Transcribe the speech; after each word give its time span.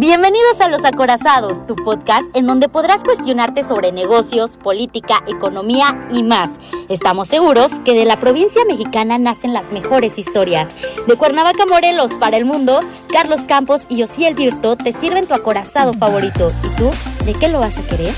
Bienvenidos 0.00 0.60
a 0.60 0.68
Los 0.68 0.84
Acorazados, 0.84 1.66
tu 1.66 1.74
podcast 1.74 2.24
en 2.36 2.46
donde 2.46 2.68
podrás 2.68 3.02
cuestionarte 3.02 3.64
sobre 3.64 3.90
negocios, 3.90 4.56
política, 4.56 5.24
economía 5.26 6.08
y 6.12 6.22
más. 6.22 6.50
Estamos 6.88 7.26
seguros 7.26 7.80
que 7.84 7.94
de 7.94 8.04
la 8.04 8.20
provincia 8.20 8.64
mexicana 8.64 9.18
nacen 9.18 9.52
las 9.52 9.72
mejores 9.72 10.16
historias. 10.16 10.68
De 11.08 11.16
Cuernavaca, 11.16 11.66
Morelos 11.66 12.14
para 12.14 12.36
el 12.36 12.44
mundo, 12.44 12.78
Carlos 13.12 13.40
Campos 13.40 13.86
y 13.88 14.04
Osiel 14.04 14.36
Virto 14.36 14.76
te 14.76 14.92
sirven 14.92 15.26
tu 15.26 15.34
acorazado 15.34 15.92
favorito. 15.92 16.52
¿Y 16.62 16.76
tú, 16.76 16.90
de 17.24 17.34
qué 17.34 17.48
lo 17.48 17.58
vas 17.58 17.76
a 17.76 17.82
querer? 17.88 18.14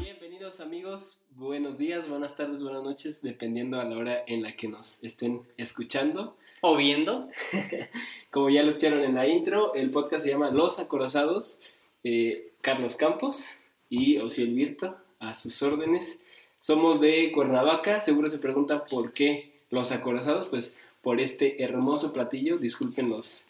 Bienvenidos 0.00 0.60
amigos, 0.60 1.26
buenos 1.32 1.76
días, 1.76 2.08
buenas 2.08 2.34
tardes, 2.34 2.62
buenas 2.62 2.82
noches, 2.82 3.20
dependiendo 3.20 3.78
a 3.78 3.84
la 3.84 3.98
hora 3.98 4.24
en 4.26 4.42
la 4.42 4.52
que 4.52 4.68
nos 4.68 5.04
estén 5.04 5.42
escuchando 5.58 6.38
o 6.62 6.76
viendo. 6.76 7.26
Como 8.30 8.48
ya 8.48 8.62
lo 8.62 8.70
escucharon 8.70 9.04
en 9.04 9.14
la 9.14 9.26
intro, 9.26 9.74
el 9.74 9.90
podcast 9.90 10.24
se 10.24 10.30
llama 10.30 10.50
Los 10.50 10.78
Acorazados. 10.78 11.60
Eh, 12.02 12.52
Carlos 12.62 12.96
Campos 12.96 13.58
y 13.90 14.18
Osiel 14.18 14.54
Virto, 14.54 14.96
a 15.18 15.34
sus 15.34 15.62
órdenes. 15.62 16.18
Somos 16.60 17.00
de 17.00 17.30
Cuernavaca, 17.32 18.00
seguro 18.00 18.28
se 18.28 18.38
pregunta 18.38 18.84
por 18.84 19.12
qué 19.12 19.52
los 19.68 19.90
acorazados, 19.90 20.48
pues 20.48 20.78
por 21.02 21.20
este 21.20 21.62
hermoso 21.62 22.12
platillo, 22.12 22.56
disculpen 22.56 23.10
los, 23.10 23.46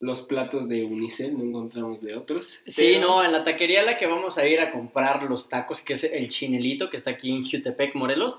los 0.00 0.20
platos 0.20 0.68
de 0.68 0.84
Unicel, 0.84 1.38
no 1.38 1.44
encontramos 1.44 2.02
de 2.02 2.16
otros. 2.16 2.60
Sí, 2.66 2.98
no, 3.00 3.24
en 3.24 3.32
la 3.32 3.42
taquería 3.42 3.80
a 3.80 3.84
la 3.84 3.96
que 3.96 4.06
vamos 4.06 4.36
a 4.36 4.46
ir 4.46 4.60
a 4.60 4.70
comprar 4.70 5.22
los 5.24 5.48
tacos, 5.48 5.80
que 5.80 5.94
es 5.94 6.04
el 6.04 6.28
Chinelito, 6.28 6.90
que 6.90 6.98
está 6.98 7.12
aquí 7.12 7.32
en 7.32 7.42
Jutepec, 7.42 7.94
Morelos. 7.94 8.38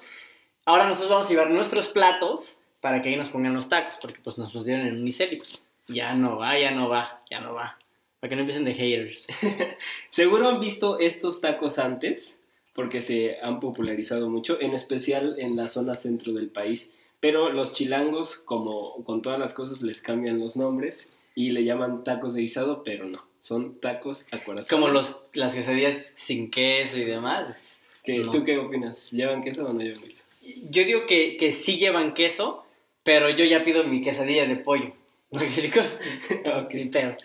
Ahora 0.66 0.86
nosotros 0.86 1.09
vamos 1.09 1.25
a 1.25 1.30
llevar 1.30 1.50
nuestros 1.50 1.88
platos 1.88 2.58
para 2.84 3.02
que 3.02 3.08
ahí 3.08 3.16
nos 3.16 3.30
pongan 3.30 3.54
los 3.54 3.70
tacos, 3.70 3.98
porque 4.02 4.20
pues 4.22 4.38
nos 4.38 4.54
los 4.54 4.66
dieron 4.66 4.86
en 4.86 5.00
Unicel 5.00 5.32
y 5.32 5.38
pues 5.38 5.64
ya 5.88 6.16
no 6.16 6.36
va, 6.36 6.60
ya 6.60 6.72
no 6.72 6.90
va, 6.90 7.23
ya 7.32 7.40
no 7.40 7.54
va. 7.54 7.80
Para 8.20 8.28
que 8.28 8.36
no 8.36 8.42
empiecen 8.42 8.66
de 8.66 8.73
haters. 8.73 9.28
Seguro 10.09 10.50
han 10.50 10.59
visto 10.59 11.00
estos 11.00 11.40
tacos 11.40 11.80
antes, 11.80 12.42
porque 12.73 13.00
se 13.02 13.38
han 13.42 13.62
popularizado 13.62 14.30
mucho, 14.30 14.59
en 14.59 14.73
especial 14.73 15.38
en 15.40 15.56
la 15.56 15.70
zona 15.70 15.95
centro 15.95 16.34
del 16.34 16.50
país. 16.50 16.92
Pero 17.22 17.53
los 17.53 17.72
chilangos, 17.72 18.36
como 18.36 19.02
con 19.06 19.22
todas 19.22 19.40
las 19.40 19.53
cosas, 19.53 19.81
les 19.81 20.02
cambian 20.02 20.38
los 20.38 20.58
nombres 20.58 21.09
y 21.36 21.52
le 21.52 21.64
llaman 21.64 22.03
tacos 22.03 22.34
de 22.34 22.42
guisado, 22.42 22.84
pero 22.84 23.06
no, 23.06 23.23
son 23.40 23.80
tacos 23.80 24.25
acorazados. 24.30 24.68
Como 24.68 24.90
los, 24.90 25.22
las 25.31 25.56
quesadillas 25.56 26.12
sin 26.18 26.52
queso 26.52 27.00
y 27.00 27.06
demás. 27.06 27.81
¿Tú 28.30 28.44
qué 28.44 28.58
opinas? 28.58 29.09
¿Llevan 29.12 29.42
queso 29.42 29.66
o 29.66 29.72
no 29.72 29.80
llevan 29.80 30.02
queso? 30.02 30.25
Yo 30.70 30.84
digo 30.84 31.06
que, 31.06 31.38
que 31.38 31.53
sí 31.53 31.78
llevan 31.78 32.14
queso, 32.14 32.62
pero 33.04 33.30
yo 33.30 33.46
ya 33.46 33.64
pido 33.64 33.84
mi 33.84 34.02
quesadilla 34.02 34.46
de 34.46 34.56
pollo. 34.56 34.94
¿Me 35.32 35.46
explico? 35.46 35.80
ok. 36.56 36.73
Pero 36.92 37.18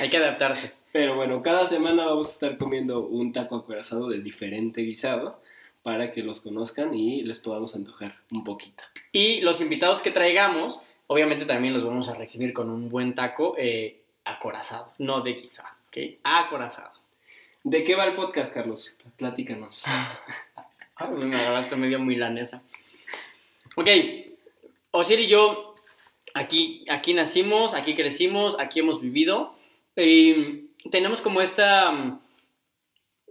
hay 0.00 0.08
que 0.08 0.16
adaptarse. 0.16 0.72
Pero 0.92 1.14
bueno, 1.14 1.42
cada 1.42 1.66
semana 1.66 2.04
vamos 2.04 2.28
a 2.28 2.32
estar 2.32 2.58
comiendo 2.58 3.06
un 3.06 3.32
taco 3.32 3.56
acorazado 3.56 4.08
de 4.08 4.20
diferente 4.20 4.82
guisado 4.82 5.40
para 5.82 6.10
que 6.10 6.22
los 6.22 6.40
conozcan 6.40 6.94
y 6.94 7.22
les 7.22 7.38
podamos 7.38 7.74
antojar 7.74 8.16
un 8.32 8.44
poquito. 8.44 8.82
Y 9.12 9.40
los 9.40 9.60
invitados 9.60 10.02
que 10.02 10.10
traigamos, 10.10 10.80
obviamente 11.06 11.46
también 11.46 11.74
los 11.74 11.84
vamos 11.84 12.08
a 12.08 12.14
recibir 12.14 12.52
con 12.52 12.70
un 12.70 12.88
buen 12.90 13.14
taco 13.14 13.54
eh, 13.56 14.00
acorazado, 14.24 14.92
no 14.98 15.20
de 15.20 15.34
guisado, 15.34 15.68
¿ok? 15.88 16.18
Acorazado. 16.24 16.92
¿De 17.62 17.82
qué 17.82 17.94
va 17.94 18.04
el 18.04 18.14
podcast, 18.14 18.52
Carlos? 18.52 18.96
Platícanos. 19.16 19.84
me 21.10 21.36
agarraste 21.36 21.76
medio 21.76 22.00
milanesa. 22.00 22.62
Ok, 23.76 23.88
Osier 24.92 25.20
y 25.20 25.28
yo 25.28 25.74
aquí, 26.34 26.84
aquí 26.88 27.14
nacimos, 27.14 27.74
aquí 27.74 27.94
crecimos, 27.94 28.56
aquí 28.58 28.80
hemos 28.80 29.00
vivido. 29.00 29.54
Tenemos 30.90 31.20
como 31.20 31.40
esta, 31.40 32.18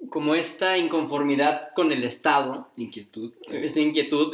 como 0.10 0.36
esta 0.36 0.78
inconformidad 0.78 1.70
con 1.76 1.92
el 1.92 2.04
Estado. 2.04 2.70
Inquietud. 2.78 3.34
Esta 3.50 3.80
inquietud, 3.80 4.34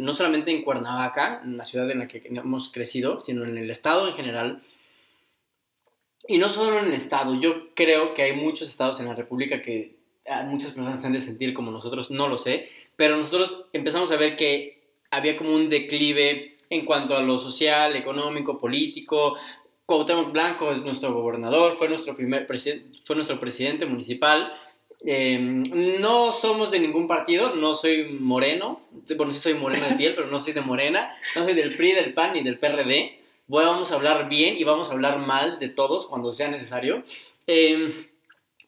no 0.00 0.12
solamente 0.14 0.50
en 0.50 0.62
Cuernavaca, 0.62 1.42
en 1.44 1.56
la 1.56 1.66
ciudad 1.66 1.90
en 1.90 1.98
la 1.98 2.08
que 2.08 2.22
hemos 2.24 2.70
crecido, 2.70 3.20
sino 3.20 3.44
en 3.44 3.58
el 3.58 3.70
Estado 3.70 4.08
en 4.08 4.14
general. 4.14 4.62
Y 6.26 6.38
no 6.38 6.48
solo 6.48 6.78
en 6.78 6.86
el 6.86 6.94
Estado, 6.94 7.38
yo 7.38 7.74
creo 7.74 8.14
que 8.14 8.22
hay 8.22 8.32
muchos 8.32 8.68
estados 8.68 8.98
en 9.00 9.06
la 9.06 9.14
República 9.14 9.60
que 9.60 9.96
muchas 10.46 10.72
personas 10.72 11.04
han 11.04 11.12
de 11.12 11.20
sentir 11.20 11.52
como 11.52 11.70
nosotros, 11.70 12.10
no 12.10 12.28
lo 12.28 12.38
sé, 12.38 12.66
pero 12.96 13.14
nosotros 13.18 13.66
empezamos 13.74 14.10
a 14.10 14.16
ver 14.16 14.36
que 14.36 14.82
había 15.10 15.36
como 15.36 15.54
un 15.54 15.68
declive 15.68 16.53
en 16.74 16.84
cuanto 16.84 17.16
a 17.16 17.22
lo 17.22 17.38
social, 17.38 17.96
económico, 17.96 18.58
político. 18.58 19.36
Cuauhtémoc 19.86 20.32
Blanco 20.32 20.72
es 20.72 20.82
nuestro 20.82 21.12
gobernador, 21.12 21.76
fue 21.76 21.88
nuestro, 21.88 22.14
primer 22.14 22.46
fue 22.46 23.16
nuestro 23.16 23.38
presidente 23.38 23.86
municipal. 23.86 24.52
Em, 25.06 25.62
no 26.00 26.32
somos 26.32 26.70
de 26.70 26.80
ningún 26.80 27.06
partido, 27.06 27.54
no 27.54 27.74
soy 27.74 28.04
moreno, 28.20 28.80
bueno, 29.16 29.32
sí 29.32 29.38
soy 29.38 29.54
moreno 29.54 29.86
de 29.86 29.96
piel, 29.96 30.14
pero 30.14 30.28
no 30.28 30.40
soy 30.40 30.54
de 30.54 30.62
morena, 30.62 31.10
no 31.36 31.44
soy 31.44 31.54
del 31.54 31.76
PRI, 31.76 31.92
del 31.92 32.14
PAN 32.14 32.32
ni 32.32 32.42
del 32.42 32.58
PRD. 32.58 33.18
Vamos 33.46 33.92
a 33.92 33.96
hablar 33.96 34.30
bien 34.30 34.56
y 34.56 34.64
vamos 34.64 34.88
a 34.88 34.92
hablar 34.92 35.18
mal 35.18 35.58
de 35.58 35.68
todos 35.68 36.06
cuando 36.06 36.32
sea 36.32 36.48
necesario. 36.48 37.02
Eh, 37.46 38.08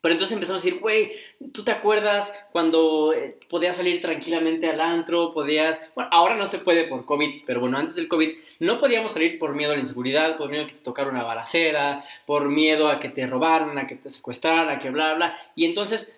pero 0.06 0.14
entonces 0.14 0.34
empezamos 0.34 0.62
a 0.62 0.64
decir, 0.64 0.80
güey, 0.80 1.14
¿tú 1.52 1.64
te 1.64 1.72
acuerdas 1.72 2.32
cuando 2.52 3.12
eh, 3.12 3.40
podías 3.48 3.74
salir 3.74 4.00
tranquilamente 4.00 4.68
al 4.68 4.80
antro? 4.80 5.32
Podías, 5.34 5.82
bueno, 5.96 6.08
ahora 6.12 6.36
no 6.36 6.46
se 6.46 6.58
puede 6.58 6.84
por 6.84 7.04
COVID, 7.04 7.42
pero 7.44 7.58
bueno, 7.58 7.76
antes 7.76 7.96
del 7.96 8.06
COVID 8.06 8.38
no 8.60 8.78
podíamos 8.78 9.14
salir 9.14 9.36
por 9.36 9.56
miedo 9.56 9.72
a 9.72 9.74
la 9.74 9.80
inseguridad, 9.80 10.36
por 10.36 10.48
miedo 10.48 10.62
a 10.62 10.68
que 10.68 10.74
te 10.74 10.84
tocara 10.84 11.10
una 11.10 11.24
balacera, 11.24 12.04
por 12.24 12.48
miedo 12.48 12.88
a 12.88 13.00
que 13.00 13.08
te 13.08 13.26
robaran, 13.26 13.76
a 13.78 13.88
que 13.88 13.96
te 13.96 14.08
secuestraran, 14.08 14.68
a 14.68 14.78
que 14.78 14.90
bla, 14.90 15.14
bla. 15.14 15.36
Y 15.56 15.64
entonces 15.64 16.16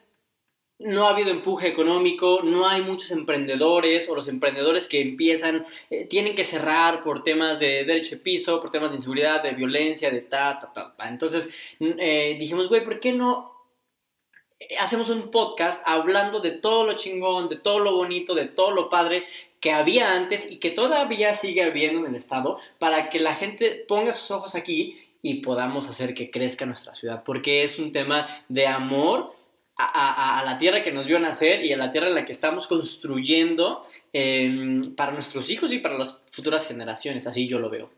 no 0.78 1.06
ha 1.06 1.12
habido 1.12 1.31
empuje 1.31 1.69
económico, 1.69 2.41
no 2.44 2.69
hay 2.69 2.82
muchos 2.82 3.10
emprendedores 3.10 4.06
o 4.10 4.15
los 4.15 4.28
emprendedores 4.28 4.87
que 4.87 5.00
empiezan 5.00 5.65
eh, 5.88 6.04
tienen 6.04 6.34
que 6.34 6.44
cerrar 6.44 7.03
por 7.03 7.22
temas 7.22 7.59
de 7.59 7.84
derecho 7.87 8.16
de 8.16 8.21
piso, 8.21 8.60
por 8.60 8.71
temas 8.71 8.91
de 8.91 8.97
inseguridad, 8.97 9.43
de 9.43 9.53
violencia, 9.53 10.10
de 10.10 10.21
ta, 10.21 10.60
ta, 10.60 10.75
ta. 10.75 10.94
ta. 10.94 11.09
Entonces 11.09 11.48
eh, 11.81 12.37
dijimos, 12.38 12.69
güey, 12.69 12.84
¿por 12.84 13.00
qué 13.00 13.15
no 13.15 13.58
hacemos 14.81 15.09
un 15.11 15.31
podcast 15.31 15.83
hablando 15.87 16.41
de 16.41 16.53
todo 16.53 16.85
lo 16.85 16.95
chingón, 16.95 17.49
de 17.49 17.57
todo 17.57 17.79
lo 17.79 17.95
bonito, 17.95 18.35
de 18.35 18.47
todo 18.47 18.71
lo 18.71 18.89
padre 18.89 19.25
que 19.61 19.73
había 19.73 20.13
antes 20.13 20.51
y 20.51 20.59
que 20.59 20.71
todavía 20.71 21.35
sigue 21.35 21.63
habiendo 21.63 22.01
en 22.01 22.07
el 22.07 22.17
estado 22.17 22.59
para 22.79 23.09
que 23.09 23.21
la 23.21 23.35
gente 23.35 23.85
ponga 23.89 24.13
sus 24.13 24.31
ojos 24.31 24.55
aquí 24.55 24.99
y 25.23 25.35
podamos 25.35 25.89
hacer 25.89 26.15
que 26.15 26.31
crezca 26.31 26.67
nuestra 26.67 26.95
ciudad, 26.95 27.25
porque 27.25 27.63
es 27.63 27.79
un 27.79 27.93
tema 27.93 28.27
de 28.49 28.67
amor 28.67 29.33
a, 29.77 30.43
la 30.45 30.59
tierra 30.59 30.83
que 30.83 30.91
nos 30.91 31.07
vio 31.07 31.21
nacer 31.21 31.65
y 31.65 31.73
a 31.73 31.77
la 31.77 31.91
tierra 31.93 32.09
en 32.09 32.15
la 32.17 32.25
que 32.25 32.33
estamos 32.33 32.67
construyendo 32.67 33.83
em, 34.13 34.95
para 34.95 35.13
nuestros 35.13 35.51
hijos 35.51 35.73
y 35.73 35.79
para 35.79 35.97
las 35.97 36.19
futuras 36.33 36.67
generaciones, 36.67 37.27
así 37.27 37.47
yo 37.47 37.61
lo 37.61 37.71
veo. 37.71 37.91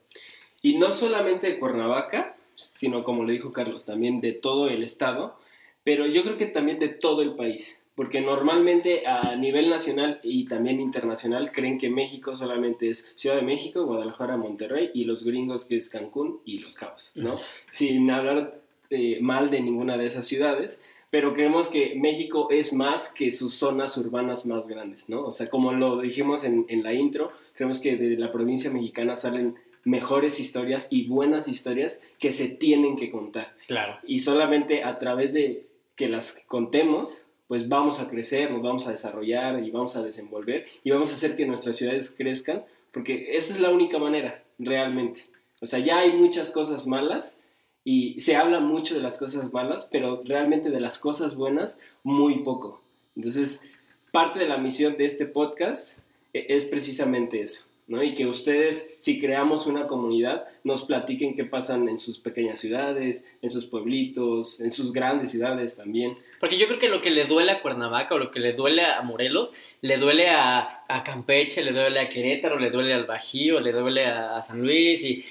Y 0.62 0.76
no 0.76 0.90
solamente 0.90 1.46
de 1.46 1.58
Cuernavaca, 1.58 2.36
sino 2.54 3.02
como 3.02 3.24
le 3.24 3.32
dijo 3.32 3.52
Carlos, 3.52 3.86
también 3.86 4.20
de 4.20 4.32
todo 4.32 4.68
el 4.68 4.82
estado, 4.82 5.38
pero 5.84 6.06
yo 6.06 6.22
creo 6.22 6.36
que 6.36 6.46
también 6.46 6.78
de 6.78 6.88
todo 6.88 7.22
el 7.22 7.34
país, 7.34 7.80
porque 7.94 8.20
normalmente 8.20 9.06
a 9.06 9.36
nivel 9.36 9.68
nacional 9.68 10.20
y 10.22 10.46
también 10.46 10.80
internacional 10.80 11.52
creen 11.52 11.78
que 11.78 11.90
México 11.90 12.36
solamente 12.36 12.88
es 12.88 13.12
Ciudad 13.16 13.36
de 13.36 13.42
México, 13.42 13.84
Guadalajara, 13.84 14.36
Monterrey 14.36 14.90
y 14.94 15.04
los 15.04 15.24
gringos 15.24 15.64
que 15.64 15.76
es 15.76 15.88
Cancún 15.88 16.40
y 16.44 16.58
Los 16.58 16.74
Cabos, 16.76 17.12
¿no? 17.14 17.34
Sin 17.70 18.10
hablar 18.10 18.60
eh, 18.90 19.18
mal 19.20 19.50
de 19.50 19.60
ninguna 19.60 19.96
de 19.96 20.06
esas 20.06 20.26
ciudades, 20.26 20.80
pero 21.10 21.32
creemos 21.32 21.68
que 21.68 21.94
México 21.96 22.48
es 22.50 22.72
más 22.72 23.12
que 23.12 23.30
sus 23.30 23.54
zonas 23.54 23.96
urbanas 23.96 24.46
más 24.46 24.66
grandes, 24.66 25.08
¿no? 25.08 25.24
O 25.24 25.32
sea, 25.32 25.50
como 25.50 25.72
lo 25.72 26.00
dijimos 26.00 26.44
en, 26.44 26.66
en 26.68 26.82
la 26.82 26.94
intro, 26.94 27.32
creemos 27.54 27.80
que 27.80 27.96
de 27.96 28.16
la 28.16 28.30
provincia 28.30 28.70
mexicana 28.70 29.16
salen 29.16 29.56
mejores 29.84 30.40
historias 30.40 30.86
y 30.90 31.06
buenas 31.06 31.48
historias 31.48 32.00
que 32.18 32.32
se 32.32 32.48
tienen 32.48 32.96
que 32.96 33.10
contar. 33.10 33.54
Claro. 33.66 33.98
Y 34.06 34.20
solamente 34.20 34.84
a 34.84 34.98
través 34.98 35.32
de 35.32 35.69
que 35.96 36.08
las 36.08 36.32
contemos, 36.46 37.24
pues 37.48 37.68
vamos 37.68 37.98
a 37.98 38.08
crecer, 38.08 38.50
nos 38.50 38.62
vamos 38.62 38.86
a 38.86 38.92
desarrollar 38.92 39.62
y 39.62 39.70
vamos 39.70 39.96
a 39.96 40.02
desenvolver 40.02 40.66
y 40.84 40.90
vamos 40.90 41.10
a 41.10 41.14
hacer 41.14 41.36
que 41.36 41.46
nuestras 41.46 41.76
ciudades 41.76 42.10
crezcan, 42.10 42.64
porque 42.92 43.36
esa 43.36 43.54
es 43.54 43.60
la 43.60 43.70
única 43.70 43.98
manera, 43.98 44.44
realmente. 44.58 45.22
O 45.60 45.66
sea, 45.66 45.78
ya 45.78 45.98
hay 45.98 46.12
muchas 46.12 46.50
cosas 46.50 46.86
malas 46.86 47.38
y 47.84 48.20
se 48.20 48.36
habla 48.36 48.60
mucho 48.60 48.94
de 48.94 49.00
las 49.00 49.18
cosas 49.18 49.52
malas, 49.52 49.88
pero 49.90 50.22
realmente 50.24 50.70
de 50.70 50.80
las 50.80 50.98
cosas 50.98 51.34
buenas, 51.34 51.78
muy 52.02 52.40
poco. 52.44 52.80
Entonces, 53.16 53.68
parte 54.12 54.38
de 54.38 54.48
la 54.48 54.58
misión 54.58 54.96
de 54.96 55.04
este 55.04 55.26
podcast 55.26 55.98
e-, 56.32 56.46
es 56.48 56.64
precisamente 56.64 57.40
eso. 57.40 57.64
Y 57.90 58.14
que 58.14 58.26
ustedes, 58.26 58.94
si 58.98 59.18
creamos 59.18 59.66
una 59.66 59.88
comunidad, 59.88 60.44
nos 60.62 60.84
platiquen 60.84 61.34
qué 61.34 61.44
pasan 61.44 61.88
en 61.88 61.98
sus 61.98 62.20
pequeñas 62.20 62.60
ciudades, 62.60 63.26
en 63.42 63.50
sus 63.50 63.66
pueblitos, 63.66 64.60
en 64.60 64.70
sus 64.70 64.92
grandes 64.92 65.32
ciudades 65.32 65.74
también. 65.74 66.14
Porque 66.38 66.56
yo 66.56 66.68
creo 66.68 66.78
que 66.78 66.88
lo 66.88 67.00
que 67.00 67.10
le 67.10 67.24
duele 67.24 67.50
a 67.50 67.62
Cuernavaca 67.62 68.14
o 68.14 68.18
lo 68.18 68.30
que 68.30 68.38
le 68.38 68.52
duele 68.52 68.84
a 68.84 69.02
Morelos, 69.02 69.52
le 69.80 69.96
duele 69.96 70.28
a, 70.28 70.84
Campeche, 71.04 71.64
le 71.64 71.72
duele 71.72 71.98
a 71.98 72.08
Querétaro, 72.08 72.60
le 72.60 72.70
duele 72.70 72.94
al 72.94 73.06
Bajío, 73.06 73.58
le 73.58 73.72
duele 73.72 74.06
a, 74.06 74.40
San 74.40 74.62
Luis 74.62 75.02
y 75.02 75.24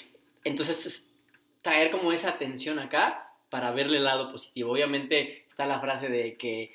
entonces 0.44 1.14
traer 1.62 1.92
como 1.92 2.12
esa 2.12 2.30
atención 2.30 2.78
acá 2.78 3.32
para 3.50 3.72
verle 3.72 3.98
el 3.98 4.04
lado 4.04 4.32
positivo. 4.32 4.74
Obviamente 4.74 5.46
está 5.48 5.66
la 5.66 5.80
frase 5.80 6.10
de 6.10 6.36
que 6.36 6.72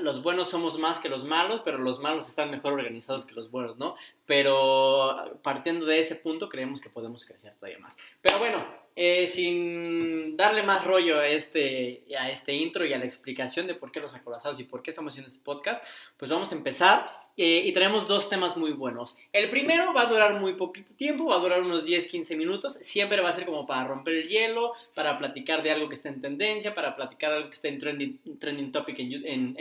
los 0.00 0.22
buenos 0.22 0.50
somos 0.50 0.78
más 0.78 1.00
que 1.00 1.08
los 1.08 1.24
malos, 1.24 1.62
pero 1.64 1.78
los 1.78 2.00
malos 2.00 2.28
están 2.28 2.50
mejor 2.50 2.74
organizados 2.74 3.24
que 3.24 3.34
los 3.34 3.50
buenos, 3.50 3.78
¿no? 3.78 3.96
Pero 4.26 5.38
partiendo 5.42 5.86
de 5.86 5.98
ese 5.98 6.14
punto 6.16 6.48
creemos 6.48 6.80
que 6.80 6.90
podemos 6.90 7.24
crecer 7.24 7.54
todavía 7.54 7.78
más. 7.78 7.96
Pero 8.20 8.38
bueno, 8.38 8.64
eh, 8.94 9.26
sin 9.26 10.36
darle 10.36 10.62
más 10.62 10.84
rollo 10.84 11.18
a 11.18 11.28
este, 11.28 12.04
a 12.18 12.30
este 12.30 12.54
intro 12.54 12.84
y 12.84 12.92
a 12.92 12.98
la 12.98 13.04
explicación 13.04 13.66
de 13.66 13.74
por 13.74 13.90
qué 13.92 14.00
los 14.00 14.14
acorazados 14.14 14.60
y 14.60 14.64
por 14.64 14.82
qué 14.82 14.90
estamos 14.90 15.12
haciendo 15.12 15.28
este 15.28 15.42
podcast, 15.42 15.82
pues 16.16 16.30
vamos 16.30 16.52
a 16.52 16.54
empezar 16.54 17.22
eh, 17.36 17.62
y 17.64 17.72
tenemos 17.72 18.06
dos 18.06 18.28
temas 18.28 18.58
muy 18.58 18.72
buenos. 18.72 19.16
El 19.32 19.48
primero 19.48 19.94
va 19.94 20.02
a 20.02 20.06
durar 20.06 20.38
muy 20.38 20.52
poquito 20.54 20.94
tiempo, 20.94 21.26
va 21.26 21.36
a 21.36 21.38
durar 21.38 21.62
unos 21.62 21.86
10-15 21.86 22.36
minutos, 22.36 22.74
siempre 22.82 23.22
va 23.22 23.30
a 23.30 23.32
ser 23.32 23.46
como 23.46 23.66
para 23.66 23.84
romper 23.84 24.14
el 24.14 24.28
hielo, 24.28 24.72
para 24.94 25.16
platicar 25.16 25.62
de 25.62 25.70
algo 25.70 25.88
que 25.88 25.94
está 25.94 26.10
en 26.10 26.20
tendencia, 26.20 26.74
para 26.74 26.94
platicar 26.94 27.32
algo 27.32 27.48
que 27.48 27.54
está 27.54 27.68
en 27.68 27.78
trending, 27.78 28.38
trending 28.38 28.70
topic 28.70 28.98
en, 28.98 29.56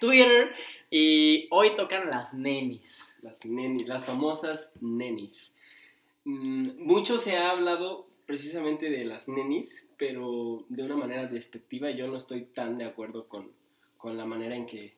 Twitter. 0.00 0.52
Y 0.90 1.46
hoy 1.50 1.76
tocan 1.76 2.10
las 2.10 2.34
nenis. 2.34 3.16
Las 3.22 3.44
nenis, 3.44 3.86
las 3.86 4.04
famosas 4.04 4.72
nenis. 4.80 5.54
Mm, 6.24 6.84
mucho 6.84 7.18
se 7.18 7.36
ha 7.36 7.50
hablado 7.50 8.05
precisamente 8.26 8.90
de 8.90 9.04
las 9.04 9.28
nenis, 9.28 9.86
pero 9.96 10.64
de 10.68 10.82
una 10.82 10.96
manera 10.96 11.26
despectiva. 11.26 11.90
Yo 11.90 12.08
no 12.08 12.16
estoy 12.16 12.42
tan 12.42 12.76
de 12.76 12.84
acuerdo 12.84 13.28
con, 13.28 13.50
con 13.96 14.16
la 14.16 14.24
manera 14.24 14.56
en 14.56 14.66
que 14.66 14.94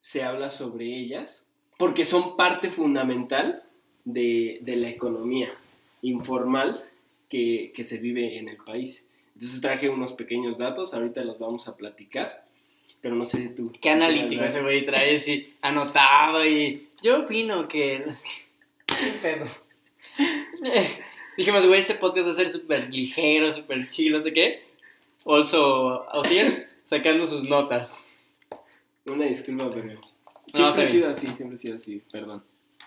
se 0.00 0.24
habla 0.24 0.50
sobre 0.50 0.86
ellas, 0.86 1.46
porque 1.78 2.04
son 2.04 2.36
parte 2.36 2.70
fundamental 2.70 3.62
de, 4.04 4.58
de 4.62 4.76
la 4.76 4.88
economía 4.88 5.54
informal 6.00 6.82
que, 7.28 7.72
que, 7.74 7.84
se 7.84 7.98
vive 7.98 8.38
en 8.38 8.48
el 8.48 8.56
país. 8.56 9.06
Entonces 9.34 9.60
traje 9.60 9.88
unos 9.88 10.12
pequeños 10.12 10.58
datos, 10.58 10.92
ahorita 10.92 11.22
los 11.24 11.38
vamos 11.38 11.68
a 11.68 11.76
platicar, 11.76 12.44
pero 13.00 13.14
no 13.14 13.26
sé 13.26 13.38
si 13.38 13.48
tú... 13.54 13.72
Qué 13.80 13.90
analítico 13.90 14.44
ese 14.44 14.60
güey 14.60 14.84
trae 14.84 15.16
así 15.16 15.54
anotado 15.60 16.44
y 16.44 16.88
yo 17.02 17.20
opino 17.20 17.68
que... 17.68 18.04
¿Qué 18.86 19.12
pedo? 19.22 19.46
Dijimos, 21.36 21.66
güey, 21.66 21.80
este 21.80 21.94
podcast 21.94 22.28
va 22.28 22.32
a 22.32 22.34
ser 22.34 22.48
súper 22.50 22.92
ligero, 22.92 23.52
súper 23.52 23.88
chill, 23.88 24.12
no 24.12 24.20
sé 24.20 24.32
qué. 24.32 24.62
Also, 25.24 26.04
Osier 26.12 26.68
sacando 26.82 27.26
sus 27.26 27.48
notas. 27.48 28.18
Una 29.06 29.26
disculpa, 29.26 29.70
pero 29.72 30.00
siempre 30.46 30.82
ha 30.82 30.86
sido 30.86 31.08
así, 31.08 31.28
siempre 31.28 31.54
ha 31.54 31.56
sido 31.56 31.76
así, 31.76 32.02
perdón. 32.10 32.42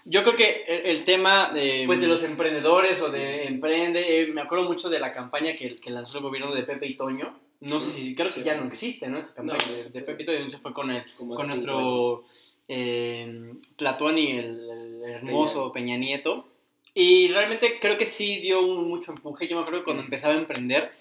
Yo 0.06 0.22
creo 0.22 0.36
que 0.36 0.66
el, 0.68 1.04
tema 1.04 1.52
de, 1.52 1.84
pues, 1.88 2.00
de 2.00 2.08
los 2.08 2.24
emprendedores 2.24 3.02
o 3.02 3.10
de 3.10 3.46
emprende, 3.46 4.22
eh, 4.22 4.28
me 4.28 4.42
acuerdo 4.42 4.66
mucho 4.66 4.90
de 4.90 5.00
la 5.00 5.12
campaña 5.12 5.56
que, 5.56 5.76
que, 5.78 5.90
lanzó 5.90 6.20
el 6.20 6.24
gobierno 6.24 6.54
de 6.54 6.62
Pepe 6.62 6.86
y 6.86 6.96
Toño. 6.96 7.40
No 7.62 7.82
sé 7.82 7.90
si, 7.90 8.14
creo 8.14 8.32
que 8.32 8.44
ya 8.44 8.54
no 8.54 8.68
existe, 8.68 9.10
¿no? 9.10 9.18
Esa 9.18 9.34
campaña 9.34 9.66
de, 9.92 10.02
Pepe 10.02 10.22
y 10.22 10.26
Toño, 10.28 10.50
se 10.52 10.60
fue 10.60 10.74
con, 10.74 10.92
el, 10.92 11.04
con 11.18 11.48
nuestro 11.48 12.26
eh, 12.68 13.54
Tlatuani, 13.76 14.32
el, 14.34 14.70
el 14.70 15.04
hermoso 15.04 15.72
Peña 15.72 15.98
Nieto 15.98 16.50
y 16.96 17.28
realmente 17.28 17.78
creo 17.80 17.98
que 17.98 18.08
sí 18.08 18.40
dio 18.40 18.64
mucho 18.64 19.12
empuje. 19.12 19.48
Yo 19.48 19.58
me 19.58 19.62
acuerdo 19.62 19.82
que 19.82 19.86
cuando 19.86 20.02
empezaba 20.02 20.34
a 20.34 20.38
emprender, 20.38 20.92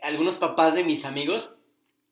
algunos 0.00 0.38
papás 0.38 0.74
de 0.74 0.84
mis 0.84 1.04
amigos 1.04 1.56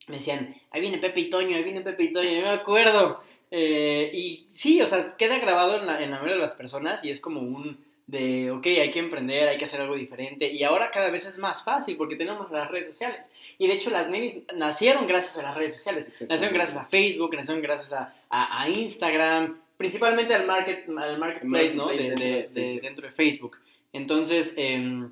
me 0.09 0.17
decían, 0.17 0.57
ahí 0.71 0.81
viene 0.81 0.99
Pepe 0.99 1.21
y 1.21 1.31
Toño, 1.31 1.57
ahí 1.57 1.63
viene 1.63 1.83
Pepe 1.83 2.05
y 2.05 2.13
Toño, 2.13 2.31
yo 2.31 2.43
me 2.43 2.49
acuerdo. 2.49 3.23
Eh, 3.51 4.11
y 4.13 4.47
sí, 4.51 4.81
o 4.83 4.87
sea, 4.87 5.17
queda 5.17 5.39
grabado 5.39 5.79
en 5.79 5.87
la, 5.87 6.03
en 6.03 6.11
la 6.11 6.19
mente 6.19 6.35
de 6.35 6.41
las 6.41 6.55
personas 6.55 7.05
y 7.05 7.11
es 7.11 7.21
como 7.21 7.41
un 7.41 7.79
de, 8.07 8.51
ok, 8.51 8.67
hay 8.67 8.91
que 8.91 9.01
emprender, 9.01 9.49
hay 9.49 9.59
que 9.59 9.67
hacer 9.67 9.81
algo 9.81 9.95
diferente. 9.95 10.51
Y 10.51 10.65
ahora 10.65 10.91
cada 10.91 11.11
vez 11.11 11.27
es 11.27 11.39
más 11.39 11.63
fácil 11.63 11.97
porque 11.97 12.17
tenemos 12.17 12.51
las 12.51 12.71
redes 12.71 12.89
sociales. 12.89 13.31
Y 13.59 13.69
de 13.69 13.75
hecho 13.75 13.91
las 13.91 14.09
nenis 14.09 14.43
nacieron 14.55 15.07
gracias 15.07 15.37
a 15.39 15.43
las 15.43 15.55
redes 15.55 15.75
sociales. 15.75 16.09
Nacieron 16.29 16.55
gracias 16.55 16.79
a 16.79 16.87
Facebook, 16.87 17.35
nacieron 17.35 17.63
gracias 17.63 17.93
a, 17.93 18.15
a, 18.31 18.63
a 18.63 18.69
Instagram, 18.69 19.61
principalmente 19.79 20.35
al, 20.35 20.47
market, 20.47 20.87
al 20.91 21.19
marketplace, 21.19 21.75
¿no? 21.75 21.89
De, 21.89 22.81
dentro 22.83 23.07
de 23.07 23.11
Facebook. 23.11 23.59
Entonces, 23.93 24.53
em, 24.57 25.11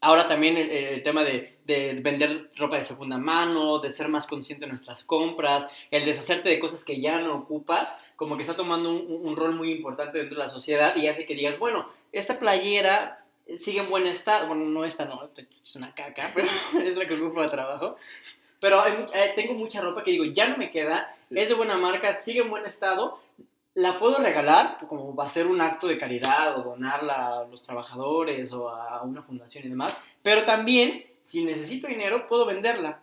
ahora 0.00 0.26
también 0.26 0.56
el, 0.56 1.02
tema 1.02 1.22
de, 1.22 1.58
vender 2.02 2.48
ropa 2.56 2.76
de 2.76 2.84
segunda 2.84 3.18
mano, 3.18 3.78
de 3.78 3.92
ser 3.92 4.08
más 4.08 4.26
consciente 4.26 4.64
de 4.64 4.68
nuestras 4.68 5.04
compras, 5.04 5.68
el 5.90 6.04
deshacerte 6.04 6.48
de 6.48 6.58
cosas 6.58 6.84
que 6.84 7.00
ya 7.00 7.20
no 7.20 7.36
ocupas, 7.36 8.00
como 8.16 8.36
que 8.36 8.42
está 8.42 8.56
tomando 8.56 8.90
un, 8.90 9.36
rol 9.36 9.54
muy 9.54 9.70
importante 9.70 10.18
dentro 10.18 10.38
de 10.38 10.44
la 10.44 10.50
sociedad 10.50 10.96
y 10.96 11.06
hace 11.06 11.26
que 11.26 11.34
digas, 11.34 11.58
bueno, 11.58 11.86
esta 12.10 12.38
playera 12.40 13.24
sigue 13.56 13.80
en 13.80 13.90
buen 13.90 14.06
estado, 14.06 14.48
bueno, 14.48 14.64
no 14.64 14.84
esta 14.84 15.04
no, 15.04 15.22
esta 15.22 15.42
es 15.42 15.76
una 15.76 15.94
caca, 15.94 16.32
pero 16.34 16.48
es 16.88 16.96
la 16.96 17.06
que 17.06 17.14
ocupo 17.14 17.42
de 17.42 17.48
trabajo. 17.48 17.96
Pero 18.60 18.86
eh, 18.86 19.32
tengo 19.34 19.54
mucha 19.54 19.80
ropa 19.80 20.02
que 20.02 20.10
digo, 20.10 20.24
ya 20.24 20.48
no 20.48 20.58
me 20.58 20.68
queda, 20.68 21.14
es 21.30 21.48
de 21.48 21.54
buena 21.54 21.78
marca, 21.78 22.12
sigue 22.12 22.40
en 22.40 22.50
buen 22.50 22.66
estado, 22.66 23.18
la 23.80 23.98
puedo 23.98 24.18
regalar, 24.18 24.78
como 24.88 25.14
va 25.14 25.26
a 25.26 25.28
ser 25.28 25.46
un 25.46 25.60
acto 25.60 25.86
de 25.88 25.98
caridad 25.98 26.58
o 26.58 26.62
donarla 26.62 27.40
a 27.40 27.44
los 27.44 27.62
trabajadores 27.62 28.52
o 28.52 28.68
a 28.68 29.02
una 29.02 29.22
fundación 29.22 29.64
y 29.64 29.68
demás, 29.68 29.96
pero 30.22 30.44
también, 30.44 31.04
si 31.18 31.44
necesito 31.44 31.86
dinero, 31.86 32.26
puedo 32.26 32.46
venderla. 32.46 33.02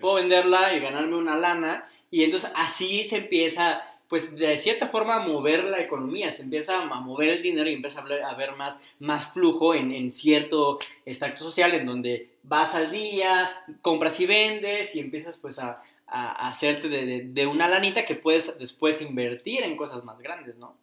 Puedo 0.00 0.14
venderla 0.14 0.74
y 0.74 0.80
ganarme 0.80 1.16
una 1.16 1.36
lana 1.36 1.86
y 2.10 2.24
entonces 2.24 2.50
así 2.54 3.04
se 3.04 3.18
empieza, 3.18 3.82
pues 4.08 4.34
de 4.36 4.56
cierta 4.56 4.88
forma, 4.88 5.16
a 5.16 5.26
mover 5.26 5.64
la 5.64 5.80
economía, 5.80 6.30
se 6.30 6.42
empieza 6.42 6.80
a 6.80 7.00
mover 7.00 7.30
el 7.30 7.42
dinero 7.42 7.68
y 7.68 7.74
empieza 7.74 8.00
a 8.00 8.30
haber 8.30 8.56
más, 8.56 8.80
más 8.98 9.32
flujo 9.32 9.74
en, 9.74 9.92
en 9.92 10.10
cierto 10.10 10.78
extracto 11.04 11.44
social 11.44 11.74
en 11.74 11.86
donde 11.86 12.30
vas 12.42 12.74
al 12.74 12.90
día, 12.90 13.64
compras 13.82 14.18
y 14.20 14.26
vendes 14.26 14.94
y 14.94 15.00
empiezas 15.00 15.36
pues 15.36 15.58
a, 15.58 15.82
a, 16.06 16.48
hacerte 16.48 16.88
de, 16.88 17.46
una 17.46 17.68
lanita 17.68 18.04
que 18.04 18.14
puedes 18.14 18.58
después 18.58 19.02
invertir 19.02 19.62
en 19.62 19.76
cosas 19.76 20.04
más 20.04 20.18
grandes, 20.18 20.56
¿no? 20.56 20.76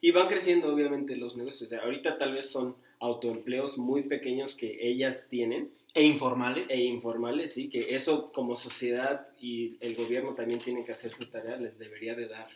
Y 0.00 0.10
van 0.10 0.28
creciendo 0.28 0.72
obviamente 0.72 1.16
los 1.16 1.36
negocios. 1.36 1.72
ahorita 1.72 2.18
tal 2.18 2.34
vez 2.34 2.50
son 2.50 2.76
autoempleos 3.00 3.78
muy 3.78 4.02
pequeños 4.02 4.54
que 4.54 4.78
ellas 4.80 5.28
tienen. 5.28 5.70
E 5.94 6.02
informales. 6.02 6.68
E 6.68 6.82
informales, 6.82 7.54
sí, 7.54 7.68
que 7.68 7.94
eso 7.94 8.32
como 8.32 8.56
sociedad 8.56 9.28
y 9.40 9.76
el 9.80 9.94
gobierno 9.94 10.34
también 10.34 10.60
tienen 10.60 10.84
que 10.84 10.92
hacer 10.92 11.10
su 11.10 11.26
tarea, 11.26 11.56
les 11.56 11.78
debería 11.78 12.14
de 12.14 12.28
dar 12.28 12.48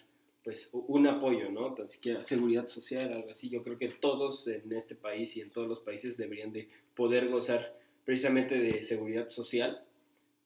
pues 0.44 0.70
un 0.73 1.06
apoyo, 1.06 1.50
¿no? 1.50 1.75
Tan 1.75 1.88
siquiera 1.88 2.23
seguridad 2.23 2.67
social, 2.67 3.12
algo 3.12 3.31
así. 3.31 3.49
Yo 3.49 3.62
creo 3.62 3.79
que 3.79 3.88
todos 3.88 4.46
en 4.49 4.73
este 4.73 4.94
país 4.94 5.37
y 5.37 5.41
en 5.41 5.50
todos 5.50 5.69
los 5.69 5.81
países 5.81 6.17
deberían 6.17 6.52
de 6.52 6.69
poder 6.94 7.29
gozar 7.29 7.76
precisamente 8.05 8.58
de 8.58 8.82
seguridad 8.82 9.29
social, 9.29 9.84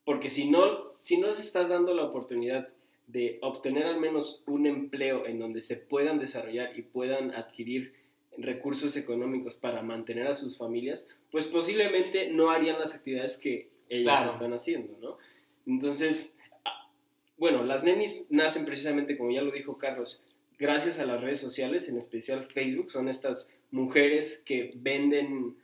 porque 0.04 0.28
si 0.28 0.50
no 0.50 0.91
si 1.02 1.18
no 1.18 1.26
les 1.26 1.40
estás 1.40 1.68
dando 1.68 1.94
la 1.94 2.04
oportunidad 2.04 2.68
de 3.08 3.38
obtener 3.42 3.84
al 3.84 4.00
menos 4.00 4.42
un 4.46 4.66
empleo 4.66 5.26
en 5.26 5.38
donde 5.38 5.60
se 5.60 5.76
puedan 5.76 6.18
desarrollar 6.18 6.78
y 6.78 6.82
puedan 6.82 7.34
adquirir 7.34 7.92
recursos 8.38 8.96
económicos 8.96 9.56
para 9.56 9.82
mantener 9.82 10.28
a 10.28 10.34
sus 10.34 10.56
familias, 10.56 11.06
pues 11.30 11.46
posiblemente 11.46 12.30
no 12.30 12.50
harían 12.50 12.78
las 12.78 12.94
actividades 12.94 13.36
que 13.36 13.68
ellas 13.88 14.32
están 14.32 14.54
haciendo, 14.54 14.96
¿no? 15.00 15.18
Entonces, 15.66 16.34
ah, 16.64 16.88
bueno, 17.36 17.64
las 17.64 17.82
nenis 17.84 18.26
nacen 18.30 18.64
precisamente, 18.64 19.18
como 19.18 19.32
ya 19.32 19.42
lo 19.42 19.50
dijo 19.50 19.76
Carlos, 19.76 20.22
gracias 20.56 21.00
a 21.00 21.04
las 21.04 21.22
redes 21.22 21.40
sociales, 21.40 21.88
en 21.88 21.98
especial 21.98 22.46
Facebook, 22.46 22.92
son 22.92 23.08
estas 23.08 23.50
mujeres 23.72 24.40
que 24.46 24.72
venden 24.76 25.56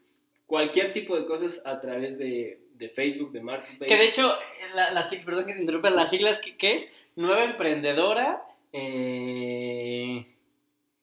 cualquier 0.47 0.93
tipo 0.93 1.17
de 1.17 1.25
cosas 1.25 1.63
a 1.65 1.79
través 1.79 2.19
de 2.19 2.61
de 2.79 2.89
Facebook, 2.89 3.33
de 3.33 3.43
Marketplace. 3.43 3.87
Que 3.87 3.97
de 3.97 4.09
hecho, 4.09 4.35
la, 4.75 5.05
perdón 5.25 5.47
que 5.47 5.55
te 5.55 5.61
interrumpa, 5.61 5.91
las 5.91 6.11
siglas, 6.11 6.41
¿qué, 6.41 6.75
es? 6.75 7.09
Nueva 7.17 7.45
emprendedora 7.45 8.45
eh, 8.73 10.27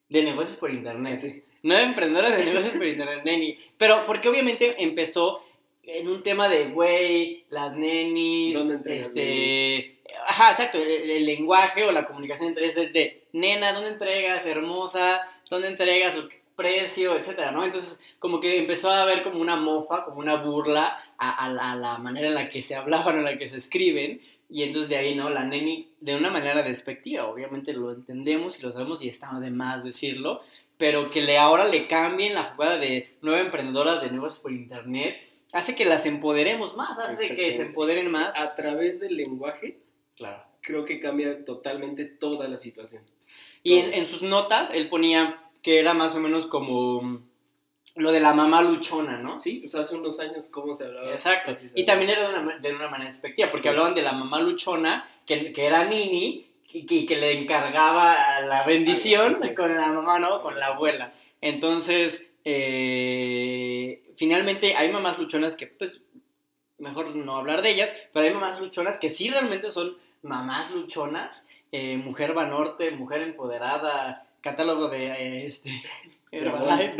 de 0.10 0.24
negocios 0.24 0.58
por 0.58 0.72
internet. 0.72 1.44
Nueva 1.64 1.84
emprendedora 1.84 2.36
de 2.36 2.46
negocios 2.46 2.78
por 2.78 2.86
internet, 2.86 3.22
neni. 3.26 3.56
Pero 3.78 4.06
porque 4.06 4.30
obviamente 4.30 4.76
empezó 4.84 5.44
en 5.84 6.08
un 6.08 6.24
tema 6.24 6.48
de, 6.48 6.70
güey, 6.70 7.46
las 7.50 7.76
nenis, 7.76 8.58
¿Dónde 8.58 8.98
este... 8.98 10.00
Ajá, 10.28 10.52
exacto, 10.52 10.78
el, 10.78 11.26
lenguaje 11.26 11.84
o 11.84 11.92
la 11.92 12.08
comunicación 12.08 12.50
entre 12.50 12.66
ellas 12.66 12.78
es 12.78 12.94
de, 12.94 13.24
nena, 13.34 13.74
¿dónde 13.74 13.90
entregas? 13.90 14.46
Hermosa, 14.46 15.22
¿dónde 15.50 15.68
entregas? 15.68 16.16
Precio, 16.56 17.18
etcétera, 17.18 17.52
¿no? 17.52 17.64
Entonces, 17.64 18.02
como 18.20 18.40
que 18.40 18.58
empezó 18.58 18.90
a 18.90 19.04
haber 19.04 19.24
como 19.24 19.40
una 19.40 19.56
mofa, 19.56 20.06
como 20.06 20.20
una 20.20 20.36
burla 20.36 20.98
a, 21.18 21.50
la 21.50 21.98
manera 21.98 22.28
en 22.28 22.36
la 22.36 22.50
que 22.50 22.62
se 22.62 22.76
hablaban, 22.76 23.18
en 23.18 23.26
la 23.26 23.38
que 23.38 23.48
se 23.48 23.58
escriben, 23.58 24.22
y 24.50 24.64
entonces 24.64 24.90
de 24.90 24.98
ahí, 24.98 25.16
¿no? 25.16 25.30
La 25.30 25.44
neni, 25.44 25.92
de 26.00 26.16
una 26.16 26.30
manera 26.30 26.64
despectiva, 26.64 27.28
obviamente 27.28 27.74
lo 27.74 27.92
entendemos 27.92 28.60
y 28.60 28.64
lo 28.64 28.72
sabemos 28.72 29.02
y 29.02 29.10
está 29.10 29.40
de 29.40 29.52
más 29.52 29.84
decirlo, 29.84 30.42
pero 30.78 31.10
que 31.10 31.22
le, 31.22 31.38
ahora 31.38 31.66
le 31.66 31.88
cambien 31.88 32.34
la 32.34 32.44
jugada 32.44 32.78
de 32.78 33.16
nueva 33.22 33.42
emprendedora 33.42 34.00
de 34.00 34.12
negocios 34.12 34.40
por 34.40 34.52
internet, 34.52 35.18
hace 35.52 35.76
que 35.76 35.86
las 35.86 36.06
empoderemos 36.06 36.76
más, 36.76 36.98
hace 37.00 37.36
que 37.36 37.52
se 37.52 37.64
empoderen 37.64 38.12
más. 38.12 38.38
a 38.38 38.56
través 38.56 39.00
del 39.00 39.18
lenguaje, 39.18 39.80
claro. 40.16 40.44
creo 40.62 40.86
que 40.86 41.00
cambia 41.00 41.44
totalmente 41.44 42.06
toda 42.06 42.48
la 42.48 42.58
situación. 42.58 43.04
Y 43.64 43.80
en, 43.80 43.94
en 43.94 44.06
sus 44.06 44.22
notas, 44.22 44.70
él 44.70 44.88
ponía 44.90 45.45
que 45.66 45.80
era 45.80 45.96
más 45.96 46.16
o 46.16 46.20
menos 46.20 46.46
como 46.46 47.24
lo 47.96 48.12
de 48.12 48.20
la 48.20 48.36
mamá 48.36 48.62
luchona, 48.62 49.18
¿no? 49.18 49.40
Sí, 49.40 49.62
pues 49.62 49.74
hace 49.74 49.96
unos 49.96 50.20
años 50.20 50.48
cómo 50.50 50.76
se 50.76 50.84
hablaba. 50.84 51.10
Exacto. 51.12 51.46
precisamente. 51.48 51.82
Y 51.82 51.86
también 51.86 52.12
era 52.12 52.28
de 52.32 52.40
una, 52.40 52.58
de 52.60 52.72
una 52.72 52.88
manera 52.88 53.10
despectiva, 53.10 53.50
porque 53.50 53.64
Sí. 53.64 53.70
hablaban 53.70 53.96
de 53.96 54.04
la 54.04 54.12
mamá 54.12 54.40
luchona, 54.42 55.04
que, 55.26 55.52
que 55.52 55.66
era 55.66 55.86
Nini, 55.86 56.46
y 56.72 57.06
que, 57.08 57.16
le 57.16 57.32
encargaba 57.42 58.42
la 58.42 58.64
bendición 58.64 59.36
Ah, 59.42 59.54
con 59.56 59.76
la 59.76 59.88
mamá, 59.88 60.20
¿no? 60.20 60.40
Con 60.40 60.60
la 60.60 60.68
abuela. 60.68 61.12
Entonces, 61.42 62.30
eh, 62.44 64.04
finalmente 64.16 64.76
hay 64.76 64.92
mamás 64.92 65.18
luchonas 65.18 65.56
que, 65.56 65.66
pues, 65.66 66.04
mejor 66.78 67.16
no 67.16 67.38
hablar 67.38 67.64
de 67.64 67.72
ellas, 67.72 67.92
pero 68.14 68.28
hay 68.28 68.34
mamás 68.36 68.60
luchonas 68.60 69.00
que 69.00 69.10
sí 69.10 69.32
realmente 69.32 69.72
son 69.72 69.98
mamás 70.22 70.70
luchonas, 70.70 71.48
eh, 71.72 71.98
mujer 71.98 72.34
vanorte, 72.34 72.92
mujer 72.92 73.24
empoderada, 73.24 74.25
catálogo 74.46 74.90
de 74.90 75.08
eh, 75.08 75.48
este 75.48 75.72
Herbalife, 76.32 76.96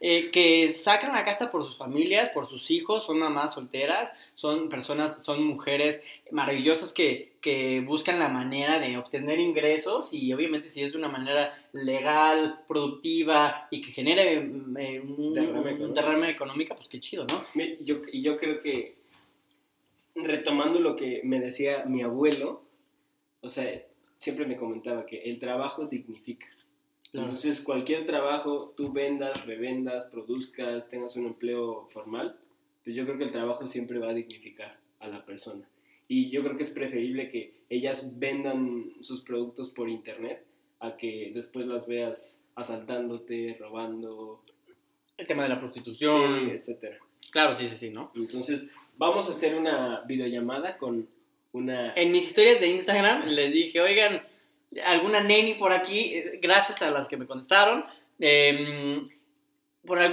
eh, 0.00 0.30
que 0.32 0.68
sacan 0.68 1.12
la 1.12 1.24
casta 1.24 1.50
por 1.50 1.62
sus 1.62 1.76
familias, 1.76 2.30
por 2.30 2.46
sus 2.46 2.70
hijos, 2.72 3.04
son 3.04 3.18
mamás 3.20 3.54
solteras, 3.54 4.12
son 4.34 4.68
personas, 4.68 5.22
son 5.22 5.44
mujeres 5.44 6.02
maravillosas 6.32 6.92
que, 6.92 7.34
que 7.40 7.80
buscan 7.80 8.18
la 8.18 8.28
manera 8.28 8.80
de 8.80 8.96
obtener 8.96 9.38
ingresos 9.38 10.12
y 10.12 10.32
obviamente 10.32 10.68
si 10.68 10.82
es 10.82 10.92
de 10.92 10.98
una 10.98 11.08
manera 11.08 11.54
legal, 11.72 12.60
productiva 12.66 13.68
y 13.70 13.80
que 13.80 13.92
genere 13.92 14.40
mm, 14.40 14.76
eh, 14.76 15.00
un, 15.00 15.34
Derrame 15.34 15.76
derrame 15.94 16.30
económica, 16.30 16.74
pues 16.74 16.88
qué 16.88 16.98
chido, 16.98 17.26
¿no? 17.26 17.44
Yo, 17.80 18.00
y 18.12 18.22
yo 18.22 18.36
creo 18.36 18.58
que, 18.58 18.96
retomando 20.16 20.80
lo 20.80 20.96
que 20.96 21.20
me 21.22 21.38
decía 21.38 21.84
mi 21.86 22.02
abuelo, 22.02 22.62
o 23.42 23.50
sea, 23.50 23.70
siempre 24.18 24.46
me 24.46 24.56
comentaba 24.56 25.06
que 25.06 25.18
el 25.18 25.38
trabajo 25.38 25.86
dignifica. 25.86 26.46
Claro. 27.10 27.28
Entonces, 27.28 27.60
cualquier 27.60 28.04
trabajo, 28.04 28.74
tú 28.76 28.92
vendas, 28.92 29.46
revendas, 29.46 30.06
produzcas, 30.06 30.88
tengas 30.88 31.16
un 31.16 31.26
empleo 31.26 31.86
formal, 31.88 32.36
pues 32.84 32.96
yo 32.96 33.04
creo 33.04 33.18
que 33.18 33.24
el 33.24 33.32
trabajo 33.32 33.66
siempre 33.66 33.98
va 33.98 34.10
a 34.10 34.14
dignificar 34.14 34.78
a 35.00 35.08
la 35.08 35.24
persona. 35.24 35.68
Y 36.08 36.30
yo 36.30 36.42
creo 36.42 36.56
que 36.56 36.62
es 36.62 36.70
preferible 36.70 37.28
que 37.28 37.52
ellas 37.68 38.18
vendan 38.18 38.92
sus 39.00 39.22
productos 39.22 39.70
por 39.70 39.88
internet 39.88 40.44
a 40.78 40.96
que 40.96 41.32
después 41.34 41.66
las 41.66 41.86
veas 41.86 42.42
asaltándote, 42.54 43.56
robando, 43.58 44.42
El 45.16 45.26
tema 45.26 45.42
de 45.42 45.48
la 45.48 45.58
prostitución, 45.58 46.44
sí, 46.44 46.50
etcétera. 46.50 46.98
claro, 47.30 47.54
sí, 47.54 47.66
sí, 47.68 47.76
sí, 47.76 47.90
¿no? 47.90 48.12
Entonces, 48.14 48.68
vamos 48.96 49.28
a 49.28 49.32
hacer 49.32 49.56
una 49.56 50.02
videollamada 50.02 50.76
con 50.76 51.08
En 51.96 52.12
mis 52.12 52.24
historias 52.28 52.60
de 52.60 52.68
Instagram 52.68 53.24
les 53.26 53.52
dije, 53.52 53.80
oigan, 53.80 54.22
alguna 54.84 55.20
neni 55.20 55.54
por 55.54 55.72
aquí, 55.72 56.12
Eh, 56.14 56.38
gracias 56.42 56.82
a 56.82 56.90
las 56.90 57.08
que 57.08 57.16
me 57.16 57.26
contestaron. 57.26 57.84
Em, 58.18 59.08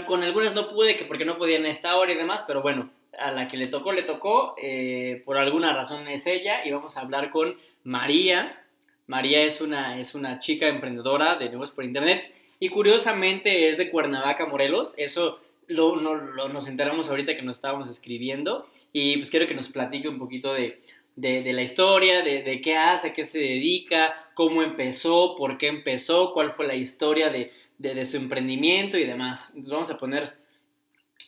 con 0.05 0.21
algunas 0.23 0.53
no 0.53 0.69
pude, 0.69 0.95
que 0.95 1.05
porque 1.05 1.25
no 1.25 1.37
podían 1.37 1.65
esta 1.65 1.95
hora 1.97 2.11
y 2.11 2.15
demás, 2.15 2.43
pero 2.45 2.61
bueno, 2.61 2.91
a 3.17 3.31
la 3.31 3.47
que 3.47 3.57
le 3.57 3.67
tocó, 3.67 3.91
le 3.91 4.03
tocó. 4.03 4.55
eh, 4.61 5.21
por 5.25 5.37
alguna 5.37 5.73
razón 5.73 6.07
es 6.07 6.27
ella 6.27 6.63
y 6.65 6.71
vamos 6.71 6.95
a 6.97 7.01
hablar 7.01 7.29
con 7.29 7.55
María. 7.83 8.59
María 9.07 9.43
es 9.43 9.61
una, 9.61 9.97
es 9.99 10.13
una 10.15 10.39
chica 10.39 10.67
emprendedora 10.67 11.35
de 11.35 11.49
negocios 11.49 11.75
por 11.75 11.83
internet 11.83 12.31
y 12.59 12.69
curiosamente 12.69 13.67
es 13.69 13.77
de 13.77 13.89
Cuernavaca, 13.89 14.45
Morelos. 14.45 14.93
Eso 14.97 15.39
lo, 15.67 15.95
no- 15.95 16.15
lo- 16.15 16.49
nos 16.49 16.67
enteramos 16.67 17.09
ahorita 17.09 17.35
que 17.35 17.41
nos 17.41 17.55
estábamos 17.57 17.89
escribiendo 17.89 18.65
y 18.91 19.17
pues 19.17 19.29
quiero 19.31 19.47
que 19.47 19.55
nos 19.55 19.69
platique 19.69 20.07
un 20.07 20.19
poquito 20.19 20.53
de, 20.53 20.77
de, 21.15 21.43
de 21.43 21.53
la 21.53 21.61
historia, 21.61 22.21
de, 22.23 22.43
de 22.43 22.61
qué 22.61 22.75
hace, 22.75 23.09
a 23.09 23.13
qué 23.13 23.23
se 23.23 23.39
dedica, 23.39 24.31
cómo 24.33 24.61
empezó, 24.63 25.35
por 25.35 25.57
qué 25.57 25.67
empezó, 25.67 26.31
cuál 26.33 26.51
fue 26.51 26.67
la 26.67 26.75
historia 26.75 27.29
de, 27.29 27.51
de, 27.77 27.93
de 27.93 28.05
su 28.05 28.17
emprendimiento 28.17 28.97
y 28.97 29.05
demás. 29.05 29.47
Entonces 29.49 29.71
vamos 29.71 29.91
a 29.91 29.97
poner, 29.97 30.33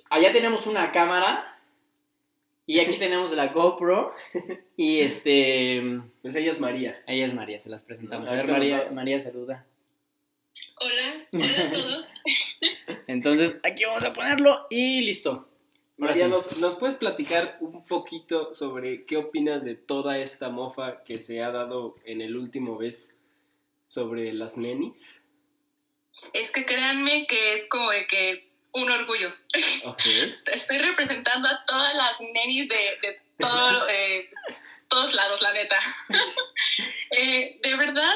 allá 0.09 0.31
tenemos 0.31 0.67
una 0.67 0.91
cámara 0.91 1.59
y 2.65 2.79
aquí 2.79 2.97
tenemos 2.99 3.31
la 3.33 3.47
GoPro 3.47 4.13
y 4.77 4.99
este, 5.01 5.99
Pues 6.21 6.35
ella 6.35 6.51
es 6.51 6.59
María. 6.59 7.03
ella 7.07 7.25
es 7.25 7.33
María, 7.33 7.59
se 7.59 7.69
las 7.69 7.83
presentamos. 7.83 8.27
A 8.29 8.33
ver, 8.33 8.47
María, 8.47 8.89
María 8.91 9.19
saluda. 9.19 9.65
Hola, 10.77 11.27
hola 11.33 11.67
a 11.67 11.71
todos. 11.71 12.13
Entonces 13.07 13.55
aquí 13.63 13.83
vamos 13.85 14.03
a 14.05 14.13
ponerlo 14.13 14.67
y 14.69 15.01
listo. 15.01 15.49
María. 15.97 16.27
¿nos, 16.27 16.57
nos 16.57 16.75
puedes 16.75 16.95
platicar 16.95 17.57
un 17.61 17.85
poquito 17.85 18.53
sobre 18.53 19.05
qué 19.05 19.17
opinas 19.17 19.63
de 19.63 19.75
toda 19.75 20.17
esta 20.19 20.49
mofa 20.49 21.03
que 21.03 21.19
se 21.19 21.41
ha 21.41 21.51
dado 21.51 21.95
en 22.05 22.21
el 22.21 22.35
último 22.35 22.77
vez 22.77 23.15
sobre 23.87 24.33
las 24.33 24.57
nenis? 24.57 25.21
Es 26.33 26.51
que 26.51 26.65
créanme 26.65 27.27
que 27.27 27.53
es 27.53 27.67
como 27.69 27.91
de 27.91 28.07
que 28.07 28.55
un 28.73 28.91
orgullo. 28.91 29.33
Ok. 29.85 30.01
Estoy 30.51 30.79
representando 30.79 31.47
a 31.47 31.63
todas 31.65 31.95
las 31.95 32.19
nenis 32.21 32.67
de, 32.69 32.97
de 33.01 33.21
todo, 33.37 33.87
eh, 33.89 34.27
todos 34.89 35.13
lados, 35.13 35.41
la 35.41 35.53
neta. 35.53 35.79
Eh, 37.11 37.59
de 37.61 37.75
verdad, 37.77 38.13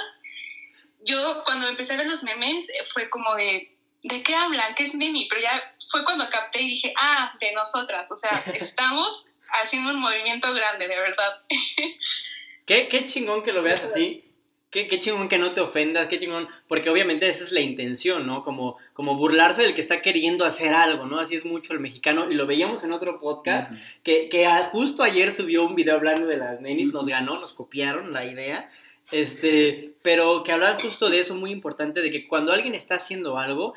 yo 1.01 1.43
cuando 1.45 1.69
empecé 1.69 1.93
a 1.93 1.97
ver 1.97 2.07
los 2.07 2.23
memes 2.23 2.67
eh, 2.69 2.83
fue 2.85 3.07
como 3.07 3.35
de, 3.35 3.77
¿de 4.01 4.23
qué 4.23 4.35
hablan? 4.35 4.75
¿Qué 4.75 4.83
es 4.83 4.95
neni? 4.95 5.27
Pero 5.29 5.41
ya 5.41 5.75
fue 5.89 6.03
cuando 6.03 6.29
capté 6.29 6.61
y 6.61 6.67
dije, 6.67 6.93
ah, 6.97 7.33
de 7.39 7.51
nosotras. 7.53 8.09
O 8.11 8.15
sea, 8.15 8.31
estamos 8.55 9.25
haciendo 9.61 9.91
un 9.91 9.99
movimiento 9.99 10.53
grande, 10.53 10.87
de 10.87 10.95
verdad. 10.95 11.41
Qué, 12.65 12.87
qué 12.87 13.07
chingón 13.07 13.41
que 13.41 13.51
lo 13.51 13.63
veas 13.63 13.83
así. 13.83 14.23
Qué, 14.69 14.85
qué 14.87 14.99
chingón 14.99 15.27
que 15.29 15.39
no 15.39 15.53
te 15.53 15.61
ofendas, 15.61 16.05
qué 16.07 16.19
chingón, 16.19 16.47
porque 16.67 16.91
obviamente 16.91 17.27
esa 17.27 17.43
es 17.43 17.51
la 17.51 17.61
intención, 17.61 18.27
¿no? 18.27 18.43
Como, 18.43 18.77
como 18.93 19.15
burlarse 19.15 19.63
del 19.63 19.73
que 19.73 19.81
está 19.81 20.03
queriendo 20.03 20.45
hacer 20.45 20.75
algo, 20.75 21.07
¿no? 21.07 21.17
Así 21.17 21.33
es 21.33 21.43
mucho 21.43 21.73
el 21.73 21.79
mexicano, 21.79 22.29
y 22.29 22.35
lo 22.35 22.45
veíamos 22.45 22.83
en 22.83 22.91
otro 22.91 23.19
podcast, 23.19 23.71
que, 24.03 24.29
que 24.29 24.45
a- 24.45 24.65
justo 24.65 25.01
ayer 25.01 25.31
subió 25.31 25.63
un 25.63 25.73
video 25.73 25.95
hablando 25.95 26.27
de 26.27 26.37
las 26.37 26.61
nenis, 26.61 26.93
nos 26.93 27.07
ganó, 27.07 27.39
nos 27.39 27.53
copiaron 27.53 28.13
la 28.13 28.25
idea, 28.25 28.69
este, 29.11 29.95
pero 30.03 30.43
que 30.43 30.51
hablan 30.51 30.77
justo 30.77 31.09
de 31.09 31.19
eso 31.21 31.33
muy 31.33 31.49
importante, 31.49 32.01
de 32.03 32.11
que 32.11 32.27
cuando 32.27 32.53
alguien 32.53 32.75
está 32.75 32.93
haciendo 32.93 33.39
algo, 33.39 33.73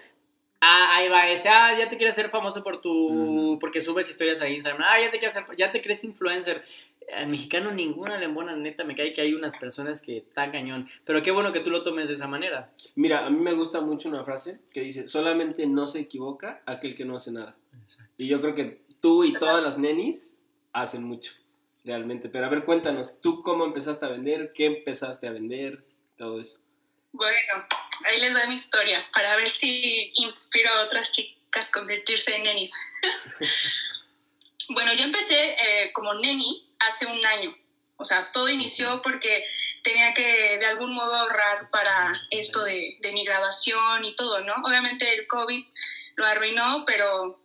ah, 0.62 0.97
ahí 0.97 1.09
va 1.09 1.28
este, 1.28 1.49
ah, 1.49 1.76
ya 1.78 1.88
te 1.88 1.97
quieres 1.97 2.19
hacer 2.19 2.31
famoso 2.31 2.62
por 2.62 2.81
tu, 2.81 3.59
porque 3.61 3.81
subes 3.81 4.09
historias 4.09 4.40
a 4.40 4.49
Instagram, 4.49 4.83
ah, 4.85 4.99
ya 5.00 5.11
te 5.11 5.19
quieres 5.19 5.37
hacer, 5.37 5.57
ya 5.57 5.71
te 5.71 5.83
crees 5.83 6.04
influencer, 6.04 6.64
al 7.12 7.28
mexicano 7.28 7.73
ninguna 7.73 8.16
le 8.16 8.25
embona, 8.25 8.57
neta, 8.57 8.85
me 8.85 8.95
cae 8.95 9.12
que 9.12 9.21
hay 9.21 9.35
unas 9.35 9.57
personas 9.57 10.00
que 10.00 10.19
están 10.19 10.52
cañón, 10.52 10.88
pero 11.04 11.23
qué 11.23 11.31
bueno 11.31 11.52
que 11.52 11.61
tú 11.61 11.71
lo 11.71 11.83
tomes 11.83 12.09
de 12.09 12.14
esa 12.14 12.28
manera. 12.28 12.73
Mira, 12.95 13.26
a 13.26 13.31
mí 13.31 13.38
me 13.38 13.52
gusta 13.52 13.81
mucho 13.81 14.09
una 14.09 14.25
frase 14.25 14.61
que 14.73 14.81
dice, 14.81 15.09
solamente 15.09 15.66
no 15.66 15.87
se 15.87 16.00
equivoca 16.00 16.62
aquel 16.64 16.95
que 16.95 17.04
no 17.04 17.16
hace 17.16 17.33
nada. 17.33 17.57
Y 18.16 18.28
yo 18.28 18.40
creo 18.40 18.54
que 18.54 18.83
tú 19.00 19.25
y 19.25 19.33
todas 19.33 19.62
las 19.62 19.78
nenis 19.78 20.38
hacen 20.73 21.02
mucho, 21.02 21.33
realmente. 21.85 22.28
Pero 22.28 22.47
a 22.47 22.49
ver, 22.49 22.64
cuéntanos, 22.64 23.21
¿tú 23.21 23.42
cómo 23.42 23.64
empezaste 23.64 24.07
a 24.07 24.11
vender? 24.11 24.52
¿Qué 24.54 24.66
empezaste 24.66 25.26
a 25.26 25.33
vender? 25.33 25.85
Todo 26.16 26.40
eso. 26.40 26.59
Bueno, 27.12 27.66
ahí 28.05 28.21
les 28.21 28.33
doy 28.33 28.47
mi 28.49 28.55
historia 28.55 29.07
para 29.13 29.37
ver 29.37 29.51
si 29.51 30.13
inspiro 30.17 30.71
a 30.71 30.85
otras 30.85 31.13
chicas 31.13 31.69
a 31.69 31.73
convertirse 31.73 32.35
en 32.35 32.43
nenis. 32.45 32.73
bueno, 34.69 34.93
yo 34.95 35.05
empecé 35.05 35.53
eh, 35.53 35.93
como 35.93 36.15
neni 36.15 36.67
hace 36.81 37.07
un 37.07 37.25
año. 37.25 37.57
O 37.97 38.05
sea, 38.05 38.33
todo 38.33 38.49
inició 38.49 39.01
porque 39.03 39.45
tenía 39.83 40.13
que 40.13 40.59
de 40.59 40.67
algún 40.67 40.93
modo 40.95 41.15
ahorrar 41.15 41.69
para 41.69 42.13
esto 42.31 42.65
de, 42.65 42.97
de 43.01 43.13
mi 43.13 43.25
graduación 43.25 44.05
y 44.05 44.15
todo, 44.17 44.41
¿no? 44.41 44.55
Obviamente 44.65 45.13
el 45.13 45.27
COVID 45.27 45.65
lo 46.17 46.27
arruinó, 46.27 46.85
pero 46.85 47.41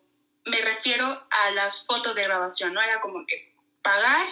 me 0.46 0.62
refiero 0.62 1.28
a 1.30 1.52
las 1.52 1.86
fotos 1.86 2.16
de 2.16 2.24
graduación, 2.24 2.74
¿no? 2.74 2.82
Era 2.82 3.00
como 3.02 3.26
que 3.26 3.54
pagar 3.82 4.26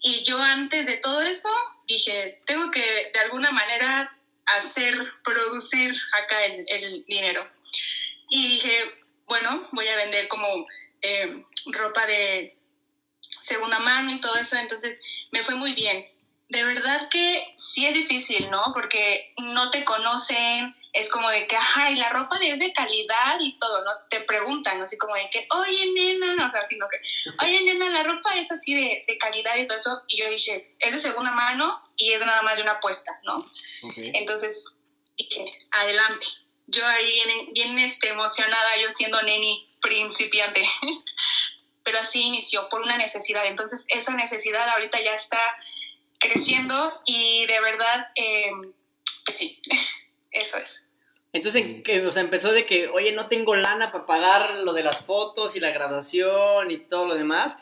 y 0.00 0.24
yo 0.24 0.38
antes 0.38 0.86
de 0.86 0.96
todo 0.98 1.22
eso 1.22 1.48
dije, 1.86 2.40
tengo 2.46 2.70
que 2.70 3.10
de 3.12 3.20
alguna 3.20 3.50
manera 3.50 4.16
hacer, 4.56 4.96
producir 5.22 5.94
acá 6.12 6.44
el, 6.44 6.64
el 6.68 7.04
dinero. 7.06 7.48
Y 8.28 8.48
dije, 8.48 8.94
bueno, 9.26 9.68
voy 9.72 9.86
a 9.88 9.96
vender 9.96 10.28
como 10.28 10.66
eh, 11.02 11.44
ropa 11.66 12.06
de 12.06 12.56
segunda 13.40 13.78
mano 13.78 14.12
y 14.12 14.20
todo 14.20 14.36
eso, 14.36 14.56
entonces 14.56 15.00
me 15.30 15.44
fue 15.44 15.54
muy 15.54 15.74
bien. 15.74 16.06
De 16.48 16.64
verdad 16.64 17.08
que 17.10 17.52
sí 17.56 17.86
es 17.86 17.94
difícil, 17.94 18.48
¿no? 18.50 18.72
Porque 18.74 19.34
no 19.38 19.70
te 19.70 19.84
conocen, 19.84 20.74
es 20.92 21.08
como 21.10 21.28
de 21.30 21.46
que, 21.46 21.56
ajá, 21.56 21.90
y 21.90 21.96
la 21.96 22.08
ropa 22.10 22.38
es 22.40 22.58
de 22.58 22.72
calidad 22.72 23.36
y 23.40 23.58
todo, 23.58 23.84
¿no? 23.84 23.90
Te 24.08 24.20
preguntan, 24.20 24.80
así 24.80 24.96
como 24.96 25.14
de 25.14 25.28
que, 25.30 25.46
oye, 25.50 25.86
nena, 25.92 26.46
o 26.46 26.50
sea, 26.50 26.64
sino 26.64 26.86
que, 26.88 26.98
oye, 27.44 27.62
nena, 27.62 27.90
la 27.90 28.02
ropa 28.02 28.36
es 28.36 28.50
así 28.50 28.74
de, 28.74 29.04
de 29.06 29.18
calidad 29.18 29.56
y 29.56 29.66
todo 29.66 29.76
eso. 29.76 30.02
Y 30.08 30.20
yo 30.20 30.30
dije, 30.30 30.74
es 30.78 30.92
de 30.92 30.98
segunda 30.98 31.32
mano 31.32 31.82
y 31.96 32.12
es 32.12 32.20
nada 32.20 32.42
más 32.42 32.56
de 32.56 32.62
una 32.62 32.72
apuesta, 32.72 33.18
¿no? 33.24 33.44
Entonces 33.96 34.80
dije, 35.16 35.52
adelante. 35.70 36.26
Yo 36.66 36.86
ahí 36.86 37.12
bien, 37.12 37.52
bien 37.52 37.78
este, 37.78 38.08
emocionada, 38.08 38.76
yo 38.80 38.90
siendo 38.90 39.22
neni 39.22 39.74
principiante. 39.80 40.62
Pero 41.82 42.00
así 42.00 42.22
inició 42.22 42.68
por 42.68 42.82
una 42.82 42.98
necesidad. 42.98 43.46
Entonces 43.46 43.86
esa 43.88 44.14
necesidad 44.14 44.68
ahorita 44.68 45.00
ya 45.00 45.14
está 45.14 45.40
creciendo 46.18 47.00
y 47.06 47.46
de 47.46 47.60
verdad, 47.60 48.08
eh, 48.16 48.50
pues 49.24 49.36
sí, 49.36 49.60
eso 50.30 50.56
es. 50.58 50.86
Entonces, 51.32 51.62
Sí. 51.62 51.82
que, 51.82 52.06
o 52.06 52.12
sea, 52.12 52.22
empezó 52.22 52.52
de 52.52 52.64
que, 52.64 52.88
oye, 52.88 53.12
no 53.12 53.26
tengo 53.26 53.54
lana 53.54 53.92
para 53.92 54.06
pagar 54.06 54.58
lo 54.60 54.72
de 54.72 54.82
las 54.82 55.04
fotos 55.04 55.56
y 55.56 55.60
la 55.60 55.70
graduación 55.70 56.70
y 56.70 56.78
todo 56.78 57.06
lo 57.06 57.14
demás. 57.14 57.58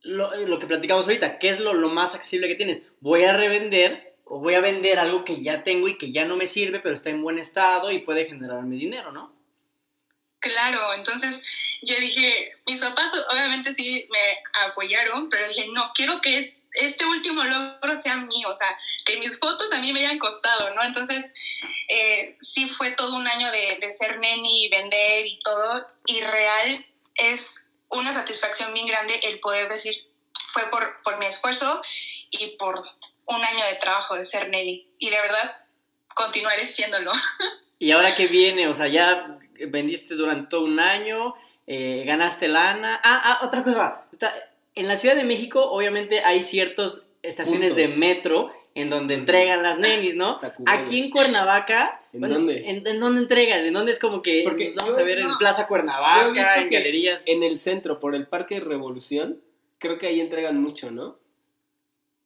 Lo, 0.00 0.34
lo 0.34 0.58
que 0.58 0.66
platicamos 0.66 1.06
ahorita, 1.06 1.38
¿qué 1.38 1.50
es 1.50 1.60
lo, 1.60 1.74
lo 1.74 1.88
más 1.88 2.14
accesible 2.14 2.48
que 2.48 2.56
tienes? 2.56 2.82
Voy 3.00 3.22
a 3.22 3.32
revender 3.32 4.16
o 4.24 4.40
voy 4.40 4.54
a 4.54 4.60
vender 4.60 4.98
algo 4.98 5.24
que 5.24 5.42
ya 5.42 5.62
tengo 5.62 5.86
y 5.86 5.96
que 5.96 6.10
ya 6.10 6.24
no 6.24 6.36
me 6.36 6.46
sirve, 6.48 6.80
pero 6.80 6.94
está 6.94 7.10
en 7.10 7.22
buen 7.22 7.38
estado 7.38 7.90
y 7.92 8.00
puede 8.00 8.24
generarme 8.24 8.76
dinero, 8.76 9.12
¿no? 9.12 9.32
Claro, 10.40 10.92
entonces 10.94 11.44
yo 11.82 11.94
dije, 12.00 12.52
mis 12.66 12.80
papás 12.80 13.12
obviamente 13.30 13.72
sí 13.74 14.08
me 14.10 14.64
apoyaron, 14.66 15.28
pero 15.28 15.46
dije, 15.46 15.66
no, 15.72 15.90
quiero 15.94 16.20
que 16.20 16.38
es, 16.38 16.58
este 16.72 17.04
último 17.04 17.44
logro 17.44 17.96
sea 17.96 18.16
mío, 18.16 18.48
o 18.48 18.54
sea, 18.54 18.76
que 19.04 19.18
mis 19.18 19.38
fotos 19.38 19.72
a 19.72 19.78
mí 19.78 19.92
me 19.92 20.00
hayan 20.00 20.18
costado, 20.18 20.74
¿no? 20.74 20.82
Entonces, 20.82 21.32
eh, 21.88 22.36
sí 22.40 22.68
fue 22.68 22.90
todo 22.90 23.14
un 23.16 23.26
año 23.26 23.50
de, 23.50 23.78
de 23.80 23.92
ser 23.92 24.18
neni 24.18 24.66
y 24.66 24.68
vender 24.68 25.26
y 25.26 25.38
todo, 25.40 25.86
y 26.06 26.20
real 26.20 26.84
es 27.14 27.56
una 27.88 28.12
satisfacción 28.12 28.72
bien 28.72 28.86
grande 28.86 29.20
el 29.22 29.40
poder 29.40 29.68
decir, 29.68 29.94
fue 30.52 30.68
por, 30.70 30.96
por 31.02 31.18
mi 31.18 31.26
esfuerzo 31.26 31.80
y 32.30 32.56
por 32.56 32.78
un 33.26 33.44
año 33.44 33.64
de 33.66 33.74
trabajo 33.74 34.14
de 34.14 34.24
ser 34.24 34.48
neni, 34.48 34.88
y 34.98 35.10
de 35.10 35.20
verdad 35.20 35.56
continuaré 36.14 36.66
siéndolo. 36.66 37.12
Y 37.78 37.90
ahora 37.90 38.14
que 38.14 38.28
viene, 38.28 38.68
o 38.68 38.74
sea, 38.74 38.86
ya 38.86 39.40
vendiste 39.66 40.14
durante 40.14 40.50
todo 40.50 40.64
un 40.66 40.78
año, 40.78 41.34
eh, 41.66 42.04
ganaste 42.06 42.46
lana. 42.46 43.00
Ah, 43.02 43.20
ah, 43.24 43.44
otra 43.44 43.64
cosa. 43.64 44.04
Está, 44.12 44.32
en 44.76 44.86
la 44.86 44.96
Ciudad 44.96 45.16
de 45.16 45.24
México, 45.24 45.68
obviamente, 45.68 46.22
hay 46.22 46.44
ciertas 46.44 47.08
estaciones 47.22 47.72
Puntos. 47.72 47.90
de 47.90 47.96
metro 47.96 48.52
en 48.74 48.88
donde 48.90 49.14
entregan 49.14 49.62
las 49.62 49.78
nenis, 49.78 50.14
¿no? 50.16 50.38
Tacubaya. 50.38 50.80
Aquí 50.80 50.98
en 50.98 51.10
Cuernavaca. 51.10 52.00
¿En 52.12 52.20
bueno, 52.20 52.34
dónde? 52.36 52.70
¿en, 52.70 52.86
en 52.86 53.00
dónde 53.00 53.20
entregan? 53.22 53.64
¿En 53.64 53.72
dónde 53.74 53.92
es 53.92 53.98
como 53.98 54.22
que 54.22 54.42
Porque 54.44 54.68
nos 54.68 54.76
vamos 54.76 54.94
yo- 54.94 55.00
a 55.00 55.04
ver 55.04 55.18
en. 55.20 55.36
Plaza 55.38 55.66
Cuernavaca, 55.66 56.56
en 56.60 56.68
galerías? 56.68 57.22
En 57.26 57.42
el 57.42 57.58
centro, 57.58 57.98
por 57.98 58.14
el 58.14 58.26
Parque 58.26 58.60
Revolución, 58.60 59.40
creo 59.78 59.98
que 59.98 60.06
ahí 60.06 60.20
entregan 60.20 60.60
mucho, 60.62 60.90
¿no? 60.90 61.18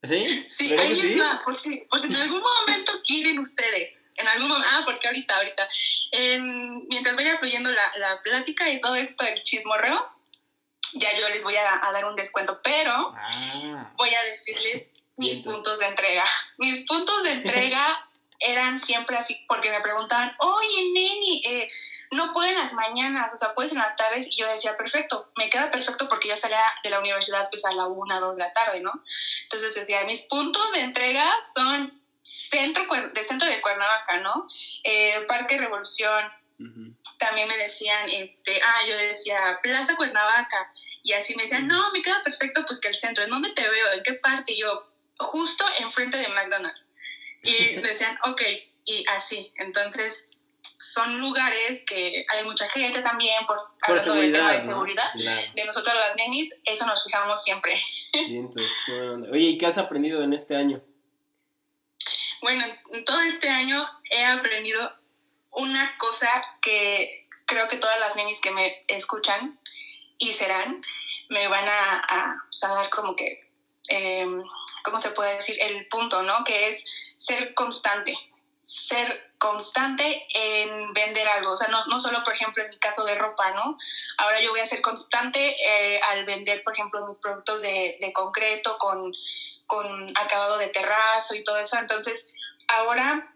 ¿Sí? 0.03 0.25
Sí, 0.47 0.69
¿Verdad 0.71 0.85
ahí 0.87 0.91
que 0.91 0.97
sí? 1.01 1.09
les 1.09 1.21
va, 1.21 1.41
por 1.45 1.57
si, 1.57 1.79
por 1.91 1.99
si 1.99 2.07
en 2.07 2.17
algún 2.17 2.41
momento 2.43 2.93
quieren 3.05 3.39
ustedes, 3.41 4.07
en 4.17 4.29
algún 4.29 4.49
momento, 4.49 4.69
ah, 4.71 4.83
porque 4.85 5.09
ahorita, 5.09 5.37
ahorita, 5.37 5.69
en- 6.13 6.87
mientras 6.89 7.17
vaya 7.17 7.37
fluyendo 7.37 7.71
la, 7.73 7.91
la 7.99 8.21
plática 8.21 8.71
y 8.71 8.79
todo 8.79 8.95
esto 8.95 9.25
del 9.25 9.43
chismorreo, 9.43 9.99
ya 10.95 11.09
yo 11.19 11.29
les 11.31 11.43
voy 11.43 11.57
a, 11.57 11.85
a 11.89 11.91
dar 11.93 12.05
un 12.05 12.15
descuento, 12.15 12.61
pero 12.63 12.93
Ah. 13.17 13.93
voy 13.97 14.11
a 14.15 14.23
decirles 14.25 14.85
mis 15.17 15.41
puntos 15.41 15.79
de 15.79 15.87
entrega. 15.87 16.25
Mis 16.59 16.87
puntos 16.87 17.23
de 17.23 17.33
entrega 17.33 18.09
eran 18.39 18.79
siempre 18.79 19.17
así, 19.17 19.45
porque 19.49 19.71
me 19.71 19.81
preguntaban, 19.81 20.35
oye, 20.39 20.93
neni, 20.93 21.43
eh, 21.45 21.69
no 22.11 22.33
puedo 22.33 22.49
en 22.49 22.57
las 22.57 22.73
mañanas, 22.73 23.33
o 23.33 23.37
sea, 23.37 23.55
puedes 23.55 23.73
en 23.73 23.79
las 23.79 23.97
tardes, 23.97 24.29
y 24.31 24.37
yo 24.37 24.47
decía, 24.49 24.77
perfecto, 24.77 25.31
me 25.37 25.49
queda 25.49 25.71
perfecto 25.71 26.09
porque 26.09 26.29
yo 26.29 26.37
salía 26.37 26.63
de 26.83 26.91
la 26.91 27.01
universidad 27.01 27.49
pues 27.51 27.65
a 27.65 27.73
la 27.73 27.87
una, 27.87 28.21
dos 28.21 28.37
de 28.37 28.45
la 28.45 28.53
tarde, 28.53 28.81
¿no? 28.81 28.93
Entonces 29.45 29.75
decía, 29.75 30.05
mis 30.05 30.23
puntos 30.23 30.71
de 30.73 30.81
entrega 30.81 31.33
son 31.55 32.01
centro 32.23 32.87
de 33.13 33.23
centro 33.25 33.49
de 33.49 33.61
Cuernavaca, 33.61 34.19
¿no? 34.19 34.47
Eh, 34.85 35.25
Parque 35.27 35.59
Revolución, 35.59 36.31
también 37.19 37.49
me 37.49 37.57
decían, 37.57 38.09
este, 38.11 38.61
ah, 38.63 38.81
yo 38.89 38.97
decía 38.97 39.59
Plaza 39.63 39.97
Cuernavaca, 39.97 40.73
y 41.03 41.13
así 41.13 41.35
me 41.37 41.45
decían, 41.45 41.67
no, 41.67 41.91
me 41.93 42.03
queda 42.03 42.23
perfecto, 42.23 42.65
pues 42.67 42.81
que 42.81 42.89
el 42.89 42.95
centro, 42.95 43.25
¿en 43.25 43.31
dónde 43.31 43.53
te 43.53 43.69
veo? 43.69 43.93
¿En 43.93 44.03
qué 44.03 44.15
parte? 44.15 44.53
Y 44.53 44.61
yo, 44.61 44.87
justo 45.19 45.65
enfrente 45.79 46.19
de 46.19 46.29
McDonald's. 46.29 46.93
Y 47.43 47.75
decían, 47.81 48.19
ok, 48.25 48.43
y 48.85 49.05
así. 49.09 49.53
Entonces, 49.57 50.55
son 50.79 51.21
lugares 51.21 51.85
que 51.85 52.25
hay 52.29 52.45
mucha 52.45 52.69
gente 52.69 53.03
también, 53.03 53.47
por, 53.47 53.57
Por 53.87 53.99
hablando 53.99 54.15
del 54.23 54.33
tema 54.33 54.49
seguridad, 54.49 54.51
de 54.51 54.55
¿no? 54.55 54.73
seguridad. 54.73 55.11
Claro. 55.15 55.53
De 55.55 55.65
nosotros 55.65 55.95
las 55.95 56.17
nenis, 56.17 56.55
eso 56.65 56.87
nos 56.87 57.03
fijamos 57.05 57.43
siempre. 57.43 57.81
Oye, 59.33 59.41
¿y 59.41 59.59
qué 59.59 59.67
has 59.67 59.79
aprendido 59.79 60.23
en 60.23 60.33
este 60.33 60.57
año? 60.57 60.83
Bueno, 62.43 62.65
en 62.93 63.05
todo 63.05 63.21
este 63.21 63.49
año 63.49 63.87
he 64.11 64.25
aprendido 64.25 64.93
una 65.53 65.97
cosa 65.99 66.29
que 66.61 67.27
creo 67.47 67.67
que 67.69 67.77
todas 67.77 67.99
las 67.99 68.17
nenis 68.17 68.41
que 68.41 68.51
me 68.51 68.81
escuchan 68.89 69.59
y 70.19 70.33
serán, 70.33 70.83
me 71.29 71.49
van 71.49 71.67
a, 71.67 71.99
a, 71.99 72.31
a 72.63 72.75
dar 72.75 72.91
como 72.91 73.17
que, 73.17 73.51
eh, 73.89 74.27
¿cómo 74.87 74.99
se 75.01 75.11
puede 75.11 75.35
decir? 75.35 75.57
El 75.61 75.87
punto, 75.89 76.23
¿no? 76.23 76.45
Que 76.45 76.69
es 76.69 76.85
ser 77.17 77.53
constante, 77.55 78.17
ser 78.63 79.33
constante 79.37 80.27
en 80.33 80.93
vender 80.93 81.29
algo. 81.29 81.53
O 81.53 81.57
sea, 81.57 81.67
no, 81.69 81.85
no 81.87 81.99
solo, 81.99 82.23
por 82.23 82.35
ejemplo, 82.35 82.63
en 82.63 82.71
mi 82.71 82.79
caso 82.79 83.05
de 83.05 83.17
ropa, 83.17 83.51
¿no? 83.51 83.77
Ahora 84.17 84.41
yo 84.41 84.51
voy 84.51 84.61
a 84.61 84.67
ser 84.67 84.81
constante 84.81 85.57
eh, 85.61 86.01
al 86.01 86.25
vender, 86.25 86.63
por 86.63 86.73
ejemplo, 86.73 87.05
mis 87.05 87.19
productos 87.19 87.63
de, 87.63 87.99
de 88.01 88.13
concreto 88.13 88.79
con, 88.79 89.13
con 89.67 90.07
acabado 90.17 90.57
de 90.57 90.69
terrazo 90.69 91.35
y 91.35 91.43
todo 91.43 91.59
eso. 91.59 91.77
Entonces, 91.79 92.25
ahora 92.69 93.35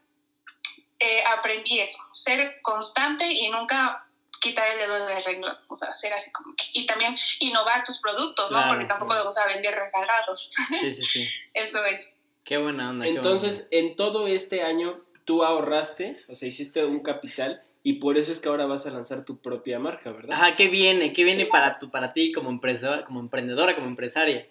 eh, 1.01 1.25
aprendí 1.25 1.81
eso, 1.81 1.99
ser 2.13 2.61
constante 2.63 3.27
y 3.27 3.49
nunca 3.51 4.07
quitar 4.41 4.67
el 4.73 4.79
dedo 4.79 5.07
del 5.07 5.23
renglón, 5.23 5.57
o 5.69 5.77
sea, 5.77 5.93
ser 5.93 6.13
así 6.13 6.33
como 6.33 6.55
que, 6.57 6.65
y 6.73 6.87
también 6.87 7.17
innovar 7.41 7.85
tus 7.85 8.01
productos, 8.01 8.51
¿no? 8.51 8.57
Claro, 8.59 8.69
Porque 8.71 8.87
tampoco 8.87 9.11
claro. 9.13 9.25
los 9.25 9.35
vas 9.35 9.45
a 9.45 9.49
vender 9.49 9.75
rezagados, 9.75 10.51
Sí, 10.81 10.93
sí, 10.93 11.05
sí. 11.05 11.29
eso 11.55 11.85
es. 11.85 12.21
Qué 12.45 12.57
buena 12.57 12.91
onda. 12.91 13.05
qué 13.05 13.13
buena 13.13 13.29
Entonces, 13.29 13.69
en 13.71 13.97
todo 13.97 14.27
este 14.27 14.63
año, 14.63 15.05
tú 15.25 15.45
ahorraste, 15.45 16.17
o 16.29 16.35
sea, 16.35 16.49
hiciste 16.49 16.85
un 16.85 17.01
capital, 17.01 17.63
y 17.83 17.95
por 17.95 18.19
eso 18.19 18.33
es 18.33 18.41
que 18.41 18.49
ahora 18.49 18.67
vas 18.67 18.87
a 18.87 18.91
lanzar 18.91 19.25
tu 19.25 19.41
propia 19.41 19.79
marca, 19.79 20.11
¿verdad? 20.11 20.33
Ajá, 20.33 20.57
¿qué 20.57 20.69
viene? 20.69 21.13
¿Qué 21.13 21.25
viene 21.25 21.47
para, 21.47 21.79
tu, 21.79 21.91
para 21.91 22.13
ti 22.13 22.33
como, 22.33 22.51
empresa, 22.51 23.05
como 23.05 23.21
emprendedora, 23.21 23.75
como 23.75 23.87
empresaria? 23.87 24.47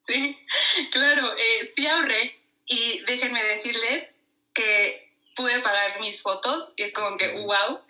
Sí, 0.00 0.36
claro, 0.92 1.32
eh, 1.32 1.64
sí 1.64 1.86
ahorré 1.86 2.36
y 2.64 3.00
déjenme 3.06 3.42
decirles 3.44 4.20
que 4.52 5.05
pude 5.36 5.60
pagar 5.60 6.00
mis 6.00 6.20
fotos 6.22 6.72
y 6.76 6.82
es 6.82 6.92
como 6.92 7.16
que, 7.16 7.28
wow, 7.44 7.80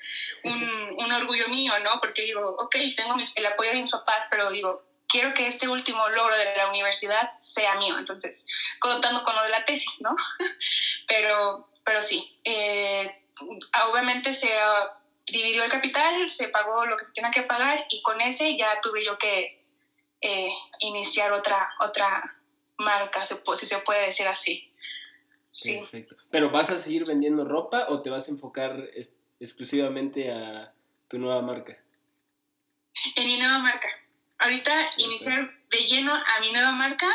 un, 0.44 0.94
un 0.98 1.12
orgullo 1.12 1.48
mío, 1.48 1.72
¿no? 1.82 1.98
Porque 2.00 2.22
digo, 2.22 2.42
ok, 2.59 2.76
tengo 2.96 3.14
mis, 3.14 3.32
el 3.37 3.46
apoyo 3.46 3.70
de 3.70 3.80
mis 3.80 3.90
papás, 3.90 4.26
pero 4.28 4.50
digo, 4.50 4.82
quiero 5.09 5.32
que 5.32 5.46
este 5.46 5.68
último 5.68 6.09
logro 6.09 6.37
de 6.37 6.56
la 6.56 6.68
universidad 6.68 7.30
sea 7.38 7.76
mío, 7.76 7.96
entonces, 7.98 8.46
contando 8.80 9.22
con 9.22 9.35
lo 9.35 9.42
de 9.42 9.50
la 9.50 9.64
tesis, 9.64 10.00
¿no? 10.00 10.14
pero, 11.06 11.68
pero 11.85 12.02
sí, 12.02 12.38
eh, 12.44 13.11
obviamente 13.88 14.35
se 14.35 14.52
ah, 14.59 14.92
dividió 15.26 15.64
el 15.64 15.70
capital, 15.70 16.28
se 16.28 16.48
pagó 16.48 16.85
lo 16.87 16.96
que 16.96 17.04
se 17.04 17.12
tenía 17.12 17.30
que 17.30 17.42
pagar 17.42 17.87
y 17.88 18.02
con 18.02 18.20
ese 18.20 18.56
ya 18.56 18.80
tuve 18.80 19.04
yo 19.04 19.16
que 19.18 19.59
eh, 20.20 20.50
iniciar 20.80 21.32
otra, 21.32 21.68
otra 21.80 22.22
marca, 22.78 23.24
si 23.24 23.66
se 23.66 23.78
puede 23.78 24.06
decir 24.06 24.26
así. 24.26 24.65
Sí. 25.62 25.79
Perfecto. 25.79 26.16
¿Pero 26.31 26.51
vas 26.51 26.71
a 26.71 26.79
seguir 26.79 27.05
vendiendo 27.07 27.45
ropa 27.45 27.87
o 27.88 28.03
te 28.03 28.11
vas 28.11 28.29
a 28.29 28.31
enfocar 28.31 28.88
es- 28.95 29.12
exclusivamente 29.40 30.31
a 30.31 30.73
tu 31.09 31.19
nueva 31.19 31.40
marca? 31.42 31.77
En 33.16 33.27
mi 33.27 33.38
nueva 33.38 33.59
marca. 33.59 33.88
Ahorita 34.38 34.90
iniciar 34.99 35.51
de 35.71 35.79
lleno 35.79 36.14
a 36.14 36.40
mi 36.40 36.53
nueva 36.53 36.73
marca 36.73 37.07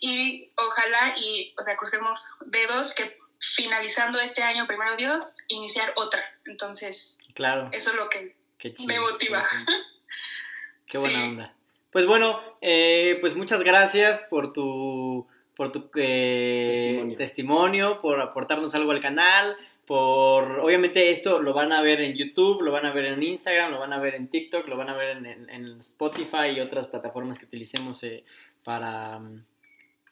y 0.00 0.50
ojalá 0.56 1.14
y, 1.16 1.54
o 1.58 1.62
sea, 1.62 1.76
crucemos 1.76 2.36
dedos 2.46 2.94
que 2.94 3.14
finalizando 3.38 4.18
este 4.20 4.42
año, 4.42 4.66
primero 4.66 4.96
Dios, 4.96 5.38
iniciar 5.48 5.92
otra. 5.96 6.24
Entonces, 6.46 7.18
Claro, 7.34 7.68
eso 7.72 7.90
es 7.90 7.96
lo 7.96 8.08
que 8.08 8.34
chido. 8.58 8.86
me 8.86 8.98
motiva. 8.98 9.42
Qué 10.86 10.98
buena 10.98 11.18
Sí. 11.18 11.24
onda. 11.30 11.54
Pues 11.92 12.06
bueno, 12.06 12.40
eh, 12.60 13.18
pues 13.20 13.36
muchas 13.36 13.62
gracias 13.62 14.24
por 14.28 14.52
tu, 14.52 15.28
por 15.56 15.70
tu 15.72 15.90
eh, 15.96 16.72
Testimonio. 16.74 17.16
testimonio, 17.16 18.00
por 18.00 18.20
aportarnos 18.20 18.74
algo 18.74 18.90
al 18.92 19.00
canal, 19.00 19.56
por, 19.86 20.60
obviamente 20.60 21.10
esto 21.10 21.42
lo 21.42 21.52
van 21.52 21.72
a 21.72 21.82
ver 21.82 22.00
en 22.00 22.14
YouTube, 22.16 22.62
lo 22.62 22.72
van 22.72 22.86
a 22.86 22.92
ver 22.92 23.04
en 23.06 23.22
Instagram, 23.22 23.70
lo 23.70 23.78
van 23.78 23.92
a 23.92 23.98
ver 24.00 24.14
en 24.14 24.28
TikTok, 24.28 24.66
lo 24.68 24.76
van 24.76 24.88
a 24.88 24.94
ver 24.96 25.16
en, 25.18 25.26
en- 25.26 25.50
en 25.50 25.78
Spotify 25.78 26.48
y 26.56 26.60
otras 26.60 26.86
plataformas 26.86 27.38
que 27.38 27.44
utilicemos 27.44 28.02
eh, 28.02 28.24
para 28.64 29.18
mm, 29.18 29.44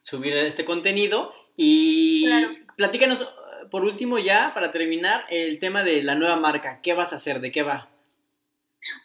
subir 0.02 0.34
este 0.36 0.64
contenido. 0.64 1.32
Y 1.56 2.26
Claro. 2.26 2.48
platícanos, 2.76 3.22
eh, 3.22 3.66
por 3.70 3.84
último 3.84 4.18
ya, 4.18 4.52
para 4.52 4.70
terminar, 4.70 5.24
el 5.30 5.58
tema 5.58 5.82
de 5.82 6.02
la 6.02 6.14
nueva 6.14 6.36
marca. 6.36 6.80
¿Qué 6.82 6.92
vas 6.94 7.12
a 7.12 7.16
hacer? 7.16 7.40
¿De 7.40 7.50
qué 7.50 7.62
va? 7.62 7.88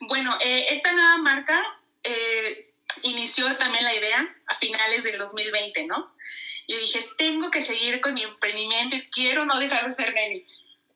Bueno, 0.02 0.36
eh, 0.44 0.66
esta 0.72 0.92
nueva 0.92 1.18
marca 1.18 1.64
eh, 2.04 2.72
inició 3.04 3.56
también 3.58 3.84
la 3.84 3.96
idea 3.96 4.28
a 4.48 4.56
finales 4.56 5.04
del 5.04 5.18
2020, 5.18 5.86
¿no? 5.88 6.12
Yo 6.68 6.78
dije, 6.78 7.08
tengo 7.18 7.50
que 7.50 7.62
seguir 7.62 8.02
con 8.02 8.14
mi 8.14 8.24
emprendimiento 8.24 8.96
y 8.96 9.10
quiero 9.10 9.46
no 9.46 9.58
dejar 9.58 9.86
de 9.86 9.92
ser 9.92 10.14
neni. 10.14 10.46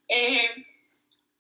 Eh, 0.08 0.50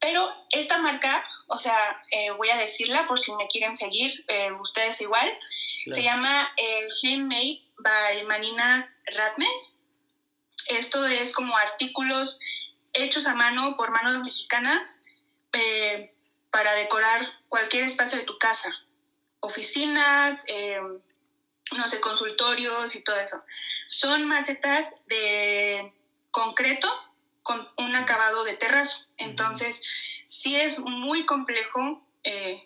pero 0.01 0.27
esta 0.49 0.79
marca, 0.79 1.23
o 1.47 1.57
sea, 1.57 2.03
eh, 2.09 2.31
voy 2.31 2.49
a 2.49 2.57
decirla 2.57 3.05
por 3.05 3.19
si 3.19 3.31
me 3.35 3.47
quieren 3.47 3.75
seguir, 3.75 4.25
eh, 4.27 4.51
ustedes 4.53 4.99
igual, 4.99 5.31
se 5.87 6.01
llama 6.01 6.51
eh, 6.57 6.87
Handmade 7.03 7.61
by 7.77 8.23
Maninas 8.23 8.97
Ratnes. 9.05 9.79
Esto 10.69 11.05
es 11.05 11.31
como 11.33 11.55
artículos 11.55 12.39
hechos 12.93 13.27
a 13.27 13.35
mano 13.35 13.75
por 13.77 13.91
manos 13.91 14.23
mexicanas 14.23 15.03
para 16.49 16.73
decorar 16.73 17.21
cualquier 17.47 17.83
espacio 17.83 18.17
de 18.17 18.25
tu 18.25 18.39
casa, 18.39 18.71
oficinas, 19.39 20.45
eh, 20.47 20.79
no 21.71 21.87
sé, 21.87 21.99
consultorios 21.99 22.95
y 22.95 23.03
todo 23.03 23.17
eso. 23.17 23.43
Son 23.87 24.27
macetas 24.27 24.95
de 25.07 25.93
concreto 26.31 26.89
con 27.43 27.65
un 27.77 27.95
acabado 27.95 28.43
de 28.43 28.55
terrazo. 28.55 29.05
Entonces, 29.17 29.81
sí 30.25 30.55
es 30.55 30.79
muy 30.79 31.25
complejo 31.25 32.05
eh, 32.23 32.61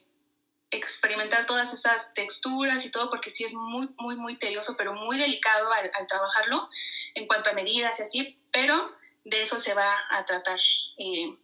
experimentar 0.71 1.45
todas 1.45 1.73
esas 1.73 2.13
texturas 2.13 2.85
y 2.85 2.91
todo, 2.91 3.09
porque 3.09 3.29
sí 3.29 3.43
es 3.43 3.53
muy, 3.53 3.87
muy, 3.99 4.15
muy 4.15 4.37
tedioso, 4.37 4.75
pero 4.77 4.93
muy 4.93 5.17
delicado 5.17 5.71
al, 5.71 5.91
trabajarlo 6.07 6.67
en 7.13 7.27
cuanto 7.27 7.49
a 7.49 7.53
medidas 7.53 7.99
y 7.99 8.03
así, 8.03 8.39
pero 8.51 8.91
de 9.23 9.41
eso 9.41 9.57
se 9.59 9.73
va 9.73 9.95
a 10.09 10.25
tratar. 10.25 10.59
Eh, 10.97 11.37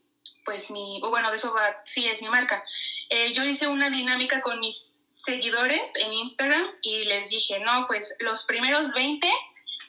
pues 0.45 0.71
mi, 0.71 0.99
o 1.03 1.09
bueno, 1.09 1.29
de 1.29 1.35
eso 1.35 1.53
va, 1.53 1.81
sí 1.85 2.07
es 2.07 2.21
mi 2.21 2.29
marca. 2.29 2.63
Eh, 3.09 3.33
yo 3.33 3.43
hice 3.43 3.67
una 3.67 3.89
dinámica 3.89 4.41
con 4.41 4.59
mis 4.59 5.05
seguidores 5.09 5.93
en 5.95 6.13
Instagram 6.13 6.65
y 6.81 7.05
les 7.05 7.29
dije, 7.29 7.59
no, 7.59 7.85
pues 7.87 8.17
los 8.19 8.45
primeros 8.45 8.93
20 8.93 9.29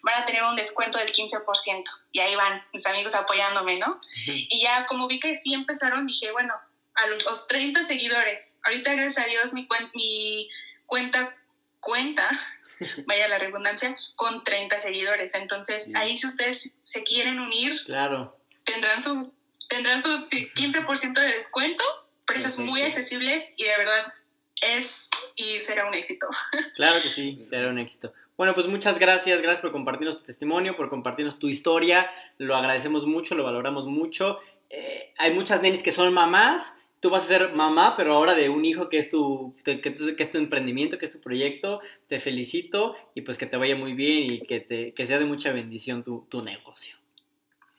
van 0.02 0.22
a 0.22 0.24
tener 0.24 0.42
un 0.42 0.56
descuento 0.56 0.98
del 0.98 1.12
15%. 1.12 1.84
Y 2.10 2.20
ahí 2.20 2.34
van 2.34 2.62
mis 2.72 2.84
amigos 2.86 3.14
apoyándome, 3.14 3.78
¿no? 3.78 3.88
Y 4.26 4.60
ya 4.60 4.84
como 4.86 5.06
vi 5.06 5.20
que 5.20 5.36
sí 5.36 5.54
empezaron, 5.54 6.06
dije, 6.06 6.32
bueno, 6.32 6.52
a 6.94 7.06
los, 7.06 7.46
30 7.46 7.82
seguidores, 7.82 8.60
ahorita 8.64 8.92
gracias 8.94 9.24
a 9.24 9.28
Dios 9.28 9.52
mi, 9.54 9.66
mi 9.94 10.48
cuenta, 10.86 11.34
cuenta, 11.80 12.30
vaya 13.06 13.28
la 13.28 13.38
redundancia, 13.38 13.96
con 14.16 14.44
30 14.44 14.78
seguidores. 14.78 15.34
Entonces, 15.34 15.92
ahí 15.94 16.16
si 16.16 16.26
ustedes 16.26 16.74
se 16.82 17.02
quieren 17.04 17.40
unir, 17.40 17.80
claro. 17.84 18.38
tendrán 18.64 19.02
su, 19.02 19.32
tendrán 19.72 20.02
su 20.02 20.08
15% 20.08 21.14
de 21.14 21.32
descuento, 21.32 21.82
precios 22.26 22.58
muy 22.58 22.82
accesibles 22.82 23.54
y 23.56 23.64
de 23.64 23.76
verdad 23.78 24.12
es 24.60 25.08
y 25.34 25.60
será 25.60 25.88
un 25.88 25.94
éxito. 25.94 26.28
Claro 26.76 27.02
que 27.02 27.08
sí, 27.08 27.42
será 27.48 27.68
un 27.68 27.78
éxito. 27.78 28.12
Bueno, 28.36 28.54
pues 28.54 28.66
muchas 28.66 28.98
gracias, 28.98 29.40
gracias 29.40 29.60
por 29.60 29.72
compartirnos 29.72 30.18
tu 30.18 30.24
testimonio, 30.24 30.76
por 30.76 30.90
compartirnos 30.90 31.38
tu 31.38 31.48
historia, 31.48 32.10
lo 32.38 32.54
agradecemos 32.54 33.06
mucho, 33.06 33.34
lo 33.34 33.44
valoramos 33.44 33.86
mucho. 33.86 34.40
Eh, 34.68 35.12
hay 35.16 35.32
muchas 35.32 35.62
nenis 35.62 35.82
que 35.82 35.92
son 35.92 36.12
mamás, 36.12 36.76
tú 37.00 37.08
vas 37.08 37.24
a 37.24 37.28
ser 37.28 37.52
mamá, 37.54 37.96
pero 37.96 38.14
ahora 38.14 38.34
de 38.34 38.50
un 38.50 38.64
hijo 38.64 38.90
que 38.90 38.98
es 38.98 39.08
tu, 39.08 39.54
que, 39.64 39.80
es 40.18 40.30
tu 40.30 40.38
emprendimiento, 40.38 40.98
que 40.98 41.06
es 41.06 41.12
tu 41.12 41.20
proyecto, 41.20 41.80
te 42.08 42.20
felicito 42.20 42.94
y 43.14 43.22
pues 43.22 43.38
que 43.38 43.46
te 43.46 43.56
vaya 43.56 43.76
muy 43.76 43.94
bien 43.94 44.32
y 44.32 44.40
que, 44.40 44.60
te, 44.60 44.92
que 44.92 45.06
sea 45.06 45.18
de 45.18 45.24
mucha 45.24 45.52
bendición 45.52 46.04
tu, 46.04 46.26
tu 46.28 46.42
negocio. 46.42 47.01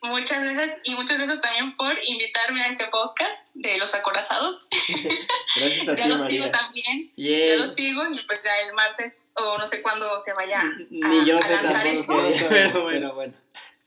Muchas 0.04 0.42
gracias 0.42 0.80
y 0.84 0.94
muchas 0.94 1.16
gracias 1.16 1.40
también 1.40 1.74
por 1.76 1.94
invitarme 2.04 2.62
a 2.62 2.68
este 2.68 2.84
podcast 2.88 3.54
de 3.54 3.78
Los 3.78 3.94
Acorazados. 3.94 4.68
gracias 5.56 5.88
a 5.88 5.94
ya 5.96 6.08
lo 6.08 6.18
sigo 6.18 6.50
también. 6.50 7.10
Ya 7.16 7.56
lo 7.56 7.66
sigo 7.66 8.02
y 8.10 8.18
pues 8.26 8.42
ya 8.44 8.50
el 8.68 8.74
martes 8.74 9.32
o 9.36 9.56
no 9.56 9.66
sé 9.66 9.80
cuándo 9.80 10.18
se 10.20 10.34
vaya 10.34 10.60
a, 10.60 10.64
Ni 10.90 11.24
yo 11.24 11.40
sé 11.40 11.54
lanzar 11.54 11.86
esto. 11.86 12.12
pero, 12.50 13.14
bueno. 13.14 13.32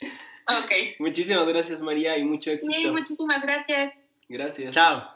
Ok. 0.02 0.72
Muchísimas 1.00 1.48
gracias 1.48 1.82
María 1.82 2.18
y 2.18 2.24
mucho 2.24 2.50
éxito. 2.50 2.74
Sí, 2.74 2.88
muchísimas 2.90 3.42
gracias. 3.44 4.08
Gracias. 4.28 4.74
Chao. 4.74 5.14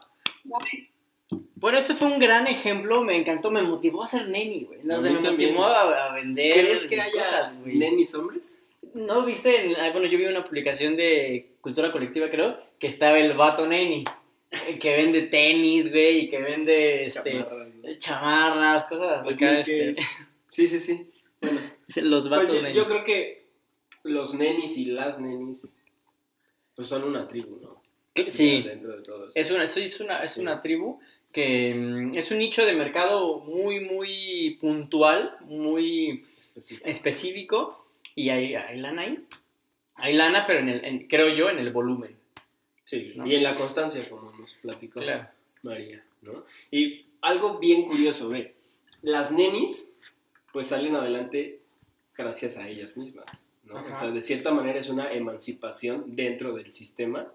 Bueno, 1.55 1.79
este 1.79 1.95
fue 1.95 2.09
un 2.09 2.19
gran 2.19 2.45
ejemplo, 2.45 3.03
me 3.03 3.17
encantó, 3.17 3.49
me 3.49 3.63
motivó 3.63 4.03
a 4.03 4.07
ser 4.07 4.27
neni, 4.27 4.65
güey. 4.65 4.83
Nos 4.83 5.01
me 5.01 5.09
motivó 5.11 5.65
a, 5.65 6.13
vender 6.13 6.53
¿Crees 6.53 6.85
que 6.85 7.01
haya 7.01 7.23
cosas, 7.23 7.59
güey. 7.59 7.77
nenis 7.77 8.13
hombres? 8.13 8.60
¿No 8.93 9.25
viste? 9.25 9.75
Ah, 9.79 9.91
bueno, 9.91 10.07
yo 10.07 10.17
vi 10.17 10.25
una 10.25 10.43
publicación 10.43 10.95
de 10.95 11.51
Cultura 11.61 11.91
Colectiva, 11.91 12.29
creo, 12.29 12.57
que 12.79 12.87
estaba 12.87 13.19
el 13.19 13.33
vato 13.33 13.65
neni, 13.65 14.03
eh, 14.51 14.79
que 14.79 14.95
vende 14.95 15.23
tenis, 15.23 15.89
güey, 15.89 16.19
y 16.21 16.29
que 16.29 16.39
vende 16.39 17.05
este, 17.05 17.45
chamarras, 17.97 18.85
cosas 18.85 19.23
pues 19.23 19.41
este. 19.41 19.95
Sí, 20.51 20.67
sí, 20.67 20.81
sí. 20.81 21.09
Bueno, 21.39 21.61
los 21.95 22.29
vatos 22.29 22.49
pues 22.49 22.61
yo, 22.61 22.81
yo, 22.81 22.85
creo 22.85 23.03
que 23.05 23.45
los 24.03 24.33
nenis 24.33 24.75
y 24.77 24.85
las 24.85 25.19
nenis, 25.19 25.77
pues 26.75 26.89
son 26.89 27.03
una 27.03 27.27
tribu, 27.27 27.59
¿no? 27.61 27.81
Sí. 28.27 28.61
Dentro 28.61 28.97
de 28.97 29.03
todo 29.03 29.29
Es 29.33 29.51
una, 29.51 29.63
es 29.63 29.99
una, 30.01 30.23
es 30.23 30.37
una 30.37 30.59
tribu 30.59 30.99
que 31.31 31.73
mm, 31.73 32.17
es 32.17 32.29
un 32.31 32.39
nicho 32.39 32.65
de 32.65 32.73
mercado 32.73 33.39
muy, 33.39 33.79
muy 33.79 34.57
puntual, 34.59 35.37
muy 35.41 36.23
específico 36.83 37.81
y 38.15 38.29
hay, 38.29 38.55
hay 38.55 38.79
lana 38.79 39.03
ahí. 39.03 39.25
Hay 39.95 40.13
lana, 40.13 40.45
pero 40.45 40.59
en 40.59 40.69
el, 40.69 41.07
creo 41.07 41.29
yo, 41.29 41.49
en 41.49 41.59
el 41.59 41.71
volumen. 41.71 42.15
Sí, 42.85 43.13
y 43.25 43.35
en 43.35 43.43
la 43.43 43.55
constancia, 43.55 44.07
como 44.09 44.31
nos 44.33 44.55
platicó 44.55 44.99
María, 45.63 46.03
¿no? 46.21 46.43
Y 46.71 47.05
algo 47.21 47.59
bien 47.59 47.85
curioso, 47.85 48.29
ve, 48.29 48.55
las 49.01 49.31
nenis, 49.31 49.95
pues 50.51 50.67
salen 50.67 50.95
adelante 50.95 51.61
gracias 52.15 52.57
a 52.57 52.67
ellas 52.67 52.97
mismas, 52.97 53.25
¿no? 53.63 53.83
O 53.83 53.95
sea, 53.95 54.11
de 54.11 54.21
cierta 54.21 54.51
manera 54.51 54.79
es 54.79 54.89
una 54.89 55.11
emancipación 55.11 56.15
dentro 56.15 56.53
del 56.53 56.73
sistema 56.73 57.31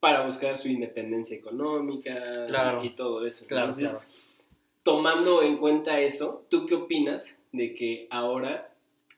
para 0.00 0.24
buscar 0.24 0.58
su 0.58 0.68
independencia 0.68 1.36
económica 1.36 2.46
y 2.82 2.90
todo 2.90 3.26
eso. 3.26 3.46
Entonces, 3.48 3.96
tomando 4.82 5.42
en 5.42 5.56
cuenta 5.56 6.00
eso, 6.00 6.46
¿tú 6.48 6.66
qué 6.66 6.74
opinas 6.74 7.38
de 7.52 7.74
que 7.74 8.06
ahora 8.10 8.65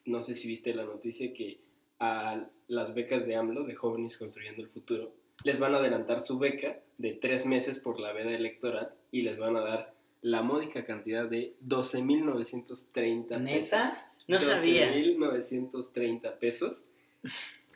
no 0.09 0.23
sé 0.23 0.35
si 0.35 0.49
viste 0.49 0.75
la 0.75 0.85
noticia 0.85 1.33
que 1.33 1.61
a 2.01 2.47
las 2.69 2.95
becas 2.95 3.27
de 3.27 3.37
AMLO, 3.37 3.65
de 3.65 3.75
Jóvenes 3.75 4.17
Construyendo 4.17 4.63
el 4.63 4.69
Futuro, 4.69 5.13
les 5.45 5.61
van 5.61 5.75
a 5.75 5.79
adelantar 5.79 6.21
su 6.21 6.39
beca 6.39 6.81
de 6.99 7.13
tres 7.13 7.47
meses 7.47 7.79
por 7.79 8.01
la 8.01 8.13
veda 8.13 8.33
electoral 8.33 8.93
y 9.11 9.23
les 9.23 9.39
van 9.39 9.57
a 9.57 9.61
dar 9.61 9.95
la 10.21 10.43
módica 10.43 10.85
cantidad 10.85 11.27
de 11.29 11.55
12.930 11.67 13.45
pesos. 13.45 13.89
No 14.27 14.39
sabía. 14.39 14.93
12.930 14.93 16.39
pesos 16.39 16.85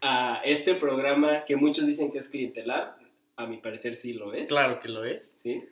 a 0.00 0.40
este 0.44 0.74
programa 0.74 1.44
que 1.44 1.56
muchos 1.56 1.86
dicen 1.86 2.10
que 2.10 2.18
es 2.18 2.28
clientelar, 2.28 2.98
a 3.36 3.46
mi 3.46 3.58
parecer 3.58 3.94
sí 3.94 4.12
lo 4.12 4.34
es. 4.34 4.48
Claro 4.48 4.80
que 4.80 4.88
lo 4.88 5.04
es. 5.04 5.34
Sí. 5.36 5.62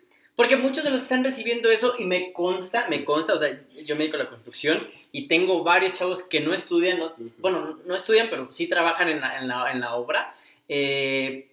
Porque 0.41 0.57
muchos 0.57 0.85
de 0.85 0.89
los 0.91 1.01
que 1.01 1.03
están 1.03 1.23
recibiendo 1.23 1.71
eso, 1.71 1.93
y 1.99 2.07
me 2.07 2.33
consta, 2.33 2.87
me 2.89 3.05
consta, 3.05 3.35
o 3.35 3.37
sea, 3.37 3.61
yo 3.85 3.95
me 3.95 4.05
dedico 4.05 4.17
a 4.17 4.21
la 4.21 4.31
construcción 4.31 4.87
y 5.13 5.29
tengo 5.29 5.63
varios 5.63 5.93
chavos 5.93 6.23
que 6.23 6.41
no 6.41 6.55
estudian, 6.55 6.99
bueno, 7.37 7.79
no 7.85 7.95
estudian, 7.95 8.29
pero 8.31 8.51
sí 8.51 8.67
trabajan 8.67 9.11
en 9.11 9.21
la, 9.21 9.39
en 9.39 9.49
la, 9.49 9.71
en 9.71 9.81
la 9.81 9.97
obra. 9.97 10.35
Eh, 10.67 11.51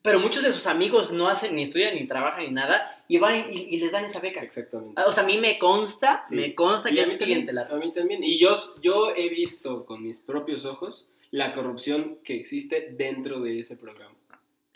pero 0.00 0.20
muchos 0.20 0.42
de 0.42 0.52
sus 0.52 0.66
amigos 0.66 1.12
no 1.12 1.28
hacen 1.28 1.54
ni 1.54 1.64
estudian 1.64 1.96
ni 1.96 2.06
trabajan 2.06 2.46
ni 2.46 2.50
nada 2.50 3.04
y 3.08 3.18
van 3.18 3.52
y, 3.52 3.76
les 3.76 3.92
dan 3.92 4.06
esa 4.06 4.20
beca. 4.20 4.40
Exactamente. 4.40 5.02
O 5.02 5.12
sea, 5.12 5.24
a 5.24 5.26
mí 5.26 5.36
me 5.36 5.58
consta, 5.58 6.24
me 6.30 6.54
consta 6.54 6.88
que 6.90 7.02
es 7.02 7.12
clientelar. 7.12 7.70
A 7.70 7.76
mí 7.76 7.92
también. 7.92 8.24
Y 8.24 8.38
yo, 8.38 8.56
yo 8.80 9.12
he 9.14 9.28
visto 9.28 9.84
con 9.84 10.02
mis 10.02 10.20
propios 10.20 10.64
ojos 10.64 11.10
la 11.30 11.52
corrupción 11.52 12.20
que 12.24 12.36
existe 12.36 12.88
dentro 12.96 13.40
de 13.40 13.58
ese 13.58 13.76
programa. 13.76 14.14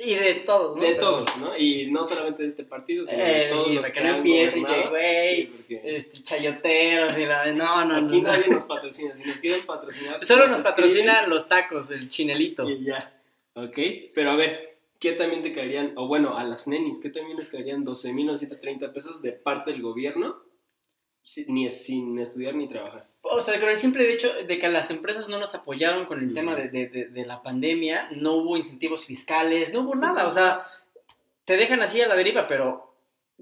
Y 0.00 0.14
de 0.14 0.34
todos, 0.46 0.76
¿no? 0.76 0.82
De 0.82 0.94
todos, 0.94 1.36
¿no? 1.38 1.58
Y 1.58 1.90
no 1.90 2.04
solamente 2.04 2.44
de 2.44 2.48
este 2.50 2.62
partido, 2.62 3.04
sino 3.04 3.18
de 3.18 3.46
eh, 3.46 3.48
todos 3.48 3.68
los 3.68 3.90
que, 3.90 4.00
no 4.00 4.08
empiecen 4.10 4.64
que, 4.64 4.88
güey, 4.88 5.52
este, 5.68 6.22
chayoteros 6.22 7.18
y 7.18 7.26
la... 7.26 7.52
No, 7.52 7.84
no, 7.84 8.06
Aquí 8.06 8.22
nadie 8.22 8.48
nos 8.48 8.62
patrocina. 8.62 9.16
Si 9.16 9.24
nos 9.24 9.40
quieren 9.40 9.66
patrocinar... 9.66 10.24
Solo 10.24 10.46
nos, 10.46 10.60
patrocinan 10.60 11.28
los 11.28 11.48
tacos, 11.48 11.90
el 11.90 12.08
chinelito. 12.08 12.70
Y 12.70 12.84
ya. 12.84 13.20
Ok, 13.54 13.76
pero 14.14 14.30
a 14.30 14.36
ver, 14.36 14.78
¿qué 15.00 15.12
también 15.12 15.42
te 15.42 15.50
caerían? 15.50 15.94
O 15.96 16.06
bueno, 16.06 16.38
a 16.38 16.44
las 16.44 16.68
nenis, 16.68 17.00
¿qué 17.00 17.10
también 17.10 17.36
les 17.36 17.48
caerían 17.48 17.84
12.930 17.84 18.92
pesos 18.92 19.20
de 19.20 19.32
parte 19.32 19.72
del 19.72 19.82
gobierno? 19.82 20.47
Ni, 21.46 21.70
sin 21.70 22.18
estudiar 22.18 22.54
ni 22.54 22.68
trabajar. 22.68 23.06
O 23.22 23.42
sea, 23.42 23.58
con 23.60 23.68
el 23.68 23.78
simple 23.78 24.10
hecho 24.10 24.32
de 24.32 24.58
que 24.58 24.68
las 24.68 24.90
empresas 24.90 25.28
no 25.28 25.38
nos 25.38 25.54
apoyaron 25.54 26.06
con 26.06 26.20
el 26.22 26.32
tema 26.32 26.54
de, 26.54 26.68
de, 26.68 26.86
de, 26.86 27.26
la 27.26 27.42
pandemia, 27.42 28.08
no 28.12 28.34
hubo 28.34 28.56
incentivos 28.56 29.04
fiscales, 29.04 29.72
no 29.72 29.80
hubo 29.80 29.94
nada. 29.94 30.26
O 30.26 30.30
sea, 30.30 30.66
te 31.44 31.56
dejan 31.56 31.82
así 31.82 32.00
a 32.00 32.08
la 32.08 32.16
deriva, 32.16 32.46
pero 32.46 32.94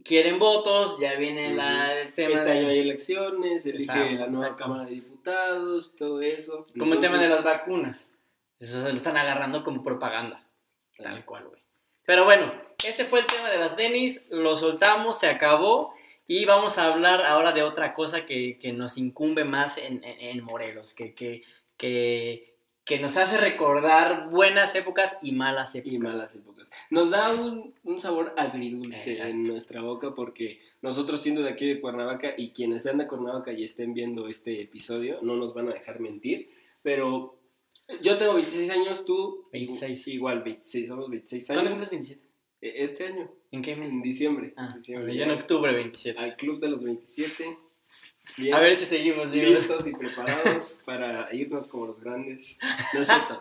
quieren 0.04 0.38
votos, 0.38 0.98
ya 1.00 1.14
viene 1.14 1.54
la, 1.54 2.00
el 2.00 2.12
tema. 2.12 2.34
Este 2.34 2.50
año 2.50 2.68
hay 2.68 2.80
elecciones, 2.80 3.66
elige 3.66 4.12
la 4.12 4.26
nueva 4.26 4.56
Cámara 4.56 4.84
de 4.84 4.92
Diputados, 4.92 5.94
todo 5.96 6.20
eso. 6.20 6.66
Como 6.78 6.94
el 6.94 7.00
tema 7.00 7.18
de 7.18 7.28
las 7.28 7.44
vacunas. 7.44 8.10
Eso 8.58 8.82
se 8.82 8.88
lo 8.88 8.96
están 8.96 9.16
agarrando 9.16 9.62
como 9.62 9.82
propaganda. 9.82 10.42
Tal 10.96 11.24
cual, 11.24 11.48
güey. 11.48 11.60
Pero 12.06 12.24
bueno, 12.24 12.52
este 12.86 13.04
fue 13.04 13.20
el 13.20 13.26
tema 13.26 13.50
de 13.50 13.58
las 13.58 13.76
Denis, 13.76 14.22
lo 14.30 14.56
soltamos, 14.56 15.18
se 15.18 15.28
acabó. 15.28 15.95
Y 16.28 16.44
vamos 16.44 16.78
a 16.78 16.92
hablar 16.92 17.22
ahora 17.22 17.52
de 17.52 17.62
otra 17.62 17.94
cosa 17.94 18.26
que, 18.26 18.58
nos 18.74 18.98
incumbe 18.98 19.44
más 19.44 19.78
en, 19.78 20.44
Morelos, 20.44 20.92
que, 20.94 21.14
que, 21.76 23.00
nos 23.00 23.16
hace 23.16 23.38
recordar 23.38 24.28
buenas 24.30 24.74
épocas 24.74 25.18
y 25.22 25.32
malas 25.32 25.74
épocas. 25.74 25.92
Y 25.92 25.98
malas 25.98 26.34
épocas. 26.34 26.70
Nos 26.90 27.10
da 27.10 27.32
un, 27.32 27.72
sabor 28.00 28.34
agridulce 28.36 29.22
en 29.22 29.44
nuestra 29.44 29.82
boca 29.82 30.14
porque 30.14 30.60
nosotros 30.82 31.20
siendo 31.20 31.42
de 31.42 31.50
aquí 31.50 31.66
de 31.66 31.80
Cuernavaca 31.80 32.34
y 32.36 32.50
quienes 32.50 32.82
sean 32.82 32.98
de 32.98 33.06
Cuernavaca 33.06 33.52
y 33.52 33.64
estén 33.64 33.94
viendo 33.94 34.28
este 34.28 34.60
episodio 34.60 35.20
no 35.22 35.36
nos 35.36 35.54
van 35.54 35.68
a 35.68 35.74
dejar 35.74 36.00
mentir, 36.00 36.50
pero 36.82 37.38
Yo 38.02 38.18
tengo 38.18 38.34
26 38.34 38.70
años, 38.70 39.04
tú 39.04 39.46
26. 39.52 40.08
igual 40.08 40.42
26, 40.42 40.88
somos 40.88 41.08
26 41.08 41.46
¿Cuándo 41.46 41.60
años. 41.60 41.70
cumples 41.70 41.90
27? 41.90 42.25
E- 42.60 42.84
Este 42.84 43.06
año, 43.06 43.30
¿En 43.50 43.62
qué 43.62 43.76
mes? 43.76 43.92
en 43.92 44.02
diciembre. 44.02 44.52
Ah, 44.56 44.74
Diciembre, 44.76 45.14
yo 45.14 45.24
en 45.24 45.30
octubre 45.30 45.72
27. 45.72 46.18
Al 46.18 46.36
club 46.36 46.60
de 46.60 46.68
los 46.68 46.84
27. 46.84 47.58
Bien, 48.38 48.54
A 48.54 48.60
ver 48.60 48.74
si 48.76 48.86
seguimos 48.86 49.30
vivos. 49.30 49.50
listos 49.50 49.86
y 49.86 49.92
preparados 49.92 50.80
para 50.84 51.32
irnos 51.34 51.68
como 51.68 51.86
los 51.86 52.00
grandes. 52.00 52.58
No 52.94 53.02
es 53.02 53.08
cierto, 53.08 53.40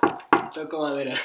toco 0.54 0.80
madera. 0.82 1.16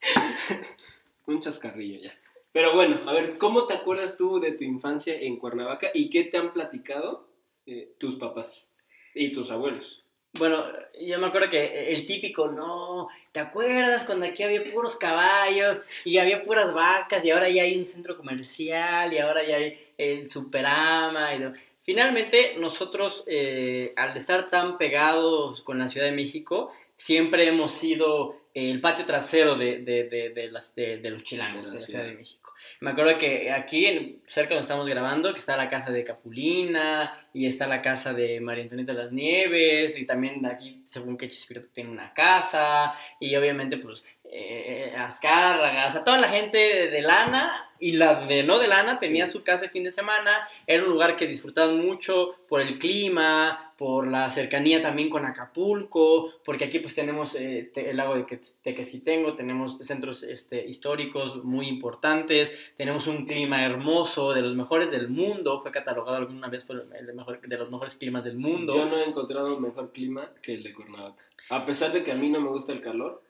Un 1.26 1.40
chascarrillo 1.40 1.98
ya. 2.00 2.12
Pero 2.52 2.74
bueno, 2.74 3.08
a 3.08 3.12
ver, 3.12 3.36
¿cómo 3.38 3.66
te 3.66 3.74
acuerdas 3.74 4.16
tú 4.16 4.40
de 4.40 4.52
tu 4.52 4.64
infancia 4.64 5.14
en 5.20 5.36
Cuernavaca 5.38 5.90
y 5.92 6.08
qué 6.10 6.24
te 6.24 6.38
han 6.38 6.52
platicado 6.52 7.28
eh, 7.66 7.92
tus 7.98 8.16
papás 8.16 8.68
y 9.14 9.32
tus 9.32 9.50
abuelos? 9.50 10.02
Bueno, 10.34 10.64
yo 11.00 11.18
me 11.18 11.26
acuerdo 11.26 11.50
que 11.50 11.94
el 11.94 12.06
típico, 12.06 12.48
no, 12.48 13.08
¿te 13.32 13.40
acuerdas 13.40 14.04
cuando 14.04 14.26
aquí 14.26 14.42
había 14.42 14.62
puros 14.62 14.96
caballos 14.96 15.80
y 16.04 16.18
había 16.18 16.42
puras 16.42 16.72
vacas 16.72 17.24
y 17.24 17.30
ahora 17.30 17.48
ya 17.48 17.62
hay 17.62 17.78
un 17.78 17.86
centro 17.86 18.16
comercial 18.16 19.12
y 19.12 19.18
ahora 19.18 19.44
ya 19.44 19.56
hay 19.56 19.78
el 19.96 20.28
Superama? 20.28 21.34
Y 21.34 21.40
todo? 21.40 21.52
Finalmente, 21.82 22.54
nosotros, 22.58 23.24
eh, 23.26 23.94
al 23.96 24.14
estar 24.16 24.50
tan 24.50 24.76
pegados 24.76 25.62
con 25.62 25.78
la 25.78 25.88
Ciudad 25.88 26.06
de 26.06 26.12
México, 26.12 26.70
siempre 26.96 27.48
hemos 27.48 27.72
sido 27.72 28.36
el 28.52 28.80
patio 28.80 29.06
trasero 29.06 29.54
de, 29.54 29.78
de, 29.78 30.04
de, 30.04 30.30
de 30.30 30.50
las, 30.50 30.74
de, 30.74 30.98
de 30.98 31.10
los 31.10 31.22
chilangos 31.22 31.72
De 31.72 31.80
la. 31.80 31.86
Ciudad 31.86 32.04
de 32.04 32.12
México. 32.12 32.47
Me 32.80 32.90
acuerdo 32.90 33.18
que 33.18 33.50
aquí, 33.50 34.20
cerca 34.26 34.54
donde 34.54 34.62
estamos 34.62 34.88
grabando, 34.88 35.32
que 35.32 35.40
está 35.40 35.56
la 35.56 35.68
casa 35.68 35.90
de 35.90 36.04
Capulina 36.04 37.28
y 37.32 37.46
está 37.46 37.66
la 37.66 37.82
casa 37.82 38.12
de 38.14 38.40
María 38.40 38.62
Antonieta 38.62 38.92
de 38.92 39.02
las 39.04 39.12
Nieves 39.12 39.98
y 39.98 40.06
también 40.06 40.44
aquí, 40.46 40.82
según 40.84 41.16
que 41.16 41.28
Chespirito 41.28 41.68
tiene 41.72 41.90
una 41.90 42.12
casa 42.14 42.94
y 43.20 43.34
obviamente 43.36 43.78
pues 43.78 44.04
eh, 44.30 44.94
Azcárraga, 44.96 45.86
o 45.86 45.90
sea, 45.90 46.04
toda 46.04 46.18
la 46.18 46.28
gente 46.28 46.58
de, 46.58 46.90
de 46.90 47.00
lana 47.02 47.64
y 47.80 47.92
la 47.92 48.26
de 48.26 48.42
no 48.42 48.58
de 48.58 48.66
lana 48.68 48.98
tenía 48.98 49.26
Sí. 49.26 49.32
su 49.32 49.42
casa 49.44 49.64
el 49.66 49.70
fin 49.70 49.84
de 49.84 49.90
semana, 49.90 50.48
era 50.66 50.82
un 50.82 50.90
lugar 50.90 51.16
que 51.16 51.26
disfrutaban 51.26 51.78
mucho 51.84 52.34
por 52.48 52.60
el 52.60 52.78
clima, 52.78 53.72
por 53.78 54.08
la 54.08 54.28
cercanía 54.30 54.82
también 54.82 55.08
con 55.08 55.24
Acapulco, 55.24 56.32
porque 56.44 56.64
aquí 56.64 56.80
pues 56.80 56.94
tenemos 56.96 57.34
eh, 57.36 57.70
te- 57.72 57.90
el 57.90 57.96
lago 57.96 58.16
de 58.16 58.24
Que- 58.24 58.40
Tequesquitengo, 58.62 59.34
tenemos 59.34 59.78
centros 59.78 60.22
este, 60.24 60.66
históricos 60.66 61.44
muy 61.44 61.68
importantes, 61.68 62.52
tenemos 62.76 63.06
un 63.06 63.24
clima 63.26 63.64
hermoso, 63.64 64.32
de 64.32 64.42
los 64.42 64.56
mejores 64.56 64.90
del 64.90 65.08
mundo, 65.08 65.60
fue 65.60 65.70
catalogado 65.70 66.16
alguna 66.16 66.48
vez, 66.48 66.64
fue 66.64 66.76
el 66.76 67.14
mejor, 67.14 67.40
de 67.40 67.56
los 67.58 67.70
mejores 67.70 67.94
climas 67.94 68.24
del 68.24 68.36
mundo. 68.36 68.74
Yo 68.74 68.86
no 68.86 68.98
he 68.98 69.04
encontrado 69.04 69.60
mejor 69.60 69.92
clima 69.92 70.30
que 70.42 70.54
el 70.54 70.64
de 70.64 70.74
Cuernavaca. 70.74 71.22
A 71.50 71.64
pesar 71.64 71.92
de 71.92 72.02
que 72.02 72.12
a 72.12 72.16
mí 72.16 72.28
no 72.28 72.40
me 72.40 72.48
gusta 72.48 72.72
el 72.72 72.80
calor, 72.80 73.22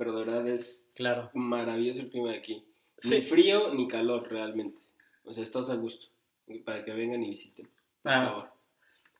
pero 0.00 0.12
de 0.14 0.24
verdad 0.24 0.48
es 0.48 0.88
Claro. 0.94 1.30
maravilloso 1.34 2.00
el 2.00 2.08
clima 2.08 2.30
de 2.30 2.38
aquí. 2.38 2.64
Sí. 3.02 3.10
Ni 3.16 3.20
frío 3.20 3.74
ni 3.74 3.86
calor 3.86 4.26
realmente. 4.30 4.80
O 5.24 5.32
sea, 5.34 5.42
estás 5.44 5.68
a 5.68 5.74
gusto. 5.74 6.06
Para 6.64 6.82
que 6.86 6.92
vengan 6.92 7.22
y 7.22 7.28
visiten. 7.28 7.68
Por 8.02 8.10
Ah. 8.12 8.24
favor. 8.24 8.50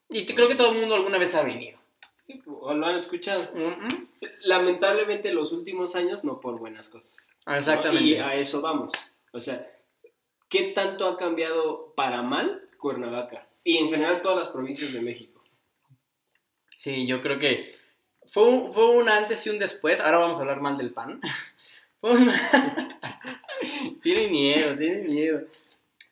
Y 0.08 0.24
creo 0.24 0.48
que 0.48 0.54
todo 0.54 0.72
el 0.72 0.80
mundo 0.80 0.94
alguna 0.94 1.18
vez 1.18 1.34
ha 1.34 1.42
venido. 1.42 1.78
O 2.46 2.72
lo 2.72 2.86
han 2.86 2.96
escuchado. 2.96 3.52
Lamentablemente 4.44 5.34
los 5.34 5.52
últimos 5.52 5.94
años 5.96 6.24
no 6.24 6.40
por 6.40 6.58
buenas 6.58 6.88
cosas. 6.88 7.28
¿no? 7.46 7.54
Exactamente. 7.56 8.02
Y 8.04 8.14
a 8.14 8.32
eso 8.34 8.62
vamos. 8.62 8.94
O 9.32 9.40
sea, 9.40 9.70
¿qué 10.48 10.72
tanto 10.72 11.06
ha 11.06 11.18
cambiado 11.18 11.92
para 11.94 12.22
mal 12.22 12.68
Cuernavaca? 12.78 13.46
Y 13.64 13.76
en 13.76 13.90
general 13.90 14.22
todas 14.22 14.38
las 14.38 14.48
provincias 14.48 14.94
de 14.94 15.02
México. 15.02 15.42
Sí, 16.78 17.06
yo 17.06 17.20
creo 17.20 17.38
que 17.38 17.78
fue 18.30 18.44
un, 18.44 18.72
fue 18.72 18.90
un 18.90 19.08
antes 19.08 19.46
y 19.46 19.50
un 19.50 19.58
después. 19.58 20.00
Ahora 20.00 20.18
vamos 20.18 20.38
a 20.38 20.40
hablar 20.42 20.60
mal 20.60 20.76
del 20.78 20.92
pan. 20.92 21.20
Fue 22.00 22.12
un- 22.12 22.30
tiene 24.02 24.28
miedo, 24.28 24.76
tiene 24.76 24.98
miedo. 25.02 25.42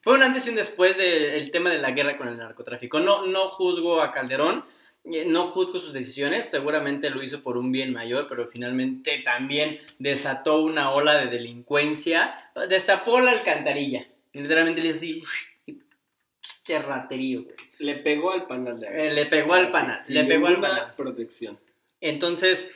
Fue 0.02 0.14
un 0.14 0.22
antes 0.22 0.46
y 0.46 0.50
un 0.50 0.57
después 0.57 0.96
del 0.96 1.50
tema 1.50 1.70
de 1.70 1.78
la 1.78 1.92
guerra 1.92 2.16
con 2.18 2.28
el 2.28 2.37
narcotráfico. 2.37 3.00
No, 3.00 3.26
no 3.26 3.48
juzgo 3.48 4.00
a 4.02 4.12
Calderón, 4.12 4.64
eh, 5.04 5.24
no 5.26 5.46
juzgo 5.46 5.78
sus 5.78 5.92
decisiones, 5.92 6.48
seguramente 6.48 7.09
lo 7.11 7.22
hizo 7.22 7.42
por 7.42 7.57
un 7.57 7.72
bien 7.72 7.92
mayor, 7.92 8.26
pero 8.28 8.46
finalmente 8.48 9.18
también 9.24 9.81
desató 9.98 10.62
una 10.62 10.92
ola 10.92 11.14
de 11.16 11.26
delincuencia, 11.31 12.50
destapó 12.68 13.20
la 13.20 13.31
alcantarilla. 13.33 14.07
Literalmente 14.35 14.83
le 14.83 14.88
hizo 14.88 14.96
así, 14.96 15.22
qué 16.64 16.78
raterío. 16.81 17.44
Le 17.78 17.94
pegó 17.96 18.33
al 18.33 18.46
panal 18.46 18.78
de 18.81 18.87
Eh, 19.09 19.12
le 19.12 19.24
pegó 19.26 19.54
al 19.54 19.68
panal, 19.70 19.98
le 20.09 20.24
pegó 20.24 20.46
al 20.48 20.61
panal. 20.61 20.94
protección. 20.96 21.59
Entonces, 22.00 22.68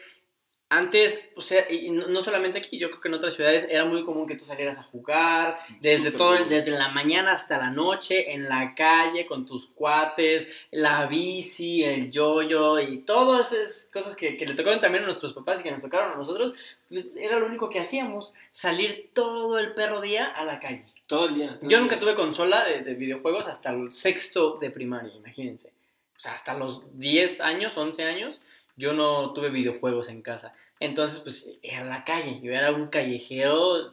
antes, 0.72 1.20
o 1.36 1.42
sea, 1.42 1.66
no, 1.90 2.22
solamente 2.22 2.56
aquí, 2.56 2.78
yo 2.78 2.88
creo 2.88 3.00
que 3.02 3.08
en 3.08 3.14
otras 3.14 3.34
ciudades 3.34 3.66
era 3.68 3.84
muy 3.84 4.06
común 4.06 4.26
que 4.26 4.36
tú 4.36 4.46
salieras 4.46 4.78
a 4.78 4.82
jugar, 4.82 5.60
desde 5.82 6.10
todo, 6.12 6.46
desde 6.46 6.70
la 6.70 6.88
mañana 6.88 7.32
hasta 7.32 7.58
la 7.58 7.68
noche, 7.68 8.32
en 8.32 8.48
la 8.48 8.74
calle, 8.74 9.26
con 9.26 9.44
tus 9.44 9.66
cuates, 9.66 10.48
la 10.70 11.04
bici, 11.04 11.84
el 11.84 12.10
yoyo 12.10 12.80
y 12.80 13.00
todas 13.00 13.52
esas 13.52 13.90
cosas 13.92 14.16
que, 14.16 14.38
que 14.38 14.46
le 14.46 14.54
tocaron 14.54 14.80
también 14.80 15.04
a 15.04 15.08
nuestros 15.08 15.34
papás 15.34 15.60
y 15.60 15.64
que 15.64 15.72
nos 15.72 15.82
tocaron 15.82 16.12
a 16.12 16.16
nosotros, 16.16 16.54
pues 16.88 17.16
era 17.16 17.38
lo 17.38 17.44
único 17.44 17.68
que 17.68 17.78
hacíamos, 17.78 18.32
salir 18.50 19.10
todo 19.12 19.58
el 19.58 19.74
perro 19.74 20.00
día 20.00 20.24
a 20.24 20.42
la 20.42 20.58
calle. 20.58 20.86
Todo 21.06 21.26
el 21.26 21.34
día. 21.34 21.58
todo 21.58 21.68
Yo 21.68 21.80
nunca 21.80 21.96
día. 21.96 22.00
tuve 22.00 22.14
consola 22.14 22.64
de, 22.64 22.80
de 22.80 22.94
videojuegos 22.94 23.46
hasta 23.46 23.68
el 23.68 23.92
sexto 23.92 24.54
de 24.54 24.70
primaria, 24.70 25.12
imagínense. 25.14 25.68
O 26.16 26.20
sea, 26.22 26.32
hasta 26.32 26.54
los 26.54 26.98
10 26.98 27.42
años, 27.42 27.76
11 27.76 28.04
años, 28.04 28.40
yo 28.76 28.92
no 28.92 29.32
tuve 29.32 29.50
videojuegos 29.50 30.08
en 30.08 30.22
casa. 30.22 30.52
Entonces, 30.80 31.20
pues, 31.20 31.58
era 31.62 31.84
la 31.84 32.04
calle. 32.04 32.40
Yo 32.42 32.52
era 32.52 32.72
un 32.72 32.88
callejero 32.88 33.92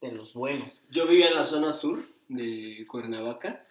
de 0.00 0.12
los 0.12 0.34
buenos. 0.34 0.84
Yo 0.90 1.06
vivía 1.06 1.28
en 1.28 1.34
la 1.34 1.44
zona 1.44 1.72
sur 1.72 1.98
de 2.28 2.86
Cuernavaca. 2.88 3.66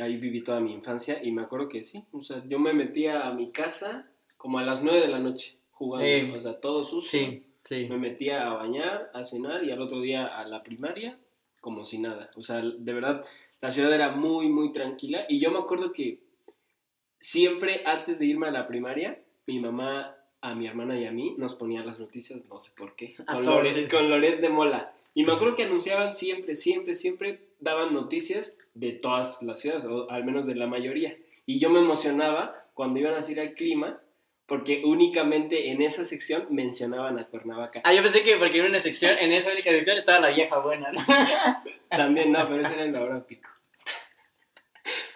Ahí 0.00 0.18
viví 0.18 0.42
toda 0.42 0.60
mi 0.60 0.72
infancia 0.72 1.22
y 1.22 1.32
me 1.32 1.42
acuerdo 1.42 1.68
que 1.68 1.84
sí. 1.84 2.04
O 2.12 2.22
sea, 2.22 2.44
yo 2.46 2.58
me 2.58 2.72
metía 2.72 3.26
a 3.26 3.32
mi 3.32 3.50
casa 3.50 4.06
como 4.36 4.58
a 4.58 4.62
las 4.62 4.82
9 4.82 5.00
de 5.00 5.08
la 5.08 5.18
noche 5.18 5.56
jugando. 5.70 6.36
O 6.36 6.40
sea, 6.40 6.60
todo 6.60 6.84
sucio. 6.84 7.10
Sí, 7.10 7.42
sí. 7.64 7.86
Me 7.88 7.96
metía 7.96 8.46
a 8.46 8.54
bañar, 8.54 9.10
a 9.14 9.24
cenar 9.24 9.64
y 9.64 9.70
al 9.70 9.80
otro 9.80 10.00
día 10.00 10.26
a 10.26 10.46
la 10.46 10.62
primaria 10.62 11.18
como 11.60 11.84
si 11.84 11.98
nada. 11.98 12.30
O 12.36 12.42
sea, 12.42 12.60
de 12.60 12.92
verdad, 12.92 13.24
la 13.60 13.70
ciudad 13.70 13.92
era 13.92 14.10
muy, 14.10 14.48
muy 14.48 14.72
tranquila. 14.72 15.24
Y 15.28 15.40
yo 15.40 15.50
me 15.50 15.58
acuerdo 15.58 15.92
que 15.92 16.20
siempre 17.20 17.82
antes 17.84 18.18
de 18.18 18.26
irme 18.26 18.48
a 18.48 18.50
la 18.50 18.66
primaria, 18.66 19.20
mi 19.46 19.60
mamá 19.60 20.16
a 20.40 20.54
mi 20.54 20.66
hermana 20.66 20.98
y 20.98 21.06
a 21.06 21.12
mí 21.12 21.34
nos 21.36 21.54
ponía 21.54 21.84
las 21.84 21.98
noticias, 21.98 22.40
no 22.48 22.58
sé 22.58 22.70
por 22.76 22.96
qué, 22.96 23.14
A 23.26 23.34
con, 23.34 23.44
todos, 23.44 23.62
Loret, 23.62 23.74
sí. 23.74 23.94
con 23.94 24.10
Loret 24.10 24.40
de 24.40 24.48
Mola. 24.48 24.92
Y 25.12 25.24
me 25.24 25.32
acuerdo 25.32 25.54
que 25.54 25.64
anunciaban 25.64 26.16
siempre, 26.16 26.56
siempre, 26.56 26.94
siempre, 26.94 27.40
daban 27.58 27.92
noticias 27.92 28.56
de 28.74 28.92
todas 28.92 29.42
las 29.42 29.60
ciudades, 29.60 29.84
o 29.84 30.10
al 30.10 30.24
menos 30.24 30.46
de 30.46 30.54
la 30.54 30.66
mayoría. 30.66 31.16
Y 31.46 31.58
yo 31.58 31.68
me 31.68 31.80
emocionaba 31.80 32.64
cuando 32.74 33.00
iban 33.00 33.14
a 33.14 33.16
decir 33.18 33.38
el 33.38 33.54
clima, 33.54 34.00
porque 34.46 34.82
únicamente 34.84 35.70
en 35.70 35.82
esa 35.82 36.04
sección 36.04 36.46
mencionaban 36.50 37.18
a 37.18 37.26
Cuernavaca. 37.26 37.82
Ah, 37.84 37.92
yo 37.92 38.02
pensé 38.02 38.22
que 38.22 38.36
porque 38.36 38.60
en 38.60 38.66
una 38.66 38.78
sección, 38.78 39.16
en 39.18 39.32
esa 39.32 39.52
única 39.52 39.70
sección 39.70 39.98
estaba 39.98 40.20
la 40.20 40.30
vieja 40.30 40.58
buena, 40.58 40.90
¿no? 40.90 41.00
También 41.88 42.32
no, 42.32 42.48
pero 42.48 42.62
ese 42.62 42.74
era 42.74 42.84
en 42.84 42.92
la 42.92 43.02
hora 43.02 43.26
pico. 43.26 43.50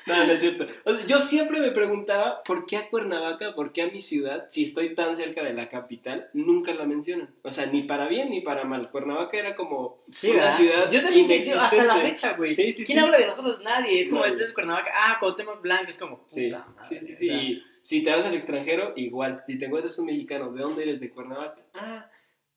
No, 0.07 0.27
no 0.27 0.33
es 0.33 0.41
cierto. 0.41 0.67
O 0.85 0.95
sea, 0.95 1.07
yo 1.07 1.19
siempre 1.21 1.61
me 1.61 1.71
preguntaba 1.71 2.43
por 2.43 2.67
qué 2.67 2.77
a 2.77 2.89
Cuernavaca, 2.91 3.55
por 3.55 3.73
qué 3.73 3.83
a 3.83 3.87
mi 3.87 4.03
ciudad, 4.03 4.47
si 4.51 4.65
estoy 4.65 4.95
tan 4.95 5.17
cerca 5.17 5.43
de 5.43 5.55
la 5.55 5.69
capital, 5.71 6.29
nunca 6.35 6.75
la 6.75 6.85
mencionan. 6.85 7.35
O 7.43 7.51
sea, 7.51 7.67
ni 7.67 7.83
para 7.85 8.07
bien 8.09 8.29
ni 8.31 8.41
para 8.43 8.65
mal. 8.65 8.91
Cuernavaca 8.91 9.37
era 9.39 9.57
como 9.57 10.05
una 10.25 10.35
¿verdad? 10.35 10.51
ciudad 10.51 10.91
Yo 10.91 11.03
también 11.03 11.25
inexistente. 11.25 11.65
hasta 11.65 11.85
la 11.85 12.01
fecha, 12.03 12.33
güey. 12.35 12.55
Sí, 12.55 12.75
sí, 12.75 12.85
¿Quién 12.85 12.99
sí. 12.99 13.05
habla 13.05 13.17
de 13.19 13.27
nosotros? 13.29 13.61
Nadie. 13.63 14.01
Es 14.03 14.11
como 14.11 14.25
desde 14.25 14.53
Cuernavaca. 14.53 14.91
Ah, 14.95 15.17
Cuauhtémoc 15.19 15.63
Blanco. 15.63 15.91
Es 15.91 15.99
como, 15.99 16.25
Sí, 16.27 16.49
puta 16.49 16.67
madre, 16.77 17.01
sí, 17.01 17.07
sí, 17.07 17.13
o 17.13 17.17
sí. 17.17 17.27
sea, 17.27 17.37
Y 17.43 17.63
si 17.83 18.03
te 18.03 18.11
vas 18.11 18.25
al 18.27 18.35
extranjero, 18.35 18.93
igual. 18.97 19.43
Si 19.47 19.59
te 19.59 19.65
encuentras 19.67 19.99
un 19.99 20.07
mexicano, 20.07 20.53
¿de 20.53 20.61
dónde 20.61 20.83
eres? 20.83 21.01
¿De 21.01 21.11
Cuernavaca? 21.11 21.63
Ah, 21.75 22.11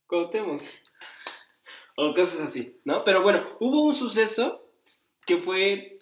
Cuauhtémoc. 0.06 0.62
O 1.96 2.14
cosas 2.14 2.42
así, 2.42 2.78
¿no? 2.84 3.04
Pero 3.04 3.24
bueno, 3.24 3.44
hubo 3.60 3.86
un 3.86 3.94
suceso 3.94 4.70
que 5.26 5.38
fue 5.38 5.97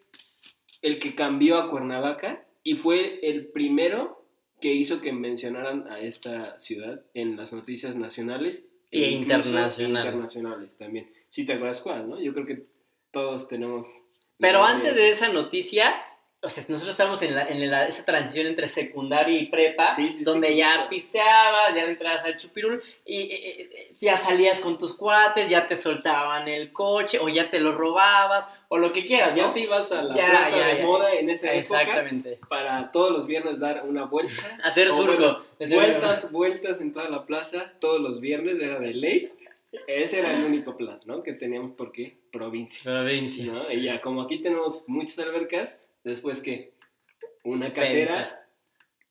el 0.86 1.00
que 1.00 1.16
cambió 1.16 1.58
a 1.58 1.68
Cuernavaca 1.68 2.46
y 2.64 2.76
fue 2.76 3.20
el 3.24 3.48
primero 3.48 4.24
que 4.62 4.72
hizo 4.74 5.02
que 5.02 5.12
mencionaran 5.12 5.88
a 5.88 6.00
esta 6.00 6.60
ciudad 6.60 7.02
en 7.16 7.38
las 7.38 7.54
noticias 7.54 7.96
nacionales 7.96 8.68
E 8.92 9.10
incluso 9.10 9.50
internacionales. 9.50 10.06
internacionales 10.06 10.78
también. 10.78 11.12
Si 11.28 11.44
te 11.44 11.54
acuerdas 11.54 11.82
cuál, 11.82 12.08
¿no? 12.08 12.22
Yo 12.22 12.34
creo 12.34 12.46
que 12.46 12.68
todos 13.12 13.48
tenemos... 13.48 14.04
Pero 14.38 14.64
antes 14.64 14.96
de 14.96 15.10
esa 15.10 15.30
noticia, 15.30 15.96
o 16.46 16.50
sea, 16.50 16.64
nosotros 16.70 16.92
estamos 16.92 17.22
en, 17.24 17.36
la, 17.36 17.48
en 17.48 17.70
la- 17.70 17.88
esa 17.88 18.06
transición 18.06 18.48
entre 18.48 18.68
secundaria 18.68 19.38
y 19.38 19.48
prepa, 19.48 19.96
Sí, 19.96 20.08
sí, 20.10 20.14
sí, 20.20 20.24
donde 20.24 20.56
ya 20.56 20.88
pisteabas, 20.90 21.74
ya 21.76 21.84
entrabas 21.86 22.24
al 22.26 22.38
chupirul 22.38 22.82
y 23.06 23.22
eh, 23.22 23.28
eh, 23.34 23.92
ya 24.00 24.16
salías 24.18 24.60
con 24.60 24.78
tus 24.78 24.94
cuates, 24.96 25.50
ya 25.50 25.68
te 25.68 25.76
soltaban 25.76 26.48
el 26.48 26.72
coche 26.72 27.20
o 27.20 27.28
ya 27.30 27.50
te 27.50 27.60
lo 27.60 27.72
robabas 27.74 28.48
o 28.68 28.78
lo 28.78 28.94
que 28.94 29.02
O 29.02 29.06
quieras, 29.06 29.36
ya 29.36 29.54
te 29.54 29.62
ibas 29.62 29.92
a 29.92 30.04
la 30.04 30.16
Ya, 30.16 30.30
plaza 30.30 30.58
ya, 30.58 30.68
de 30.68 30.78
ya. 30.80 30.86
moda 30.86 31.14
en 31.14 31.30
esa 31.30 31.54
época 31.54 31.82
Exactamente. 31.82 32.40
para 32.48 32.92
todos 32.92 33.12
los 33.12 33.28
viernes 33.28 33.60
dar 33.60 33.84
una 33.86 34.06
vuelta. 34.06 34.34
Hacer 34.64 34.90
surco. 34.90 35.44
bueno, 35.60 35.76
vueltas, 35.76 36.32
vueltas 36.32 36.82
en 36.82 36.94
toda 36.94 37.10
la 37.10 37.26
plaza, 37.26 37.74
todos 37.80 38.00
los 38.02 38.20
viernes 38.22 38.62
era 38.62 38.80
de 38.80 38.94
ley. 38.94 39.32
Ese 39.88 40.20
era 40.20 40.34
el 40.34 40.46
único 40.46 40.78
plan, 40.78 41.00
¿no? 41.06 41.22
Que 41.22 41.34
teníamos 41.34 41.72
porque 41.78 42.18
provincia, 42.32 42.82
Provincia. 42.84 43.52
¿no? 43.52 43.70
Y 43.72 43.84
ya, 43.84 44.00
como 44.00 44.22
aquí 44.22 44.38
tenemos 44.38 44.86
muchas 44.88 45.20
albercas, 45.20 45.78
después 46.12 46.42
que 46.42 46.74
una 47.44 47.74
casera 47.74 48.48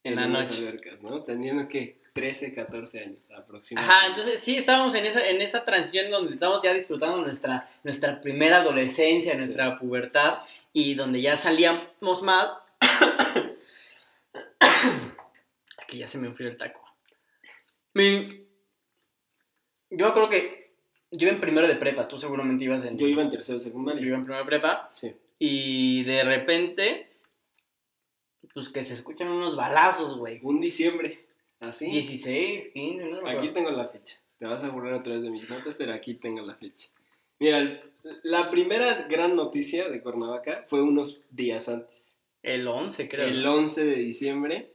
En 0.02 0.16
la 0.16 0.26
noche. 0.26 0.60
albercas, 0.66 1.00
¿no? 1.02 1.22
Teniendo 1.22 1.68
que 1.68 1.98
13, 2.14 2.52
14 2.54 3.00
años 3.00 3.30
aproximadamente. 3.32 3.94
Ajá, 3.96 4.06
entonces 4.06 4.38
sí 4.40 4.56
estábamos 4.56 4.94
en 4.94 5.04
esa, 5.06 5.26
en 5.28 5.40
esa 5.42 5.64
transición 5.64 6.10
donde 6.10 6.34
estamos 6.34 6.62
ya 6.62 6.72
disfrutando 6.72 7.18
nuestra, 7.22 7.68
nuestra 7.82 8.20
primera 8.20 8.58
adolescencia, 8.58 9.32
Sí. 9.36 9.38
nuestra 9.44 9.78
pubertad, 9.78 10.38
y 10.72 10.94
donde 10.94 11.20
ya 11.20 11.36
salíamos 11.36 12.22
más. 12.22 12.48
Aquí 15.78 15.98
ya 15.98 16.06
se 16.06 16.18
me 16.18 16.28
enfrió 16.28 16.48
el 16.48 16.56
taco. 16.56 16.82
Mi- 17.94 18.46
Yo 19.90 20.12
creo 20.12 20.28
que 20.28 20.72
yo 21.12 21.26
iba 21.28 21.34
en 21.34 21.40
primero 21.40 21.68
de 21.68 21.76
prepa, 21.76 22.08
tú 22.08 22.18
seguramente 22.18 22.64
ibas 22.64 22.84
en. 22.84 22.98
Yo 22.98 23.06
iba 23.06 23.22
en 23.22 23.28
tercero 23.30 23.58
yo 23.58 23.64
secundario. 23.64 24.04
iba 24.04 24.16
en 24.16 24.24
primero 24.24 24.42
de 24.44 24.48
prepa, 24.48 24.88
Sí. 24.92 25.14
Y 25.46 26.04
de 26.04 26.24
repente, 26.24 27.10
pues 28.54 28.70
que 28.70 28.82
se 28.82 28.94
escuchan 28.94 29.28
unos 29.28 29.56
balazos, 29.56 30.16
güey. 30.16 30.40
Un 30.42 30.60
diciembre, 30.60 31.26
así. 31.60 31.90
16, 31.90 32.68
15, 32.72 33.04
no. 33.04 33.26
Aquí 33.28 33.48
tengo 33.48 33.70
la 33.70 33.86
fecha. 33.88 34.16
Te 34.38 34.46
vas 34.46 34.64
a 34.64 34.70
burlar 34.70 34.94
otra 34.94 35.12
vez 35.12 35.22
de 35.22 35.30
mis 35.30 35.48
notas, 35.50 35.76
pero 35.76 35.92
aquí 35.92 36.14
tengo 36.14 36.42
la 36.46 36.54
fecha. 36.54 36.88
Mira, 37.38 37.80
la 38.22 38.48
primera 38.48 39.06
gran 39.08 39.36
noticia 39.36 39.88
de 39.90 40.00
Cuernavaca 40.00 40.64
fue 40.66 40.82
unos 40.82 41.26
días 41.30 41.68
antes. 41.68 42.10
El 42.42 42.66
11, 42.66 43.08
creo. 43.08 43.26
El 43.26 43.46
11 43.46 43.84
de 43.84 43.96
diciembre 43.96 44.70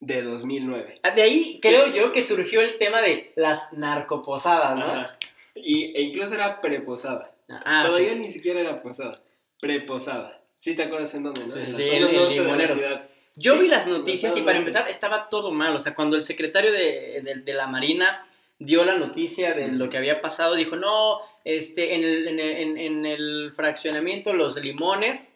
de 0.00 0.22
2009. 0.22 1.00
Ah, 1.04 1.10
De 1.12 1.22
ahí 1.22 1.58
creo 1.62 1.86
yo 1.88 2.12
que 2.12 2.22
surgió 2.22 2.60
el 2.60 2.76
tema 2.78 3.00
de 3.00 3.32
las 3.36 3.72
narcoposadas, 3.72 4.76
¿no? 4.76 4.84
Ajá. 4.84 5.18
Y, 5.54 5.96
e 5.96 6.02
incluso 6.02 6.34
era 6.34 6.60
preposada. 6.60 7.34
Ah, 7.48 7.84
Todavía 7.86 8.12
sí. 8.12 8.18
ni 8.18 8.30
siquiera 8.30 8.60
era 8.60 8.82
posada. 8.82 9.22
Preposada. 9.66 10.42
¿Sí 10.58 10.74
te 10.74 10.84
acuerdas 10.84 11.12
en 11.14 11.22
dónde? 11.24 11.42
no? 11.42 11.48
Sí, 11.48 11.60
sí, 11.72 11.82
en- 11.90 12.08
en 12.08 12.16
norte 12.16 12.34
de 12.34 12.36
la 12.36 12.42
Limoneros. 12.44 12.76
ciudad. 12.76 13.08
Yo 13.36 13.58
vi 13.58 13.68
las 13.68 13.86
noticias 13.86 14.36
y 14.36 14.40
para 14.42 14.58
empezar 14.58 14.88
estaba 14.88 15.28
todo 15.28 15.50
mal. 15.50 15.76
O 15.76 15.78
sea, 15.78 15.94
cuando 15.94 16.16
el 16.16 16.24
secretario 16.24 16.72
de, 16.72 17.20
de- 17.22 17.34
de 17.44 17.52
la 17.54 17.66
Marina 17.66 18.26
dio 18.58 18.84
la 18.84 18.94
noticia 18.96 19.52
de 19.52 19.68
lo 19.68 19.90
que 19.90 19.98
había 19.98 20.20
pasado, 20.22 20.54
dijo, 20.54 20.76
no, 20.76 21.18
este, 21.44 21.94
en 21.94 22.02
el, 22.04 22.28
en 22.28 22.40
el, 22.40 22.50
en- 22.56 22.78
en 22.78 23.06
el 23.06 23.52
fraccionamiento 23.54 24.32
Los 24.32 24.56
Limones, 24.56 25.28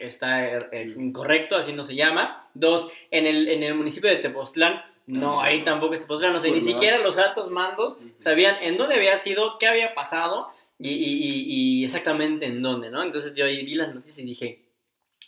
está 0.00 0.56
eh, 0.72 0.94
incorrecto, 0.96 1.56
así 1.56 1.72
no 1.72 1.84
se 1.84 1.94
llama. 1.94 2.48
Dos, 2.54 2.88
en 3.10 3.26
el, 3.26 3.48
en 3.48 3.62
el 3.62 3.74
municipio 3.74 4.08
de 4.08 4.16
Tepoztlán, 4.16 4.82
no, 5.06 5.40
Ah, 5.40 5.46
ahí 5.46 5.62
tampoco 5.62 5.94
es 5.94 6.00
Tepoztlán. 6.02 6.34
O 6.36 6.40
sea, 6.40 6.50
ni 6.52 6.60
siquiera 6.60 6.98
los 6.98 7.18
altos 7.18 7.50
mandos 7.50 7.98
sabían 8.18 8.56
en 8.62 8.76
dónde 8.78 8.94
había 8.96 9.16
sido, 9.16 9.58
qué 9.58 9.66
había 9.66 9.94
pasado 9.94 10.48
y, 10.78 10.88
y- 10.90 11.80
y- 11.80 11.84
exactamente 11.84 12.46
en 12.46 12.62
dónde, 12.62 12.90
¿no? 12.90 13.02
Entonces 13.02 13.34
yo 13.34 13.44
ahí 13.44 13.64
vi 13.64 13.74
las 13.74 13.94
noticias 13.94 14.18
y 14.20 14.24
dije, 14.28 14.64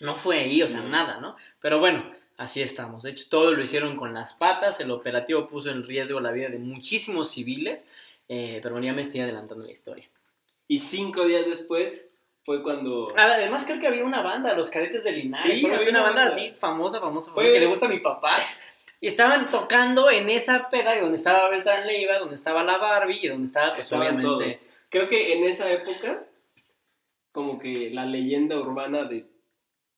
no 0.01 0.15
fue 0.15 0.39
ahí, 0.41 0.63
o 0.63 0.69
sea, 0.69 0.81
No. 0.81 0.89
nada, 0.89 1.21
¿no? 1.21 1.37
Pero 1.61 1.79
bueno, 1.79 2.11
así 2.37 2.63
estamos. 2.63 3.03
De 3.03 3.11
hecho, 3.11 3.25
todo 3.29 3.53
lo 3.53 3.63
hicieron 3.63 3.97
con 3.97 4.15
las 4.15 4.33
patas, 4.35 4.81
el 4.81 4.91
operativo 4.91 5.49
puso 5.49 5.71
en 5.71 5.85
riesgo 5.85 6.21
la 6.21 6.33
vida 6.33 6.49
de 6.49 6.59
muchísimos 6.59 7.31
civiles, 7.31 7.87
eh, 8.29 8.61
pero 8.63 8.75
bueno, 8.77 8.87
ya 8.87 8.93
me 8.93 9.03
estoy 9.03 9.21
adelantando 9.21 9.65
la 9.65 9.73
historia. 9.73 10.09
Y 10.69 10.79
cinco 10.79 11.25
días 11.27 11.45
después 11.47 12.09
fue 12.45 12.63
cuando... 12.63 13.13
Además, 13.17 13.65
creo 13.67 13.79
que 13.81 13.89
había 13.89 14.05
una 14.05 14.23
banda, 14.23 14.55
los 14.55 14.71
cadetes 14.71 15.03
de 15.05 15.13
Linares, 15.13 15.59
Sí, 15.61 15.67
había 15.67 15.91
una 15.91 16.03
banda 16.03 16.23
banda. 16.23 16.35
así 16.35 16.53
famosa, 16.59 17.01
famosa, 17.01 17.33
Fue- 17.33 17.53
que 17.53 17.61
le 17.61 17.67
gusta 17.67 17.87
a 17.87 17.89
mi 17.89 17.99
papá. 18.01 18.37
Y 19.03 19.07
estaban 19.07 19.49
tocando 19.51 20.11
en 20.11 20.29
esa 20.29 20.69
peda 20.69 21.01
donde 21.01 21.17
estaba 21.17 21.49
Beltrán 21.49 21.87
Leiva, 21.87 22.19
donde 22.19 22.35
estaba 22.35 22.63
la 22.63 22.77
Barbie 22.77 23.21
y 23.23 23.29
donde 23.29 23.47
estaba, 23.47 23.73
pues 23.73 23.87
Estaban 23.87 24.07
obviamente... 24.21 24.27
todos. 24.27 24.67
Creo 24.91 25.07
que 25.07 25.33
en 25.35 25.45
esa 25.45 25.71
época, 25.71 26.27
como 27.33 27.59
que 27.59 27.91
la 27.91 28.05
leyenda 28.05 28.59
urbana 28.59 29.05
de 29.05 29.27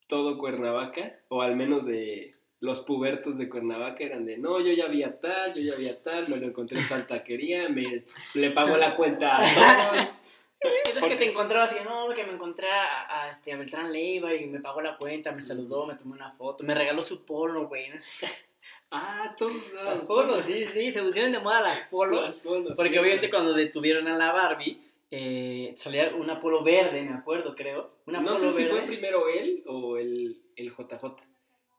todo 0.06 0.36
Cuernavaca, 0.36 1.18
o 1.28 1.40
al 1.40 1.56
menos 1.56 1.86
de 1.86 2.34
los 2.60 2.80
pubertos 2.80 3.38
de 3.38 3.48
Cuernavaca, 3.48 4.04
eran 4.04 4.26
de, 4.26 4.36
no, 4.36 4.60
yo 4.60 4.72
ya 4.72 4.86
vi 4.86 5.02
a 5.02 5.18
tal, 5.18 5.54
yo 5.54 5.62
ya 5.62 5.74
vi 5.76 5.88
a 5.88 6.02
tal, 6.02 6.28
me 6.28 6.36
lo 6.36 6.46
encontré 6.46 6.78
en 6.78 6.88
tal 6.88 7.06
taquería, 7.06 7.70
me, 7.70 8.04
le 8.34 8.50
pagó 8.50 8.76
la 8.76 8.94
cuenta 8.94 9.38
a 9.38 9.40
todos. 9.40 10.18
Es 10.62 11.04
que 11.04 11.16
te 11.16 11.28
encontrabas 11.28 11.74
y 11.74 11.82
no, 11.82 12.14
que 12.14 12.22
me 12.24 12.34
encontré 12.34 12.70
a, 12.70 13.24
a, 13.24 13.28
este, 13.28 13.52
a 13.52 13.56
Beltrán 13.56 13.90
Leiva 13.90 14.32
y 14.32 14.46
me 14.46 14.60
pagó 14.60 14.80
la 14.80 14.96
cuenta, 14.96 15.32
me 15.32 15.40
saludó, 15.40 15.86
me 15.86 15.96
tomó 15.96 16.14
una 16.14 16.30
foto, 16.30 16.62
me 16.62 16.72
regaló 16.72 17.02
su 17.02 17.24
polo, 17.24 17.66
güey. 17.66 17.88
no 17.88 18.00
sé. 18.00 18.26
Ah, 18.92 19.34
todos 19.38 19.72
Las 19.84 20.06
polos, 20.06 20.44
sí, 20.44 20.66
sí, 20.68 20.92
se 20.92 21.02
pusieron 21.02 21.32
de 21.32 21.38
moda 21.40 21.62
las 21.62 21.86
polos. 21.86 22.22
Las 22.22 22.36
polos, 22.36 22.72
Porque 22.76 22.92
sí, 22.92 22.98
obviamente 22.98 23.30
cuando 23.30 23.54
detuvieron 23.54 24.06
a 24.06 24.16
la 24.16 24.32
Barbie, 24.32 24.78
eh, 25.10 25.74
salía 25.76 26.14
una 26.14 26.40
polo 26.40 26.62
verde, 26.62 27.02
me 27.02 27.14
acuerdo, 27.14 27.54
creo. 27.56 27.90
Una 28.06 28.20
No 28.20 28.34
polo 28.34 28.38
sé 28.38 28.50
si 28.50 28.64
verde. 28.64 28.70
fue 28.78 28.86
primero 28.86 29.28
él 29.28 29.62
o 29.66 29.96
el, 29.96 30.40
el 30.56 30.70
JJ. 30.70 31.04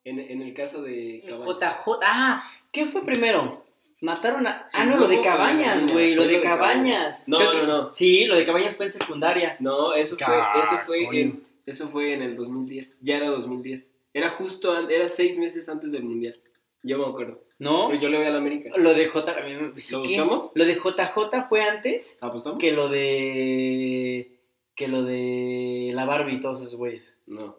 En, 0.05 0.19
en 0.19 0.41
el 0.41 0.53
caso 0.53 0.81
de 0.81 1.23
Cabañas. 1.27 1.45
JJ. 1.85 1.91
Ah, 2.03 2.51
¿qué 2.71 2.87
fue 2.87 3.05
primero? 3.05 3.63
Mataron 4.01 4.45
a. 4.47 4.69
Ah, 4.73 4.85
no, 4.85 4.97
lo 4.97 5.07
de 5.07 5.21
Cabañas, 5.21 5.89
güey, 5.89 6.13
lo 6.13 6.25
de 6.25 6.41
Cabañas. 6.41 7.23
No, 7.25 7.39
no, 7.39 7.65
no. 7.65 7.93
Sí, 7.93 8.25
lo 8.25 8.35
de 8.35 8.43
Cabañas 8.43 8.75
fue 8.75 8.87
en 8.87 8.91
secundaria. 8.91 9.55
No, 9.59 9.93
eso 9.93 10.17
fue, 10.17 10.35
eso 10.61 10.79
fue 10.85 11.21
en, 11.21 11.43
eso 11.65 11.87
fue 11.87 12.13
en 12.13 12.21
el 12.21 12.35
2010. 12.35 12.97
Ya 13.01 13.15
era 13.17 13.27
2010. 13.29 13.91
Era 14.13 14.29
justo, 14.29 14.89
era 14.89 15.07
seis 15.07 15.37
meses 15.37 15.69
antes 15.69 15.91
del 15.91 16.03
mundial. 16.03 16.37
Yo 16.83 16.97
me 16.99 17.05
acuerdo. 17.05 17.41
¿No? 17.59 17.87
Pero 17.87 18.01
yo 18.01 18.09
le 18.09 18.17
voy 18.17 18.25
a 18.25 18.31
la 18.31 18.37
América. 18.39 18.71
Lo 18.75 18.93
de 18.93 19.07
J. 19.07 19.31
a 19.31 19.43
mí 19.43 19.53
me- 19.55 19.79
¿sí 19.79 19.93
¿Lo 19.93 20.01
qué? 20.03 20.07
buscamos? 20.09 20.51
Lo 20.53 20.65
de 20.65 20.75
JJ 20.75 21.43
fue 21.47 21.61
antes 21.63 22.17
¿Apostamos? 22.21 22.59
que 22.59 22.71
lo 22.73 22.89
de. 22.89 24.39
que 24.75 24.87
lo 24.87 25.03
de 25.03 25.91
la 25.93 26.05
Barbie 26.05 26.35
y 26.35 26.39
todos 26.41 26.59
esos 26.61 26.75
güeyes. 26.75 27.15
No. 27.25 27.57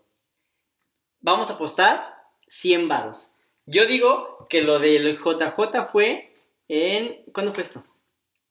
Vamos 1.20 1.50
a 1.50 1.54
apostar 1.54 2.16
100 2.48 2.86
varos. 2.88 3.34
Yo 3.66 3.86
digo 3.86 4.46
que 4.50 4.60
lo 4.62 4.78
del 4.78 5.16
JJ 5.16 5.86
fue 5.90 6.30
en. 6.68 7.22
¿Cuándo 7.32 7.54
fue 7.54 7.62
esto? 7.62 7.82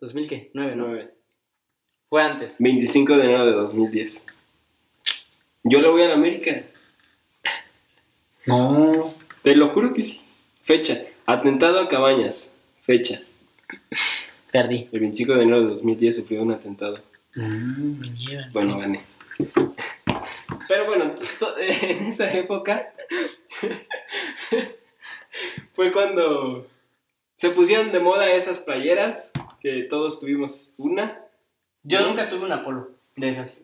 ¿2000 0.01 0.27
qué? 0.27 0.49
9, 0.55 0.75
¿no? 0.75 0.87
9. 0.87 1.13
Fue 2.09 2.21
antes. 2.23 2.55
25 2.59 3.15
de 3.15 3.23
enero 3.25 3.45
de 3.45 3.51
2010. 3.51 4.23
Yo 5.63 5.79
le 5.81 5.89
voy 5.89 6.01
a 6.01 6.07
la 6.07 6.15
América. 6.15 6.63
No. 8.45 9.13
Te 9.43 9.55
lo 9.55 9.69
juro 9.69 9.93
que 9.93 10.01
sí. 10.01 10.19
Fecha. 10.63 11.03
Atentado 11.25 11.77
a 11.77 11.89
Cabañas. 11.89 12.49
Fecha. 12.83 13.21
Perdí. 14.49 14.87
El 14.93 15.01
25 15.01 15.33
de 15.33 15.43
enero 15.43 15.61
de 15.61 15.67
2010 15.67 16.15
sufrió 16.15 16.41
un 16.41 16.53
atentado. 16.53 16.99
Mm. 17.35 17.99
Bueno, 18.53 18.79
gané. 18.79 19.03
Pero 20.69 20.85
bueno, 20.85 21.15
en 21.59 22.05
esa 22.05 22.31
época 22.31 22.93
fue 25.73 25.91
cuando 25.91 26.65
se 27.35 27.49
pusieron 27.49 27.91
de 27.91 27.99
moda 27.99 28.31
esas 28.31 28.59
playeras, 28.59 29.31
que 29.59 29.83
todos 29.83 30.21
tuvimos 30.21 30.73
una. 30.77 31.19
Yo 31.83 31.99
¿No? 32.01 32.07
nunca 32.07 32.29
tuve 32.29 32.45
una 32.45 32.63
polo 32.63 32.91
de 33.17 33.27
esas. 33.27 33.59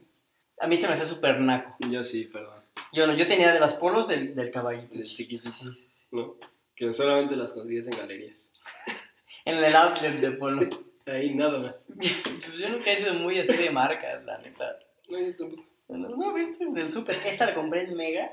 A 0.59 0.67
mí 0.67 0.75
se 0.75 0.87
me 0.87 0.93
hacía 0.93 1.05
súper 1.05 1.39
naco. 1.39 1.77
Yo 1.89 2.03
sí, 2.03 2.25
perdón. 2.25 2.59
Yo 2.91 3.07
no, 3.07 3.15
yo 3.15 3.25
tenía 3.25 3.53
de 3.53 3.59
las 3.61 3.75
polos 3.75 4.09
del, 4.09 4.35
del 4.35 4.51
caballito. 4.51 4.97
Del 4.97 5.07
chiquitito. 5.07 5.49
Sí, 5.49 5.65
sí, 5.65 5.87
sí. 5.91 6.05
¿no? 6.11 6.35
Que 6.79 6.93
solamente 6.93 7.35
las 7.35 7.53
consigues 7.53 7.85
en 7.87 7.97
galerías. 7.97 8.51
En 9.45 9.55
el 9.63 9.75
outlet 9.75 10.19
de 10.19 10.31
polo. 10.33 10.67
Ahí 11.05 11.33
nada 11.33 11.57
más. 11.59 11.87
Pues 11.97 12.57
yo 12.57 12.69
nunca 12.69 12.91
he 12.91 12.97
sido 12.97 13.13
muy 13.15 13.39
así 13.39 13.53
de 13.53 13.69
marcas, 13.71 14.23
la 14.25 14.37
neta. 14.39 14.77
No, 15.07 15.19
yo 15.19 15.35
tampoco. 15.35 15.63
No, 15.87 16.09
no, 16.09 16.33
viste, 16.33 16.65
es 16.65 16.73
del 16.73 16.89
súper. 16.89 17.15
Esta 17.25 17.45
la 17.47 17.53
compré 17.55 17.83
en 17.85 17.95
Mega. 17.95 18.31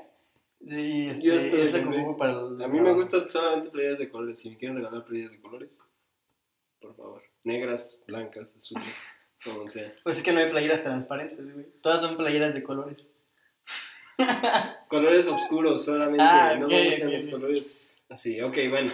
Y 0.59 1.07
este, 1.09 1.25
Yo 1.25 1.33
esta 1.33 1.55
la 1.55 1.63
es 1.63 1.73
la 1.73 1.79
compré. 1.81 2.01
como 2.03 2.17
para 2.17 2.33
el- 2.33 2.61
A 2.61 2.67
mí 2.67 2.79
me 2.81 2.93
gustan 2.93 3.27
solamente 3.27 3.69
playeras 3.69 3.97
de 3.99 4.09
colores. 4.09 4.37
Si 4.39 4.49
me 4.49 4.57
quieren 4.57 4.77
regalar 4.77 5.05
playeras 5.05 5.31
de 5.31 5.39
colores, 5.41 5.81
por 6.81 6.95
favor. 6.95 7.23
Negras, 7.43 8.03
blancas, 8.05 8.47
azules, 8.55 8.85
como 9.43 9.67
sea. 9.67 9.95
Pues 10.03 10.17
es 10.17 10.23
que 10.23 10.33
no 10.33 10.39
hay 10.39 10.49
playeras 10.49 10.83
transparentes, 10.83 11.51
güey. 11.51 11.67
Todas 11.81 12.01
son 12.01 12.15
playeras 12.17 12.53
de 12.53 12.61
colores. 12.63 13.09
Colores 14.87 15.27
oscuros 15.27 15.85
solamente. 15.85 16.23
Ah, 16.23 16.55
no 16.59 16.65
ok, 16.65 16.71
me 16.71 16.87
gustan 16.89 17.07
ok, 17.07 17.13
los 17.13 17.25
colores 17.27 17.96
así. 18.09 18.41
Ok, 18.41 18.57
bueno. 18.69 18.91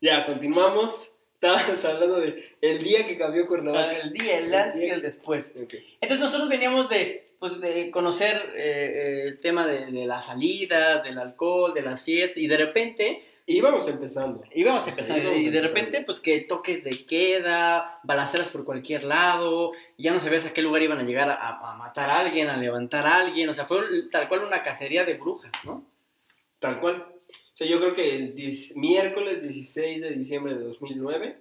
Ya, 0.00 0.26
continuamos. 0.26 1.12
Estábamos 1.34 1.84
hablando 1.84 2.20
de 2.20 2.56
el 2.60 2.82
día 2.82 3.06
que 3.06 3.16
cambió 3.18 3.46
Cuernavaca. 3.46 3.96
El 3.98 4.12
día, 4.12 4.38
el 4.38 4.54
antes 4.54 4.82
y 4.82 4.88
el 4.90 5.02
después. 5.02 5.52
Ok. 5.60 5.74
Entonces 6.00 6.18
nosotros 6.24 6.48
veníamos 6.48 6.88
de, 6.88 7.34
pues, 7.38 7.60
de 7.60 7.90
conocer 7.90 8.36
eh, 8.56 8.62
eh, 8.94 9.22
el 9.28 9.40
tema 9.40 9.66
de, 9.66 9.86
de 9.86 10.06
las 10.06 10.26
salidas, 10.26 11.02
del 11.02 11.18
alcohol, 11.18 11.74
de 11.74 11.82
las 11.82 12.02
fiestas, 12.04 12.36
y 12.38 12.46
de 12.46 12.56
repente 12.56 13.24
Íbamos 13.44 13.88
empezando. 13.88 14.40
íbamos 14.54 14.82
a 14.82 14.84
O 14.84 14.84
sea, 14.84 14.92
empezar, 14.92 15.18
íbamos 15.18 15.38
y 15.38 15.42
de 15.42 15.46
empezando. 15.48 15.68
repente 15.68 16.02
pues 16.02 16.20
que 16.20 16.40
toques 16.42 16.84
de 16.84 17.04
queda, 17.04 17.98
balaceras 18.04 18.50
por 18.50 18.64
cualquier 18.64 19.02
lado, 19.02 19.72
ya 19.98 20.12
no 20.12 20.20
sabías 20.20 20.46
a 20.46 20.52
qué 20.52 20.62
lugar 20.62 20.80
iban 20.82 20.98
a 20.98 21.02
llegar 21.02 21.28
a, 21.28 21.34
a 21.58 21.74
matar 21.76 22.08
a 22.08 22.20
alguien, 22.20 22.48
a 22.48 22.56
levantar 22.56 23.04
a 23.04 23.16
alguien, 23.16 23.48
o 23.48 23.52
sea, 23.52 23.64
fue 23.66 23.80
tal 24.12 24.28
cual 24.28 24.44
una 24.44 24.62
cacería 24.62 25.04
de 25.04 25.14
brujas, 25.14 25.50
¿no? 25.64 25.84
Tal 26.60 26.78
cual. 26.78 27.04
Sea, 27.62 27.70
yo 27.70 27.80
creo 27.80 27.94
que 27.94 28.14
el 28.16 28.34
miércoles 28.76 29.42
16 29.42 30.00
de 30.00 30.10
diciembre 30.10 30.54
de 30.54 30.64
2009, 30.64 31.38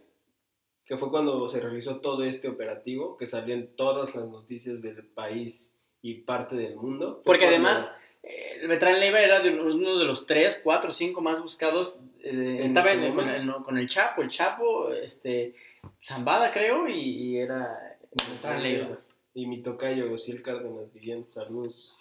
que 0.85 0.97
fue 0.97 1.09
cuando 1.09 1.49
se 1.49 1.59
realizó 1.59 1.97
todo 1.97 2.23
este 2.23 2.47
operativo, 2.47 3.17
que 3.17 3.27
salió 3.27 3.55
en 3.55 3.75
todas 3.75 4.13
las 4.15 4.27
noticias 4.27 4.81
del 4.81 5.03
país 5.05 5.71
y 6.01 6.15
parte 6.15 6.55
del 6.55 6.75
mundo. 6.75 7.21
Porque 7.23 7.45
cuando- 7.47 7.69
además, 7.69 7.91
eh, 8.23 8.57
el 8.61 8.67
Beltrán 8.67 8.99
Leiva 8.99 9.19
era 9.19 9.39
de 9.39 9.49
uno 9.59 9.97
de 9.97 10.05
los 10.05 10.25
tres, 10.25 10.59
cuatro, 10.63 10.91
cinco 10.91 11.21
más 11.21 11.41
buscados. 11.41 11.99
eh, 12.23 12.29
En 12.59 12.63
estaba 12.67 12.91
en- 12.91 13.13
con, 13.15 13.27
el, 13.29 13.45
no, 13.45 13.63
con 13.63 13.77
el 13.79 13.87
Chapo, 13.87 14.21
el 14.21 14.29
Chapo, 14.29 14.91
este, 14.93 15.55
Zambada 16.03 16.51
creo, 16.51 16.87
y, 16.87 16.93
y 16.99 17.37
era 17.37 17.97
Beltrán 18.29 18.61
Leiva. 18.61 18.99
Y 19.33 19.47
mi 19.47 19.63
tocayo, 19.63 20.11
Osiel 20.13 20.41
Cárdenas 20.43 20.93
Guillén, 20.93 21.25
saludos, 21.31 21.97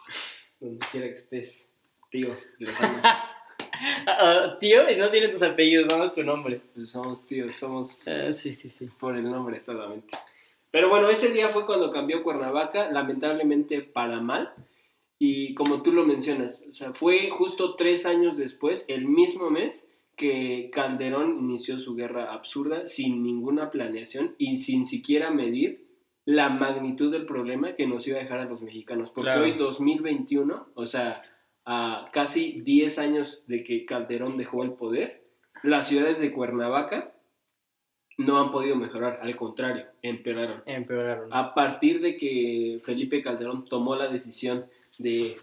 donde 0.59 0.85
quiera 0.91 1.07
que 1.07 1.14
estés, 1.14 1.71
tío, 2.11 2.37
lejano. 2.59 3.01
Ah, 4.07 4.57
tío, 4.61 4.91
y 4.91 4.97
no 4.97 5.09
tiene 5.11 5.28
tus 5.28 5.43
apellidos, 5.43 5.87
nada 5.87 6.01
más 6.05 6.14
tu 6.14 6.22
nombre. 6.22 6.61
Pues 6.74 6.91
somos 6.91 7.26
tíos, 7.26 7.55
somos 7.55 7.99
Ah, 8.07 8.33
sí, 8.33 8.53
sí, 8.53 8.68
sí. 8.68 8.89
por 8.99 9.16
el 9.16 9.24
nombre 9.31 9.61
solamente. 9.61 10.16
Pero 10.70 10.89
bueno, 10.89 11.09
ese 11.09 11.31
día 11.33 11.49
fue 11.49 11.66
cuando 11.66 11.91
cambió 11.91 12.22
Cuernavaca, 12.22 12.91
lamentablemente 12.91 13.81
para 13.83 14.20
mal. 14.20 14.53
Y 15.18 15.55
como 15.55 15.83
tú 15.83 15.93
lo 15.93 16.05
mencionas, 16.07 16.62
o 16.68 16.72
sea, 16.72 16.93
fue 16.95 17.28
justo 17.31 17.74
tres 17.76 18.07
años 18.07 18.37
después, 18.37 18.85
el 18.89 19.07
mismo 19.07 19.51
mes, 19.51 19.87
que 20.16 20.70
Calderón 20.72 21.39
inició 21.41 21.78
su 21.78 21.95
guerra 21.95 22.33
absurda 22.33 22.87
sin 22.87 23.22
ninguna 23.22 23.70
planeación 23.70 24.35
y 24.39 24.57
sin 24.59 24.87
siquiera 24.87 25.31
medir 25.31 25.87
la 26.26 26.49
magnitud 26.51 27.11
del 27.11 27.26
problema 27.26 27.74
que 27.74 27.87
nos 27.87 28.07
iba 28.07 28.18
a 28.18 28.22
dejar 28.22 28.39
a 28.41 28.45
los 28.45 28.62
mexicanos. 28.62 29.11
Porque 29.11 29.31
Claro. 29.31 29.45
hoy, 29.45 29.53
2021, 29.55 30.68
o 30.74 30.87
sea, 30.87 31.22
a 31.64 32.08
casi 32.12 32.61
10 32.62 32.98
años 32.98 33.42
de 33.46 33.62
que 33.62 33.84
Calderón 33.84 34.36
dejó 34.36 34.62
el 34.64 34.72
poder, 34.72 35.24
las 35.62 35.88
ciudades 35.88 36.18
de 36.18 36.32
Cuernavaca 36.32 37.12
no 38.18 38.38
han 38.38 38.50
podido 38.52 38.76
mejorar, 38.76 39.20
al 39.22 39.34
contrario, 39.36 39.86
empeoraron. 40.02 40.62
Empeoraron. 40.66 41.32
A 41.32 41.54
partir 41.54 42.00
de 42.00 42.16
que 42.16 42.80
Felipe 42.82 43.22
Calderón 43.22 43.64
tomó 43.64 43.96
la 43.96 44.08
decisión 44.08 44.66
de, 44.98 45.36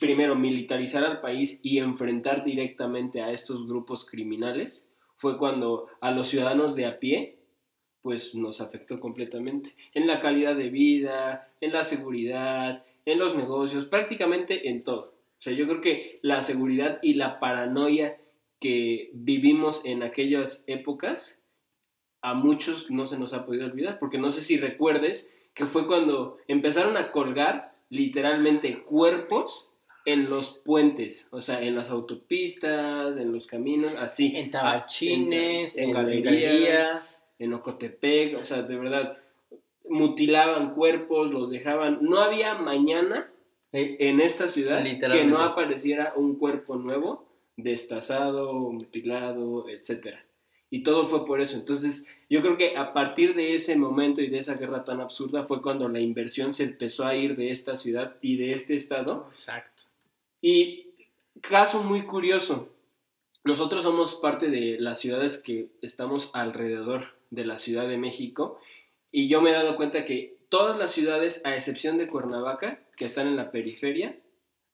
primero, 0.00 0.34
militarizar 0.34 1.04
al 1.04 1.20
país 1.20 1.60
y 1.62 1.78
enfrentar 1.78 2.44
directamente 2.44 3.22
a 3.22 3.30
estos 3.30 3.66
grupos 3.66 4.06
criminales, 4.06 4.88
fue 5.16 5.36
cuando 5.36 5.88
a 6.00 6.10
los 6.10 6.28
ciudadanos 6.28 6.74
de 6.74 6.86
a 6.86 6.98
pie, 6.98 7.38
pues 8.02 8.34
nos 8.34 8.60
afectó 8.60 9.00
completamente. 9.00 9.74
En 9.92 10.06
la 10.06 10.18
calidad 10.18 10.56
de 10.56 10.68
vida, 10.68 11.48
en 11.60 11.72
la 11.72 11.82
seguridad, 11.82 12.84
en 13.06 13.18
los 13.18 13.34
negocios, 13.34 13.86
prácticamente 13.86 14.68
en 14.68 14.82
todo. 14.82 15.13
O 15.44 15.50
sea, 15.50 15.52
yo 15.52 15.68
creo 15.68 15.82
que 15.82 16.20
la 16.22 16.42
seguridad 16.42 17.00
y 17.02 17.14
la 17.14 17.38
paranoia 17.38 18.16
que 18.58 19.10
vivimos 19.12 19.82
en 19.84 20.02
aquellas 20.02 20.64
épocas, 20.66 21.38
a 22.22 22.32
muchos 22.32 22.90
no 22.90 23.06
se 23.06 23.18
nos 23.18 23.34
ha 23.34 23.44
podido 23.44 23.66
olvidar, 23.66 23.98
porque 23.98 24.16
no 24.16 24.32
sé 24.32 24.40
si 24.40 24.56
recuerdes 24.56 25.30
que 25.52 25.66
fue 25.66 25.86
cuando 25.86 26.38
empezaron 26.48 26.96
a 26.96 27.12
colgar 27.12 27.74
literalmente 27.90 28.84
cuerpos 28.84 29.74
en 30.06 30.30
los 30.30 30.60
puentes, 30.64 31.28
o 31.30 31.42
sea, 31.42 31.60
en 31.60 31.76
las 31.76 31.90
autopistas, 31.90 33.14
en 33.18 33.30
los 33.30 33.46
caminos, 33.46 33.92
así. 33.98 34.34
En 34.34 34.50
tabachines, 34.50 35.76
en, 35.76 35.84
en, 35.84 35.90
galerías, 35.90 36.24
galerías. 36.24 37.22
en 37.38 37.52
Ocotepec, 37.52 38.38
o 38.38 38.44
sea, 38.44 38.62
de 38.62 38.76
verdad, 38.76 39.18
mutilaban 39.90 40.72
cuerpos, 40.72 41.30
los 41.30 41.50
dejaban. 41.50 41.98
No 42.00 42.20
había 42.20 42.54
mañana 42.54 43.30
en 43.74 44.20
esta 44.20 44.48
ciudad 44.48 44.84
que 44.84 45.24
no 45.24 45.40
apareciera 45.40 46.12
un 46.16 46.36
cuerpo 46.36 46.76
nuevo, 46.76 47.26
destazado, 47.56 48.52
mutilado, 48.52 49.68
etcétera. 49.68 50.24
Y 50.70 50.82
todo 50.82 51.04
fue 51.04 51.26
por 51.26 51.40
eso. 51.40 51.56
Entonces, 51.56 52.06
yo 52.30 52.40
creo 52.40 52.56
que 52.56 52.76
a 52.76 52.92
partir 52.92 53.34
de 53.34 53.54
ese 53.54 53.76
momento 53.76 54.22
y 54.22 54.28
de 54.28 54.38
esa 54.38 54.54
guerra 54.54 54.84
tan 54.84 55.00
absurda 55.00 55.44
fue 55.44 55.60
cuando 55.60 55.88
la 55.88 56.00
inversión 56.00 56.52
se 56.52 56.64
empezó 56.64 57.04
a 57.04 57.14
ir 57.14 57.36
de 57.36 57.50
esta 57.50 57.76
ciudad 57.76 58.16
y 58.22 58.36
de 58.36 58.54
este 58.54 58.74
estado. 58.74 59.26
Exacto. 59.30 59.84
Y 60.40 60.94
caso 61.40 61.82
muy 61.82 62.02
curioso, 62.02 62.68
nosotros 63.44 63.82
somos 63.82 64.14
parte 64.16 64.50
de 64.50 64.78
las 64.78 65.00
ciudades 65.00 65.38
que 65.38 65.68
estamos 65.82 66.30
alrededor 66.32 67.14
de 67.30 67.44
la 67.44 67.58
Ciudad 67.58 67.88
de 67.88 67.98
México 67.98 68.60
y 69.10 69.28
yo 69.28 69.42
me 69.42 69.50
he 69.50 69.54
dado 69.54 69.76
cuenta 69.76 70.04
que 70.04 70.38
todas 70.48 70.78
las 70.78 70.92
ciudades, 70.92 71.40
a 71.44 71.54
excepción 71.54 71.98
de 71.98 72.08
Cuernavaca, 72.08 72.83
que 72.96 73.04
están 73.04 73.26
en 73.26 73.36
la 73.36 73.50
periferia, 73.50 74.18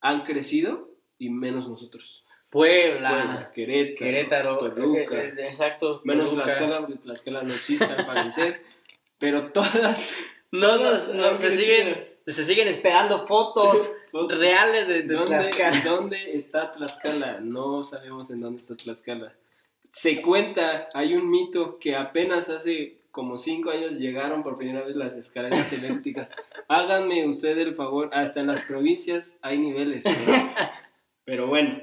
han 0.01 0.23
crecido 0.23 0.91
y 1.19 1.31
menos 1.31 1.69
nosotros. 1.69 2.25
Puebla, 2.51 3.11
Puebla, 3.11 3.53
Querétaro, 3.55 3.99
Querétaro, 3.99 4.59
Toluca, 4.59 5.23
eh, 5.23 5.35
eh, 5.37 5.47
exacto. 5.47 6.01
menos 6.05 6.31
Toluca. 6.31 6.47
Tlaxcala, 6.47 6.81
porque 6.81 6.97
Tlaxcala 6.97 7.43
no 7.43 7.55
existe 7.55 7.85
al 7.85 8.07
parecer, 8.07 8.63
pero 9.19 9.53
todas, 9.53 10.09
todas 10.51 11.15
no, 11.15 11.37
se 11.37 11.53
siguen, 11.53 12.07
se 12.27 12.45
siguen 12.45 12.67
esperando 12.69 13.27
fotos 13.27 13.97
Fotos. 14.11 14.37
reales 14.39 14.89
de, 14.89 15.03
de 15.03 15.15
¿Dónde, 15.15 15.37
Tlaxcala. 15.39 15.81
¿Dónde 15.85 16.37
está 16.37 16.73
Tlaxcala? 16.73 17.41
No 17.41 17.85
sabemos 17.85 18.31
en 18.31 18.41
dónde 18.41 18.61
está 18.61 18.75
Tlaxcala. 18.75 19.33
Se 19.89 20.21
cuenta, 20.21 20.89
hay 20.95 21.15
un 21.15 21.31
mito 21.31 21.79
que 21.79 21.95
apenas 21.95 22.49
hace 22.49 23.00
como 23.11 23.39
cinco 23.39 23.71
años 23.71 23.95
llegaron 23.99 24.43
por 24.43 24.57
primera 24.57 24.85
vez 24.85 24.97
las 24.97 25.15
escaleras 25.17 25.73
eléctricas. 25.73 26.31
Háganme 26.69 27.27
usted 27.27 27.59
el 27.59 27.75
favor, 27.75 28.11
hasta 28.13 28.41
en 28.41 28.47
las 28.47 28.63
provincias 28.63 29.39
hay 29.43 29.59
niveles. 29.59 30.05
Pero, 30.05 30.51
pero 31.25 31.47
bueno. 31.47 31.83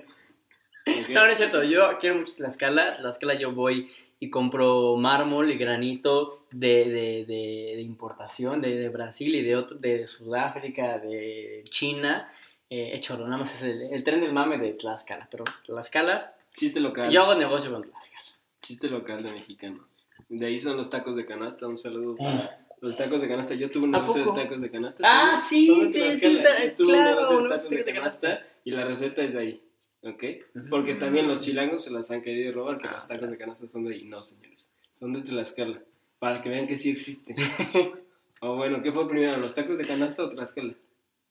No, 1.10 1.26
no 1.26 1.32
es 1.32 1.38
cierto, 1.38 1.64
yo 1.64 1.98
quiero 2.00 2.18
mucho 2.20 2.34
Tlaxcala. 2.36 2.94
Tlaxcala 2.94 3.34
yo 3.34 3.52
voy 3.52 3.90
y 4.20 4.30
compro 4.30 4.96
mármol 4.96 5.52
y 5.52 5.58
granito 5.58 6.48
de, 6.52 6.86
de, 6.90 7.26
de, 7.26 7.74
de 7.76 7.82
importación 7.82 8.62
de, 8.62 8.78
de 8.78 8.90
Brasil 8.90 9.36
y 9.36 9.44
de, 9.44 9.56
otro, 9.58 9.78
de 9.78 10.08
Sudáfrica, 10.08 10.98
de 10.98 11.64
China. 11.66 12.32
Eh, 12.70 12.92
hecho, 12.94 13.18
nada 13.18 13.38
más 13.38 13.54
es 13.56 13.64
el, 13.64 13.94
el 13.94 14.04
tren 14.04 14.22
del 14.22 14.32
mame 14.34 14.58
de 14.58 14.74
Tlaxcala. 14.74 15.28
Pero 15.30 15.44
Tlaxcala, 15.66 16.36
Chiste 16.56 16.80
local. 16.80 17.12
yo 17.12 17.24
hago 17.24 17.36
negocio 17.36 17.72
con 17.72 17.84
Tlaxcala. 17.84 18.24
Chiste 18.62 18.88
local 18.90 19.22
de 19.24 19.32
mexicanos. 19.32 19.97
De 20.30 20.46
ahí 20.46 20.60
son 20.60 20.78
los 20.78 20.90
tacos 20.90 21.16
de 21.16 21.26
canasta. 21.26 21.68
Un 21.68 21.78
saludo 21.78 22.16
para 22.16 22.66
los 22.82 22.96
tacos 22.96 23.22
de 23.22 23.28
canasta. 23.28 23.56
Yo 23.56 23.72
tuve 23.72 23.86
un 23.86 23.96
¿A 23.96 24.02
negocio 24.02 24.26
de 24.26 24.44
tacos 24.44 24.62
de 24.62 24.70
canasta. 24.70 25.04
Ah, 25.06 25.38
sí, 25.38 25.66
sí, 25.66 25.74
Yo 25.74 25.92
tuve 25.92 26.76
un 26.86 26.86
claro, 26.86 27.16
negocio 27.16 27.42
de 27.42 27.50
tacos 27.50 27.70
de 27.70 27.94
canasta 27.94 28.48
y 28.64 28.72
la 28.72 28.86
receta 28.86 29.24
es 29.24 29.34
de 29.34 29.40
ahí. 29.40 29.64
¿Ok? 30.04 30.24
Porque 30.70 30.96
también 30.96 31.28
los 31.28 31.40
chilangos 31.40 31.84
se 31.84 31.92
las 31.92 32.12
han 32.12 32.22
querido 32.22 32.54
robar, 32.54 32.78
que 32.78 32.88
los 32.88 33.08
tacos 33.08 33.30
de 33.30 33.38
canasta 33.38 33.68
son 33.68 33.86
de 33.86 33.96
ahí. 33.96 34.06
No, 34.06 34.22
señores. 34.22 34.70
Son 34.94 35.12
de 35.12 35.22
Tlaxcala. 35.22 35.82
Para 36.20 36.42
que 36.42 36.50
vean 36.50 36.68
que 36.68 36.78
sí 36.78 36.90
existen. 36.90 37.36
o 38.42 38.56
bueno, 38.56 38.82
¿qué 38.82 38.92
fue 38.92 39.08
primero? 39.08 39.38
¿Los 39.38 39.56
tacos 39.56 39.78
de 39.78 39.86
canasta 39.86 40.24
o 40.24 40.30
Tlaxcala? 40.30 40.74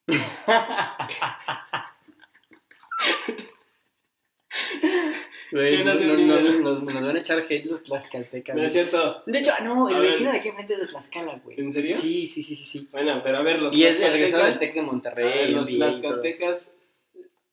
Güey, 5.52 5.74
¿Quién 5.76 5.86
nos, 5.86 5.96
hace 5.96 6.06
nos- 6.06 6.16
primero? 6.16 6.42
nos- 6.60 6.82
nos 6.82 6.94
van 6.94 7.16
a 7.16 7.18
echar 7.18 7.38
hate 7.38 7.66
los 7.66 7.82
tlaxcaltecas. 7.82 8.56
No 8.56 8.62
es 8.62 8.72
cierto. 8.72 9.22
De 9.26 9.38
hecho, 9.38 9.52
no, 9.62 9.88
el 9.88 9.94
A 9.96 9.98
ver. 10.00 10.10
vecino 10.10 10.32
de 10.32 10.38
aquí 10.38 10.48
enfrente 10.48 10.72
es 10.74 10.80
de 10.80 10.86
Tlaxcala, 10.86 11.40
güey. 11.44 11.60
¿En 11.60 11.72
serio? 11.72 11.96
Sí, 11.96 12.26
sí, 12.26 12.42
sí, 12.42 12.56
sí. 12.56 12.64
sí. 12.64 12.88
Bueno, 12.90 13.20
pero 13.22 13.38
a 13.38 13.42
ver, 13.42 13.60
los 13.62 13.74
Y 13.74 13.84
es 13.84 13.98
de 14.00 14.10
regresado 14.10 14.44
del 14.44 14.58
Tec 14.58 14.74
de 14.74 14.80
A 14.80 14.82
ver, 14.82 14.90
Monterrey. 14.92 15.52
los 15.52 15.68
tlaxcaltecas 15.68 16.74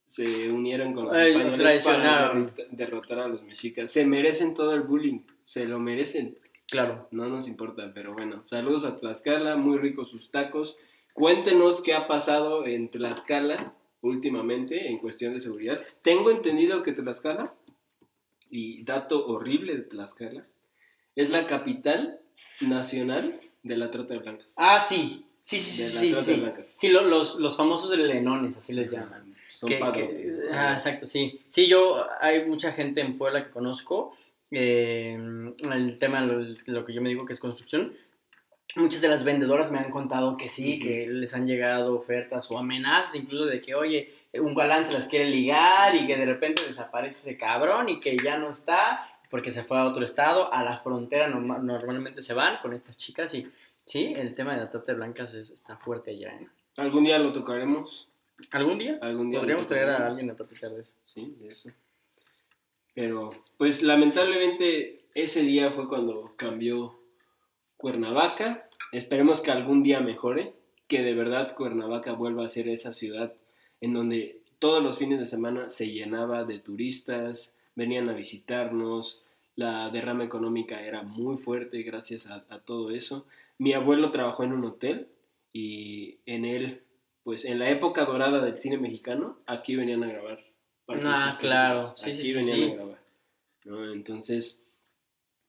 se 0.06 0.50
unieron 0.52 0.94
con 0.94 1.06
los 1.06 1.16
Ay, 1.18 1.32
españoles 1.32 1.84
para 1.84 2.46
derrotar 2.72 3.20
a 3.20 3.28
los 3.28 3.44
mexicas. 3.44 3.89
Se 3.91 4.06
merecen 4.06 4.54
todo 4.54 4.74
el 4.74 4.82
bullying, 4.82 5.20
se 5.44 5.66
lo 5.66 5.80
merecen. 5.80 6.38
Claro. 6.70 7.08
No 7.12 7.28
nos 7.28 7.48
importa, 7.48 7.91
pero 7.94 8.14
bueno, 8.14 8.41
saludos 8.46 8.86
a 8.86 8.98
Tlaxcala, 8.98 9.56
muy 9.56 9.78
ricos 9.78 10.10
sus 10.10 10.32
tacos. 10.32 10.76
Cuéntenos 11.14 11.82
qué 11.84 11.94
ha 11.94 12.08
pasado 12.08 12.66
en 12.66 12.89
Tlaxcala 12.89 13.74
últimamente 14.02 14.88
en 14.89 14.98
cuestión 14.98 15.34
de 15.34 15.39
seguridad. 15.39 15.80
Tengo 16.02 16.32
entendido 16.32 16.82
que 16.82 16.91
Tlaxcala, 16.91 17.54
y 18.54 18.84
dato 18.84 19.26
horrible 19.28 19.76
de 19.76 19.82
Tlaxcala, 19.82 20.45
es 21.16 21.30
la 21.32 21.45
capital 21.47 22.20
nacional 22.62 23.39
de 23.64 23.78
la 23.78 23.89
trata 23.89 24.14
de 24.14 24.20
blancas. 24.20 24.54
Ah, 24.58 24.80
sí. 24.80 25.26
Sí, 25.43 25.60
sí, 25.60 25.84
De 25.84 25.89
sí. 25.89 26.10
la 26.10 26.18
trata 26.18 26.26
sí. 26.26 26.32
de 26.32 26.38
blancas. 26.41 26.76
Sí, 26.78 26.88
lo- 26.89 27.01
los, 27.01 27.36
los 27.36 27.58
famosos 27.58 27.97
lenones, 27.97 28.58
así 28.58 28.74
les 28.74 28.91
llaman. 28.91 29.36
Son 29.49 29.70
Que- 29.70 29.80
ah, 30.51 30.74
exacto, 30.74 31.06
sí. 31.06 31.39
Sí, 31.49 31.68
yo, 31.68 32.06
hay 32.22 32.45
mucha 32.45 32.72
gente 32.72 33.01
en 33.01 33.18
Puebla 33.18 33.43
que 33.43 33.51
conozco 33.51 34.16
eh, 34.51 35.18
el 35.72 35.97
tema, 35.97 36.22
lo, 36.22 36.39
lo 36.68 36.86
que 36.86 36.93
yo 36.93 37.01
me 37.01 37.10
digo 37.10 37.26
que 37.26 37.34
es 37.34 37.39
construcción, 37.39 37.93
muchas 38.76 39.01
de 39.01 39.08
las 39.10 39.24
vendedoras 39.24 39.72
me 39.72 39.80
han 39.80 39.89
contado 39.91 40.38
que 40.38 40.47
sí, 40.49 40.80
que 40.80 41.08
les 41.08 41.34
han 41.34 41.47
llegado 41.47 41.95
ofertas 41.95 42.49
o 42.51 42.58
amenazas, 42.58 43.16
incluso 43.16 43.45
de 43.45 43.62
que, 43.62 43.74
oye, 43.76 44.12
un 44.34 44.56
galán 44.56 44.88
se 44.88 44.94
las 44.94 45.08
quiere 45.08 45.30
ligar 45.30 45.96
y 45.96 46.08
que 46.08 46.18
de 46.18 46.26
repente 46.26 46.64
desaparece 46.68 47.30
ese 47.30 47.38
cabrón 47.38 47.90
y 47.90 48.00
que 48.00 48.18
ya 48.18 48.38
no 48.38 48.50
está 48.50 49.10
porque 49.30 49.52
se 49.52 49.64
fue 49.64 49.78
a 49.80 49.86
otro 49.86 50.04
estado, 50.04 50.54
a 50.54 50.64
la 50.64 50.80
frontera 50.80 51.28
norma- 51.28 51.58
normalmente 51.60 52.22
se 52.22 52.34
van 52.34 52.58
con 52.62 52.74
estas 52.74 52.98
chicas 52.98 53.34
y 53.34 53.50
sí, 53.86 54.14
el 54.16 54.36
tema 54.36 54.54
de 54.54 54.60
la 54.62 54.70
trata 54.72 54.92
de 54.92 54.98
blancas 54.98 55.34
es- 55.34 55.50
está 55.52 55.76
fuerte 55.78 56.12
allá. 56.12 56.34
¿eh? 56.34 56.48
Algún 56.78 57.04
día 57.04 57.18
lo 57.20 57.32
tocaremos. 57.34 58.08
¿Algún 58.52 58.78
día? 58.80 58.98
Algún 59.02 59.30
día 59.32 59.40
Podríamos 59.40 59.68
traer 59.68 59.90
a 59.90 60.08
alguien 60.08 60.30
a 60.30 60.34
platicar 60.36 60.72
de 60.72 60.82
eso. 60.82 60.94
Sí, 61.06 61.36
de 61.40 61.50
eso. 61.50 61.70
Pero, 62.96 63.32
pues 63.58 63.82
lamentablemente 63.84 65.06
ese 65.16 65.42
día 65.42 65.72
fue 65.72 65.88
cuando 65.88 66.34
cambió 66.36 67.00
Cuernavaca. 67.78 68.68
Esperemos 68.92 69.42
que 69.42 69.52
algún 69.52 69.84
día 69.84 70.00
mejore, 70.00 70.54
que 70.88 71.02
de 71.02 71.14
verdad 71.14 71.56
Cuernavaca 71.56 72.14
vuelva 72.14 72.46
a 72.46 72.50
ser 72.50 72.68
esa 72.68 72.94
ciudad 72.94 73.34
en 73.84 73.92
donde 73.92 74.42
todos 74.60 74.82
los 74.82 74.98
fines 74.98 75.20
de 75.20 75.26
semana 75.26 75.70
se 75.70 75.92
llenaba 75.92 76.46
de 76.46 76.58
turistas, 76.58 77.54
venían 77.76 78.08
a 78.08 78.14
visitarnos, 78.14 79.22
la 79.58 79.90
derrama 79.90 80.24
económica 80.24 80.82
era 80.82 81.04
muy 81.04 81.36
fuerte 81.36 81.84
gracias 81.84 82.28
a, 82.28 82.46
a 82.48 82.60
todo 82.60 82.92
eso. 82.92 83.26
Mi 83.58 83.74
abuelo 83.74 84.10
trabajó 84.10 84.46
en 84.46 84.54
un 84.54 84.64
hotel 84.64 85.10
y 85.52 86.20
en 86.26 86.46
él, 86.46 86.84
pues 87.26 87.44
en 87.44 87.60
la 87.60 87.70
época 87.70 88.06
dorada 88.06 88.40
del 88.40 88.58
cine 88.58 88.78
mexicano, 88.78 89.38
aquí 89.48 89.76
venían 89.76 90.06
a 90.06 90.08
grabar. 90.08 90.40
Ah, 90.88 91.38
claro. 91.38 91.94
sí, 91.98 92.12
aquí 92.12 92.24
sí, 92.24 92.34
venían 92.34 92.56
sí. 92.56 92.64
a 92.64 92.76
grabar. 92.76 93.00
¿no? 93.66 93.92
Entonces, 93.92 94.62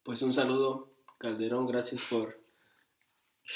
pues 0.02 0.22
un 0.22 0.34
saludo, 0.34 0.92
Calderón, 1.18 1.68
gracias 1.68 2.00
por, 2.10 2.40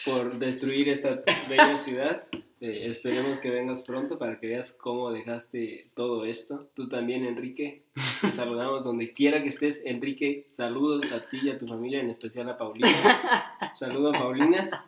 por 0.05 0.39
destruir 0.39 0.89
esta 0.89 1.24
bella 1.49 1.76
ciudad. 1.76 2.29
Eh, 2.61 2.88
esperemos 2.88 3.38
que 3.38 3.50
vengas 3.50 3.82
pronto 3.82 4.18
para 4.18 4.40
que 4.40 4.48
veas 4.48 4.72
cómo 4.72 5.12
dejaste 5.12 5.90
todo 5.94 6.24
esto. 6.24 6.68
Tú 6.74 6.88
también, 6.88 7.24
Enrique. 7.24 7.84
Te 8.20 8.32
saludamos 8.32 8.82
donde 8.82 9.12
quiera 9.12 9.42
que 9.42 9.48
estés. 9.48 9.82
Enrique, 9.84 10.46
saludos 10.50 11.12
a 11.12 11.20
ti 11.20 11.38
y 11.42 11.50
a 11.50 11.59
tu 11.59 11.66
familia, 11.66 12.00
en 12.00 12.11
especial 12.11 12.48
a 12.48 12.59
Paulina. 12.59 13.72
Saludo 13.74 14.11
a 14.11 14.12
Paulina, 14.12 14.86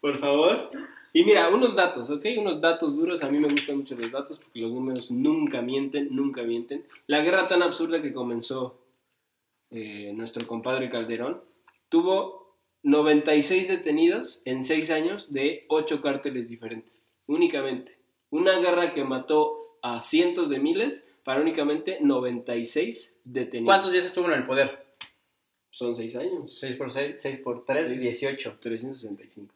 por 0.00 0.18
favor. 0.18 0.70
Y 1.12 1.24
mira, 1.24 1.50
unos 1.50 1.76
datos, 1.76 2.10
¿ok? 2.10 2.24
Unos 2.38 2.60
datos 2.60 2.96
duros. 2.96 3.22
A 3.22 3.28
mí 3.28 3.38
me 3.38 3.48
gustan 3.48 3.76
mucho 3.76 3.94
los 3.94 4.10
datos 4.10 4.38
porque 4.38 4.60
los 4.60 4.72
números 4.72 5.10
nunca 5.10 5.62
mienten, 5.62 6.08
nunca 6.10 6.42
mienten. 6.42 6.84
La 7.06 7.20
guerra 7.20 7.46
tan 7.46 7.62
absurda 7.62 8.02
que 8.02 8.12
comenzó 8.12 8.80
eh, 9.70 10.12
nuestro 10.14 10.46
compadre 10.46 10.90
Calderón 10.90 11.40
tuvo 11.88 12.41
96 12.82 13.68
detenidos 13.68 14.42
en 14.44 14.64
6 14.64 14.90
años 14.90 15.32
de 15.32 15.64
8 15.68 16.02
cárteles 16.02 16.48
diferentes, 16.48 17.14
únicamente. 17.26 17.92
Una 18.30 18.58
guerra 18.58 18.92
que 18.92 19.04
mató 19.04 19.78
a 19.82 20.00
cientos 20.00 20.48
de 20.48 20.58
miles 20.58 21.04
para 21.24 21.40
únicamente 21.40 21.98
96 22.00 23.14
detenidos. 23.24 23.66
¿Cuántos 23.66 23.92
días 23.92 24.04
estuvo 24.06 24.26
en 24.26 24.32
el 24.32 24.44
poder? 24.46 24.84
Son 25.70 25.94
6 25.94 26.16
años. 26.16 26.52
6 26.58 26.76
por 26.76 26.90
6, 26.90 27.16
6 27.20 27.38
por 27.40 27.64
3, 27.64 27.88
Seis. 27.88 28.00
18. 28.00 28.56
365. 28.60 29.54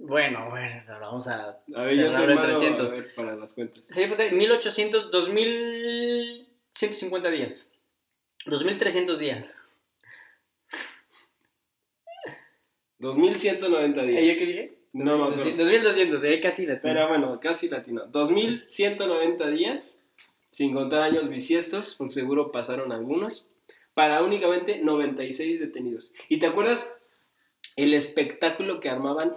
Bueno, 0.00 0.48
bueno, 0.50 0.84
vamos 1.00 1.26
a, 1.26 1.58
A 1.74 1.82
ver, 1.82 1.96
yo 1.96 2.08
soy 2.10 2.30
en 2.30 2.34
malo 2.36 2.52
300. 2.52 2.90
a 2.90 2.94
ver, 2.94 3.12
para 3.14 3.34
las 3.34 3.52
cuentas. 3.52 3.84
6 3.90 4.06
por 4.08 4.16
3, 4.16 4.32
1800, 4.32 5.10
2150 5.10 7.30
días. 7.30 7.68
2300 8.46 9.18
días. 9.18 9.56
2190 12.98 14.02
días. 14.02 14.22
¿Y 14.22 14.26
yo 14.28 14.38
qué 14.38 14.46
dije? 14.46 14.74
No 14.92 15.24
acuerdo. 15.26 15.44
2200, 15.44 16.22
ahí 16.22 16.40
casi 16.40 16.66
la 16.66 16.80
Pero 16.80 17.08
bueno, 17.08 17.38
casi 17.40 17.68
latino. 17.68 18.06
2190 18.06 19.48
días, 19.50 20.04
sin 20.50 20.72
contar 20.74 21.02
años 21.02 21.28
bisiestos, 21.28 21.94
porque 21.96 22.14
seguro 22.14 22.50
pasaron 22.50 22.90
algunos, 22.92 23.46
para 23.94 24.22
únicamente 24.22 24.78
96 24.82 25.60
detenidos. 25.60 26.12
¿Y 26.28 26.38
te 26.38 26.46
acuerdas 26.46 26.86
el 27.76 27.94
espectáculo 27.94 28.80
que 28.80 28.88
armaban 28.88 29.36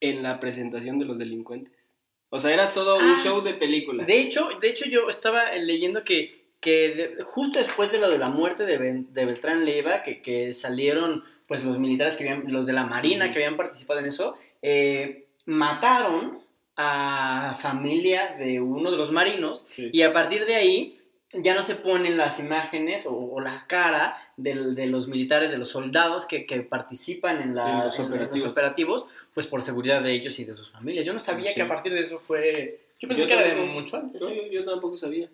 en 0.00 0.22
la 0.22 0.38
presentación 0.38 0.98
de 0.98 1.06
los 1.06 1.18
delincuentes? 1.18 1.90
O 2.30 2.38
sea, 2.38 2.52
era 2.52 2.72
todo 2.72 2.96
un 2.98 3.12
Ah, 3.12 3.20
show 3.22 3.40
de 3.42 3.54
película. 3.54 4.04
De 4.04 4.20
hecho, 4.20 4.50
de 4.60 4.68
hecho 4.68 4.84
yo 4.88 5.08
estaba 5.08 5.50
leyendo 5.52 6.04
que, 6.04 6.50
que 6.60 6.90
de- 7.16 7.22
justo 7.22 7.58
después 7.58 7.90
de 7.90 7.98
lo 7.98 8.10
de 8.10 8.18
la 8.18 8.28
muerte 8.28 8.66
de, 8.66 8.76
Ben- 8.76 9.12
de 9.14 9.24
Beltrán 9.24 9.64
Leiva, 9.64 10.02
que, 10.02 10.20
que 10.20 10.52
salieron 10.52 11.24
pues 11.48 11.64
los 11.64 11.78
militares 11.80 12.16
que 12.16 12.28
habían, 12.28 12.52
los 12.52 12.66
de 12.66 12.74
la 12.74 12.84
Marina 12.84 13.30
que 13.32 13.38
habían 13.38 13.56
participado 13.56 13.98
en 13.98 14.06
eso, 14.06 14.36
eh, 14.62 15.24
mataron 15.46 16.40
a 16.76 17.56
familia 17.60 18.36
de 18.38 18.60
uno 18.60 18.90
de 18.92 18.96
los 18.96 19.10
marinos 19.10 19.66
Sí. 19.70 19.90
y 19.92 20.02
a 20.02 20.12
partir 20.12 20.46
de 20.46 20.54
ahí 20.54 20.94
ya 21.32 21.54
no 21.54 21.62
se 21.62 21.74
ponen 21.74 22.16
las 22.16 22.38
imágenes 22.38 23.04
o, 23.06 23.12
o 23.14 23.40
la 23.40 23.64
cara 23.66 24.16
de, 24.36 24.54
los 24.86 25.08
militares, 25.08 25.50
de 25.50 25.58
los 25.58 25.68
soldados 25.70 26.24
que, 26.26 26.46
que 26.46 26.60
participan 26.62 27.42
en, 27.42 27.54
la- 27.56 27.70
En 27.80 27.84
los 27.86 27.98
en- 27.98 28.06
operativos. 28.06 28.48
operativos, 28.50 29.06
pues 29.34 29.46
por 29.46 29.60
seguridad 29.62 30.00
de 30.02 30.12
ellos 30.12 30.38
y 30.38 30.44
de 30.44 30.54
sus 30.54 30.70
familias. 30.70 31.04
Yo 31.04 31.12
no 31.12 31.20
sabía 31.20 31.50
Sí. 31.50 31.56
que 31.56 31.62
a 31.62 31.68
partir 31.68 31.92
de 31.92 32.00
eso 32.00 32.18
fue... 32.20 32.80
Yo 33.00 33.08
pensé 33.08 33.22
Yo 33.24 33.28
que 33.28 33.34
era 33.34 33.54
de 33.54 33.62
mucho 33.66 33.96
antes. 33.96 34.22
No, 34.22 34.30
yo, 34.32 34.46
yo 34.46 34.64
tampoco 34.64 34.96
sabía. 34.96 35.28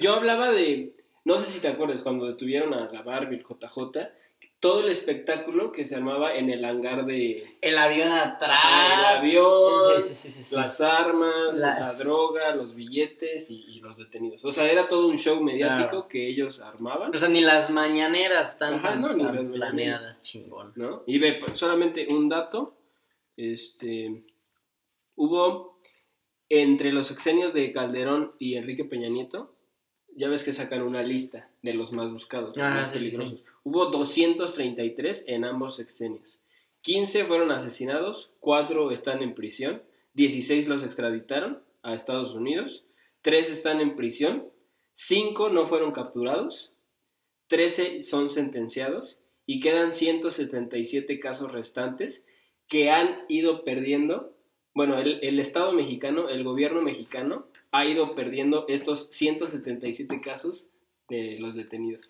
Yo 0.00 0.14
hablaba 0.14 0.50
de, 0.52 0.92
no 1.24 1.38
sé 1.38 1.46
si 1.46 1.60
te 1.60 1.68
acuerdas, 1.68 2.02
cuando 2.02 2.26
detuvieron 2.26 2.74
a 2.74 2.90
la 2.92 3.02
Barbie, 3.02 3.36
el 3.36 3.44
JJ, 3.44 4.08
todo 4.64 4.80
el 4.80 4.88
espectáculo 4.88 5.70
que 5.72 5.84
se 5.84 5.94
armaba 5.94 6.34
en 6.34 6.48
el 6.48 6.64
hangar 6.64 7.04
de... 7.04 7.58
El 7.60 7.76
avión 7.76 8.10
atrás. 8.12 8.58
Ah, 8.64 8.94
el 9.12 9.18
avión, 9.18 10.00
Sí, 10.02 10.14
sí, 10.14 10.32
sí, 10.42 10.54
las 10.56 10.80
armas, 10.80 11.54
La- 11.56 11.78
la... 11.80 11.92
droga, 11.92 12.54
los 12.56 12.74
billetes 12.74 13.50
y, 13.50 13.62
y 13.68 13.80
los 13.80 13.98
detenidos. 13.98 14.42
O 14.44 14.50
sea, 14.52 14.64
era 14.72 14.88
todo 14.88 15.08
un 15.08 15.18
show 15.18 15.38
mediático 15.42 15.88
Claro. 15.90 16.08
que 16.08 16.26
ellos 16.28 16.60
armaban, 16.60 17.14
O 17.14 17.18
sea, 17.18 17.28
ni 17.28 17.42
las 17.42 17.68
mañaneras 17.68 18.52
están 18.52 18.74
Ajá, 18.76 18.88
tan, 18.92 19.02
no, 19.02 19.12
ni 19.12 19.22
tan 19.24 19.34
las 19.36 19.48
planeadas, 19.50 19.72
mañaneras. 19.74 20.20
chingón. 20.22 20.72
¿no? 20.76 21.02
Y 21.06 21.18
ve, 21.18 21.34
pues, 21.34 21.58
solamente 21.58 22.06
un 22.08 22.30
dato, 22.30 22.78
este, 23.36 24.24
hubo 25.14 25.80
entre 26.48 26.90
los 26.92 27.06
sexenios 27.08 27.52
de 27.52 27.70
Calderón 27.72 28.34
y 28.38 28.54
Enrique 28.56 28.84
Peña 28.84 29.08
Nieto, 29.08 29.53
ya 30.16 30.28
ves 30.28 30.44
que 30.44 30.52
sacan 30.52 30.82
una 30.82 31.02
lista 31.02 31.48
de 31.62 31.74
los 31.74 31.92
más 31.92 32.10
buscados, 32.12 32.56
Ah, 32.58 32.70
más 32.70 32.92
sí, 32.92 32.98
sí, 32.98 33.04
peligrosos. 33.04 33.40
Hubo 33.64 33.86
233 33.86 35.24
en 35.26 35.44
ambos 35.44 35.76
sexenios. 35.76 36.38
15 36.82 37.24
fueron 37.24 37.50
asesinados, 37.50 38.30
4 38.40 38.90
están 38.90 39.22
en 39.22 39.34
prisión, 39.34 39.82
16 40.14 40.68
los 40.68 40.82
extraditaron 40.82 41.62
a 41.82 41.94
Estados 41.94 42.34
Unidos, 42.34 42.84
3 43.22 43.50
están 43.50 43.80
en 43.80 43.96
prisión, 43.96 44.44
5 44.92 45.48
no 45.48 45.64
fueron 45.66 45.92
capturados, 45.92 46.72
13 47.48 48.02
son 48.02 48.28
sentenciados 48.30 49.22
y 49.46 49.60
quedan 49.60 49.92
177 49.92 51.18
casos 51.20 51.52
restantes 51.52 52.24
que 52.68 52.90
han 52.90 53.24
ido 53.28 53.64
perdiendo. 53.64 54.34
Bueno, 54.74 54.98
el, 54.98 55.20
el 55.22 55.38
Estado 55.40 55.72
mexicano, 55.72 56.28
el 56.28 56.44
gobierno 56.44 56.82
mexicano, 56.82 57.46
ha 57.74 57.84
ido 57.84 58.14
perdiendo 58.14 58.66
estos 58.68 59.08
177 59.10 60.20
casos 60.20 60.68
de 61.08 61.38
los 61.40 61.56
detenidos. 61.56 62.08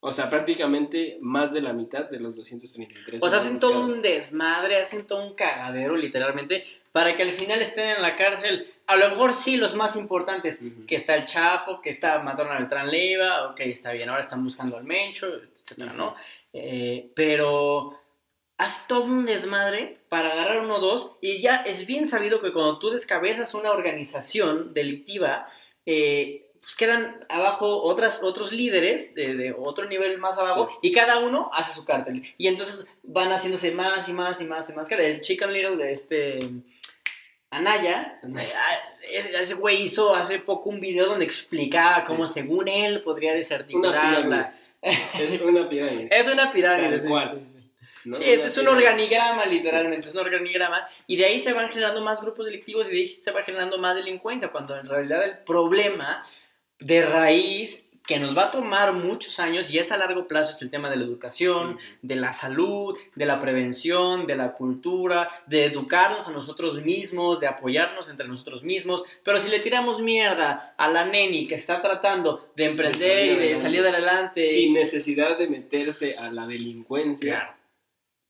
O 0.00 0.12
sea, 0.12 0.30
prácticamente 0.30 1.18
más 1.20 1.52
de 1.52 1.60
la 1.60 1.74
mitad 1.74 2.08
de 2.08 2.18
los 2.18 2.36
233. 2.36 3.22
O 3.22 3.28
sea, 3.28 3.38
hacen 3.38 3.58
todo 3.58 3.80
un 3.80 4.00
desmadre, 4.00 4.80
hacen 4.80 5.06
todo 5.06 5.26
un 5.26 5.34
cagadero, 5.34 5.94
literalmente, 5.94 6.64
para 6.90 7.14
que 7.14 7.24
al 7.24 7.34
final 7.34 7.60
estén 7.60 7.90
en 7.90 8.02
la 8.02 8.16
cárcel. 8.16 8.72
A 8.86 8.96
lo 8.96 9.10
mejor 9.10 9.34
sí 9.34 9.58
los 9.58 9.74
más 9.74 9.94
importantes, 9.94 10.62
que 10.86 10.94
está 10.94 11.16
el 11.16 11.26
Chapo, 11.26 11.82
que 11.82 11.90
está 11.90 12.18
mataron 12.20 12.52
a 12.52 12.58
Beltrán 12.58 12.90
Leiva, 12.90 13.50
ok, 13.50 13.60
está 13.60 13.92
bien, 13.92 14.08
ahora 14.08 14.22
están 14.22 14.42
buscando 14.42 14.78
al 14.78 14.84
Mencho, 14.84 15.26
etcétera, 15.34 15.92
¿no? 15.92 16.14
Eh, 16.54 17.10
pero 17.14 18.00
hace 18.58 18.80
todo 18.88 19.04
un 19.04 19.26
desmadre 19.26 19.98
para 20.08 20.32
agarrar 20.32 20.60
uno 20.60 20.76
o 20.76 20.80
dos, 20.80 21.18
y 21.20 21.40
ya 21.40 21.56
es 21.56 21.86
bien 21.86 22.06
sabido 22.06 22.40
que 22.40 22.52
cuando 22.52 22.78
tú 22.78 22.90
descabezas 22.90 23.52
una 23.54 23.70
organización 23.70 24.72
delictiva, 24.72 25.48
eh, 25.84 26.42
pues 26.60 26.74
quedan 26.74 27.24
abajo 27.28 27.82
otras, 27.82 28.20
otros 28.22 28.50
líderes 28.52 29.14
de, 29.14 29.34
de 29.36 29.52
otro 29.56 29.84
nivel 29.86 30.18
más 30.18 30.36
abajo 30.38 30.68
Sí. 30.82 30.88
y 30.88 30.92
cada 30.92 31.20
uno 31.20 31.48
hace 31.52 31.72
su 31.74 31.84
cártel. 31.84 32.22
Y 32.38 32.48
entonces 32.48 32.88
van 33.04 33.30
haciéndose 33.30 33.70
más 33.70 34.08
y 34.08 34.12
más 34.12 34.40
y 34.40 34.46
más 34.46 34.68
y 34.68 34.72
más. 34.72 34.90
El 34.90 35.20
Chicken 35.20 35.52
Little 35.52 35.76
de 35.76 35.92
este 35.92 36.40
Anaya, 37.50 38.20
ese 39.08 39.54
güey 39.54 39.82
hizo 39.82 40.14
hace 40.14 40.40
poco 40.40 40.68
un 40.70 40.80
video 40.80 41.06
donde 41.06 41.24
explicaba 41.24 42.00
Sí. 42.00 42.06
cómo 42.08 42.26
según 42.26 42.66
él 42.68 43.02
podría 43.02 43.30
Una 43.30 43.36
desarticular 43.38 44.08
pirámide. 44.18 44.28
la... 44.28 44.54
Es 44.82 45.40
una 45.40 45.68
pirámide. 45.68 46.08
Es 46.10 46.26
una 46.28 46.50
pirámide. 46.50 47.00
Sí. 47.00 47.08
¿No? 48.06 48.16
Sí, 48.16 48.24
eso 48.24 48.46
es 48.46 48.56
un 48.58 48.68
organigrama, 48.68 49.44
literalmente, 49.46 50.08
es 50.08 50.14
un 50.14 50.20
organigrama, 50.20 50.86
y 51.06 51.16
de 51.16 51.26
ahí 51.26 51.38
se 51.38 51.52
van 51.52 51.68
generando 51.68 52.00
más 52.00 52.20
grupos 52.20 52.46
delictivos 52.46 52.88
y 52.88 52.92
de 52.92 52.98
ahí 52.98 53.06
se 53.08 53.30
va 53.32 53.42
generando 53.42 53.78
más 53.78 53.94
delincuencia, 53.96 54.48
cuando 54.48 54.76
en 54.76 54.86
realidad 54.86 55.24
el 55.24 55.38
problema 55.38 56.26
de 56.78 57.04
raíz 57.04 57.86
que 58.06 58.20
nos 58.20 58.36
va 58.36 58.44
a 58.44 58.50
tomar 58.52 58.92
muchos 58.92 59.40
años 59.40 59.70
y 59.70 59.78
es 59.78 59.90
a 59.90 59.96
largo 59.96 60.28
plazo, 60.28 60.52
es 60.52 60.62
el 60.62 60.70
tema 60.70 60.88
de 60.88 60.96
la 60.96 61.04
educación, 61.04 61.76
de 62.02 62.14
la 62.14 62.32
salud, 62.32 62.96
de 63.16 63.26
la 63.26 63.40
prevención, 63.40 64.26
de 64.26 64.36
la 64.36 64.52
cultura, 64.52 65.28
de 65.46 65.64
educarnos 65.64 66.28
a 66.28 66.30
nosotros 66.30 66.80
mismos, 66.82 67.40
de 67.40 67.48
apoyarnos 67.48 68.08
entre 68.08 68.28
nosotros 68.28 68.62
mismos, 68.62 69.04
pero 69.24 69.40
si 69.40 69.50
le 69.50 69.58
tiramos 69.58 70.00
mierda 70.00 70.74
a 70.78 70.88
la 70.88 71.04
neni 71.04 71.48
que 71.48 71.56
está 71.56 71.82
tratando 71.82 72.52
de 72.54 72.66
emprender 72.66 73.32
y 73.32 73.36
de 73.36 73.58
salir 73.58 73.80
adelante... 73.80 74.46
Sin 74.46 74.74
necesidad 74.74 75.36
de 75.36 75.48
meterse 75.48 76.16
a 76.16 76.30
la 76.30 76.46
delincuencia. 76.46 77.56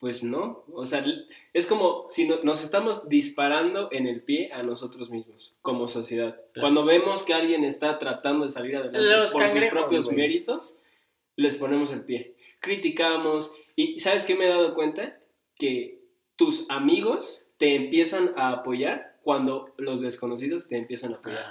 Pues 0.06 0.22
no, 0.22 0.62
o 0.72 0.86
sea, 0.86 1.04
es 1.52 1.66
como 1.66 2.06
si 2.10 2.28
nos 2.28 2.62
estamos 2.62 3.08
disparando 3.08 3.88
en 3.90 4.06
el 4.06 4.22
pie 4.22 4.52
a 4.52 4.62
nosotros 4.62 5.10
mismos, 5.10 5.56
como 5.62 5.88
sociedad. 5.88 6.40
Cuando 6.60 6.84
vemos 6.84 7.24
que 7.24 7.34
alguien 7.34 7.64
está 7.64 7.98
tratando 7.98 8.44
de 8.44 8.52
salir 8.52 8.76
adelante 8.76 9.32
por 9.32 9.48
sus 9.48 9.64
propios 9.64 10.12
méritos, 10.12 10.80
les 11.34 11.56
ponemos 11.56 11.90
el 11.90 12.02
pie. 12.02 12.36
Criticamos, 12.60 13.50
y 13.74 13.98
¿sabes 13.98 14.24
qué 14.24 14.36
me 14.36 14.46
he 14.46 14.48
dado 14.48 14.76
cuenta? 14.76 15.18
Que 15.56 16.04
tus 16.36 16.66
amigos 16.68 17.44
te 17.58 17.74
empiezan 17.74 18.32
a 18.36 18.52
apoyar 18.52 19.18
cuando 19.22 19.74
los 19.76 20.02
desconocidos 20.02 20.68
te 20.68 20.76
empiezan 20.76 21.14
a 21.14 21.16
apoyar. 21.16 21.46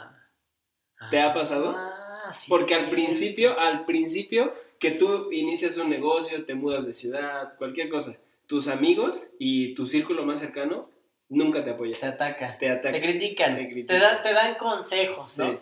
Ah. 0.98 1.10
¿Te 1.12 1.20
ha 1.20 1.34
pasado? 1.34 1.74
Ah, 1.76 2.32
Porque 2.48 2.74
al 2.74 2.88
principio, 2.88 3.60
al 3.60 3.84
principio 3.84 4.54
que 4.80 4.92
tú 4.92 5.30
inicias 5.34 5.78
un 5.78 5.90
negocio, 5.90 6.46
te 6.46 6.56
mudas 6.56 6.86
de 6.86 6.94
ciudad, 6.94 7.52
cualquier 7.58 7.90
cosa 7.90 8.18
tus 8.48 8.68
amigos 8.68 9.32
y 9.40 9.74
tu 9.74 9.88
círculo 9.88 10.26
más 10.26 10.40
cercano 10.40 10.90
nunca 11.30 11.64
te 11.64 11.72
apoyan. 11.72 12.00
Te 12.00 12.06
atacan. 12.06 12.58
Te 12.58 12.70
atacan. 12.70 12.94
Te 12.94 13.02
critican. 13.02 13.56
Te, 13.56 13.86
te, 13.86 14.34
dan 14.34 14.56
consejos, 14.56 15.38
¿no? 15.38 15.60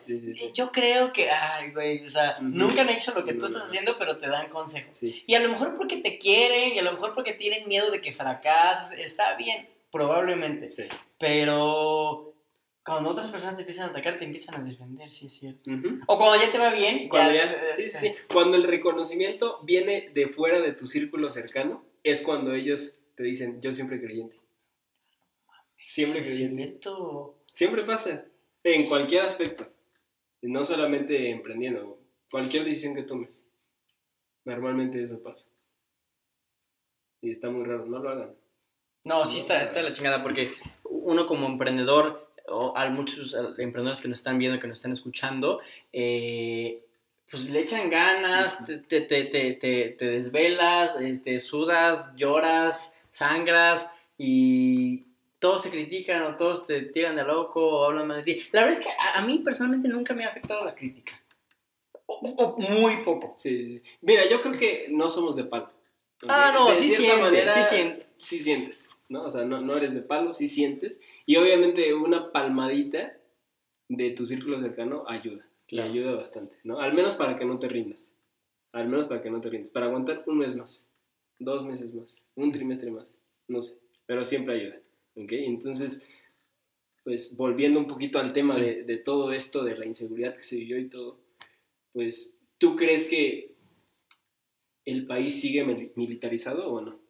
Yo 0.54 0.72
creo 0.72 1.14
que, 1.14 1.30
ay, 1.30 1.72
güey, 1.72 2.06
o 2.06 2.10
sea, 2.10 2.40
nunca 2.42 2.82
han 2.82 2.90
hecho 2.90 3.14
lo 3.14 3.24
que 3.24 3.34
tú 3.34 3.46
estás 3.46 3.64
haciendo, 3.64 3.96
pero 3.98 4.18
te 4.18 4.28
dan 4.28 4.50
consejos. 4.50 5.02
Y 5.02 5.34
a 5.36 5.40
lo 5.40 5.50
mejor 5.50 5.76
porque 5.78 5.98
te 5.98 6.18
quieren, 6.18 6.74
y 6.74 6.80
a 6.80 6.84
lo 6.84 6.94
mejor 6.94 7.14
porque 7.14 7.34
tienen 7.34 7.68
miedo 7.68 7.92
de 7.92 8.02
que 8.02 8.14
fracases, 8.14 8.98
está 9.00 9.36
bien, 9.36 9.68
probablemente. 9.92 10.68
Pero 11.18 12.34
cuando 12.84 13.12
otras 13.12 13.32
personas 13.32 13.56
te 13.56 13.62
empiezan 13.62 13.88
a 13.88 13.92
atacar, 13.92 14.18
te 14.18 14.26
empiezan 14.26 14.56
a 14.56 14.64
defender, 14.64 15.10
sí 15.10 15.28
es 15.28 15.34
cierto. 15.34 15.72
O 16.08 16.18
cuando 16.18 16.44
ya 16.44 16.52
te 16.52 16.58
va 16.58 16.72
bien. 16.72 17.08
Cuando 17.08 17.34
sí, 17.72 17.90
sí, 17.90 17.98
sí. 17.98 18.14
Cuando 18.32 18.58
el 18.58 18.66
reconocimiento 18.66 19.60
viene 19.64 20.10
de 20.14 20.28
fuera 20.28 20.60
de 20.60 20.74
tu 20.74 20.88
círculo 20.88 21.30
cercano, 21.30 21.86
es 22.04 22.22
cuando 22.22 22.54
ellos 22.54 23.00
te 23.16 23.24
dicen, 23.24 23.62
yo 23.62 23.74
siempre 23.74 24.02
creyente. 24.02 24.38
Siempre 25.78 26.22
creyente. 26.22 26.80
Siempre 27.54 27.84
pasa, 27.84 28.26
en 28.64 28.88
cualquier 28.88 29.24
aspecto. 29.24 29.68
No 30.42 30.66
solamente 30.66 31.30
emprendiendo, 31.30 32.00
cualquier 32.30 32.66
decisión 32.66 32.96
que 32.96 33.04
tomes. 33.04 33.46
Normalmente 34.44 35.02
eso 35.02 35.22
pasa. 35.22 35.48
Y 37.22 37.32
está 37.32 37.50
muy 37.50 37.64
raro, 37.64 37.86
no 37.86 38.00
lo 38.00 38.10
hagan. 38.10 38.36
No, 39.06 39.26
sí 39.26 39.38
está, 39.38 39.62
está 39.62 39.82
la 39.82 39.94
chingada, 39.94 40.22
porque 40.22 40.54
uno 40.84 41.26
como 41.26 41.48
emprendedor, 41.48 42.30
o 42.48 42.74
hay 42.76 42.90
muchos 42.90 43.34
emprendedores 43.34 44.02
que 44.02 44.10
nos 44.10 44.20
están 44.20 44.38
viendo, 44.38 44.60
que 44.60 44.68
nos 44.68 44.80
están 44.80 44.92
escuchando, 44.92 45.62
eh, 45.94 46.83
pues 47.30 47.50
le 47.50 47.62
echan 47.62 47.90
ganas, 47.90 48.66
te, 48.66 48.78
te, 48.78 49.02
te, 49.02 49.54
te, 49.54 50.06
desvelas, 50.06 50.98
te 50.98 51.10
este, 51.10 51.40
sudas, 51.40 52.16
lloras, 52.16 52.94
sangras 53.10 53.90
y 54.18 55.06
todos 55.40 55.64
se 55.64 55.72
critican 55.72 56.24
o 56.24 56.36
todos 56.36 56.68
te 56.68 56.82
tiran 56.84 57.16
de 57.16 57.24
loco 57.24 57.66
o 57.66 57.86
hablan 57.86 58.08
mal 58.08 58.24
de 58.24 58.34
ti. 58.34 58.44
La 58.52 58.62
verdad 58.62 58.80
es 58.80 58.86
que 58.86 58.92
a, 58.92 59.22
mí 59.22 59.40
personalmente 59.40 59.88
nunca 59.88 60.14
me 60.14 60.26
ha 60.26 60.30
afectado 60.30 60.64
la 60.64 60.76
crítica. 60.76 61.20
O, 62.06 62.56
muy 62.60 62.98
poco. 62.98 63.34
Sí, 63.36 63.62
sí. 63.62 63.82
Mira, 64.02 64.28
yo 64.30 64.40
creo 64.40 64.58
que 64.58 64.88
no 64.90 65.10
somos 65.10 65.36
de 65.36 65.46
palo. 65.46 65.72
Ah, 66.28 66.52
no, 66.54 66.76
sí 66.76 66.92
sientes, 66.92 67.52
sí 67.52 67.64
sientes. 67.64 68.08
Sí 68.18 68.40
sientes, 68.40 68.90
¿no? 69.10 69.24
O 69.24 69.32
sea, 69.32 69.44
no, 69.44 69.60
no 69.60 69.76
eres 69.76 69.94
de 69.94 70.02
palo, 70.02 70.34
sí 70.34 70.48
sientes. 70.48 71.00
Y 71.26 71.36
obviamente 71.38 71.94
una 71.94 72.32
palmadita 72.32 73.18
de 73.90 74.12
tu 74.12 74.26
círculo 74.26 74.62
cercano 74.62 75.04
ayuda 75.08 75.46
le 75.70 75.82
ayuda 75.82 76.16
bastante, 76.16 76.58
¿no? 76.64 76.80
Al 76.80 76.94
menos 76.94 77.16
para 77.16 77.36
que 77.36 77.46
no 77.46 77.60
te 77.60 77.68
rindas. 77.68 78.16
Al 78.72 78.88
menos 78.88 79.08
para 79.08 79.22
que 79.22 79.30
no 79.30 79.42
te 79.42 79.50
rindas. 79.50 79.72
Para 79.72 79.88
aguantar 79.88 80.24
un 80.28 80.40
mes 80.40 80.56
más, 80.56 80.90
dos 81.40 81.66
meses 81.66 81.94
más, 81.94 82.26
un 82.36 82.52
trimestre 82.52 82.92
más, 82.92 83.20
no 83.48 83.62
sé, 83.62 83.78
pero 84.06 84.26
siempre 84.26 84.56
ayuda, 84.56 84.80
¿ok? 85.16 85.32
Entonces, 85.32 86.06
pues 87.04 87.36
volviendo 87.36 87.80
un 87.80 87.88
poquito 87.88 88.20
al 88.20 88.34
tema 88.34 88.56
de, 88.56 88.84
de, 88.84 88.98
todo 88.98 89.32
esto, 89.32 89.64
de 89.64 89.78
la 89.78 89.86
inseguridad 89.86 90.36
que 90.36 90.44
se 90.44 90.56
vivió 90.56 90.80
y 90.80 90.90
todo, 90.90 91.20
pues, 91.92 92.34
¿tú 92.58 92.76
crees 92.76 93.06
que 93.06 93.54
el 94.86 95.06
país 95.06 95.40
sigue 95.40 95.64
militarizado 95.96 96.72
o 96.72 96.82
no? 96.82 97.03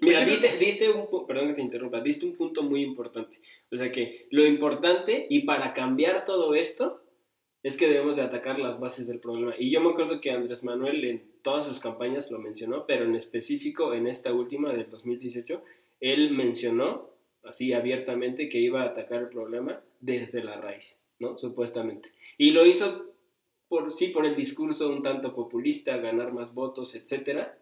Mira, 0.00 0.24
diste, 0.24 0.56
diste 0.58 0.90
un, 0.90 1.26
perdón 1.26 1.48
que 1.48 1.54
te 1.54 1.62
interrumpa, 1.62 2.00
diste 2.00 2.26
un 2.26 2.34
punto 2.34 2.62
muy 2.62 2.82
importante. 2.82 3.40
O 3.70 3.76
sea 3.76 3.92
que 3.92 4.26
lo 4.30 4.44
importante 4.44 5.26
y 5.28 5.40
para 5.40 5.72
cambiar 5.72 6.24
todo 6.24 6.54
esto 6.54 7.02
es 7.62 7.76
que 7.76 7.88
debemos 7.88 8.16
de 8.16 8.22
atacar 8.22 8.58
las 8.58 8.78
bases 8.78 9.06
del 9.06 9.20
problema. 9.20 9.54
Y 9.58 9.70
yo 9.70 9.80
me 9.80 9.90
acuerdo 9.90 10.20
que 10.20 10.30
Andrés 10.30 10.64
Manuel 10.64 11.04
en 11.04 11.32
todas 11.42 11.64
sus 11.64 11.80
campañas 11.80 12.30
lo 12.30 12.38
mencionó, 12.38 12.86
pero 12.86 13.04
en 13.04 13.14
específico 13.14 13.94
en 13.94 14.06
esta 14.06 14.32
última 14.32 14.72
del 14.72 14.90
2018, 14.90 15.62
él 16.00 16.32
mencionó 16.32 17.10
así 17.42 17.72
abiertamente 17.72 18.48
que 18.48 18.58
iba 18.58 18.82
a 18.82 18.86
atacar 18.86 19.22
el 19.22 19.28
problema 19.28 19.82
desde 20.00 20.44
la 20.44 20.60
raíz, 20.60 21.00
¿no? 21.18 21.38
Supuestamente. 21.38 22.10
Y 22.36 22.50
lo 22.50 22.66
hizo 22.66 23.14
por 23.68 23.92
sí 23.92 24.08
por 24.08 24.26
el 24.26 24.36
discurso 24.36 24.88
un 24.88 25.02
tanto 25.02 25.34
populista, 25.34 25.96
ganar 25.96 26.32
más 26.32 26.52
votos, 26.52 26.94
etcétera, 26.94 27.58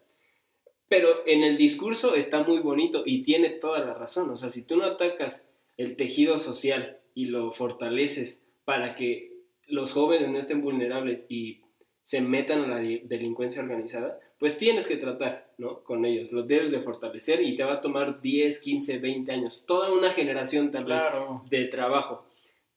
pero 0.92 1.22
en 1.24 1.42
el 1.42 1.56
discurso 1.56 2.14
está 2.14 2.42
muy 2.42 2.58
bonito 2.58 3.02
y 3.06 3.22
tiene 3.22 3.48
toda 3.48 3.78
la 3.78 3.94
razón. 3.94 4.28
O 4.28 4.36
sea, 4.36 4.50
si 4.50 4.60
tú 4.60 4.76
no 4.76 4.84
atacas 4.84 5.48
el 5.78 5.96
tejido 5.96 6.38
social 6.38 6.98
y 7.14 7.28
lo 7.28 7.50
fortaleces 7.50 8.44
para 8.66 8.94
que 8.94 9.32
los 9.66 9.92
jóvenes 9.92 10.28
no 10.28 10.38
estén 10.38 10.60
vulnerables 10.60 11.24
y 11.30 11.62
se 12.02 12.20
metan 12.20 12.64
a 12.64 12.66
la 12.66 12.80
delincuencia 13.04 13.62
organizada, 13.62 14.20
pues 14.36 14.58
tienes 14.58 14.86
que 14.86 14.98
tratar, 14.98 15.50
¿no? 15.56 15.82
Con 15.82 16.04
ellos, 16.04 16.30
los 16.30 16.46
debes 16.46 16.70
de 16.70 16.80
fortalecer 16.80 17.40
y 17.40 17.56
te 17.56 17.64
va 17.64 17.72
a 17.72 17.80
tomar 17.80 18.20
10, 18.20 18.58
15, 18.58 18.98
20 18.98 19.32
años, 19.32 19.64
toda 19.66 19.90
una 19.90 20.10
generación 20.10 20.70
tal 20.70 20.84
vez 20.84 21.02
de 21.48 21.64
trabajo. 21.68 22.26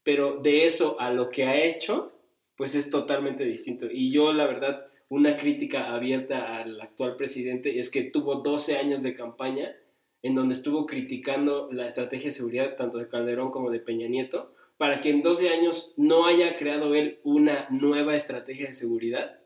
Pero 0.03 0.37
de 0.37 0.65
eso 0.65 0.95
a 1.01 1.11
lo 1.11 1.29
que 1.29 1.43
ha 1.43 1.61
hecho, 1.61 2.13
pues 2.55 2.75
es 2.75 2.89
totalmente 2.89 3.43
distinto. 3.43 3.87
Y 3.91 4.09
yo, 4.09 4.31
la 4.31 4.47
verdad, 4.47 4.85
una 5.09 5.37
crítica 5.37 5.93
abierta 5.93 6.57
al 6.57 6.81
actual 6.81 7.15
presidente 7.15 7.79
es 7.79 7.89
que 7.89 8.03
tuvo 8.03 8.35
12 8.35 8.77
años 8.77 9.03
de 9.03 9.13
campaña 9.13 9.75
en 10.23 10.33
donde 10.33 10.55
estuvo 10.55 10.87
criticando 10.87 11.69
la 11.71 11.85
estrategia 11.85 12.25
de 12.25 12.31
seguridad 12.31 12.75
tanto 12.75 12.97
de 12.97 13.07
Calderón 13.07 13.51
como 13.51 13.69
de 13.69 13.79
Peña 13.79 14.07
Nieto, 14.07 14.53
para 14.77 14.99
que 14.99 15.09
en 15.09 15.21
12 15.21 15.49
años 15.49 15.93
no 15.97 16.25
haya 16.25 16.57
creado 16.57 16.95
él 16.95 17.19
una 17.23 17.67
nueva 17.69 18.15
estrategia 18.15 18.67
de 18.67 18.73
seguridad, 18.73 19.39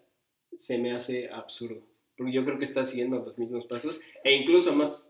se 0.57 0.77
me 0.77 0.93
hace 0.93 1.29
absurdo. 1.29 1.85
Porque 2.15 2.31
yo 2.31 2.45
creo 2.45 2.57
que 2.57 2.63
está 2.63 2.85
siguiendo 2.85 3.19
los 3.19 3.37
mismos 3.37 3.65
pasos 3.65 3.99
e 4.23 4.33
incluso 4.33 4.73
más. 4.73 5.09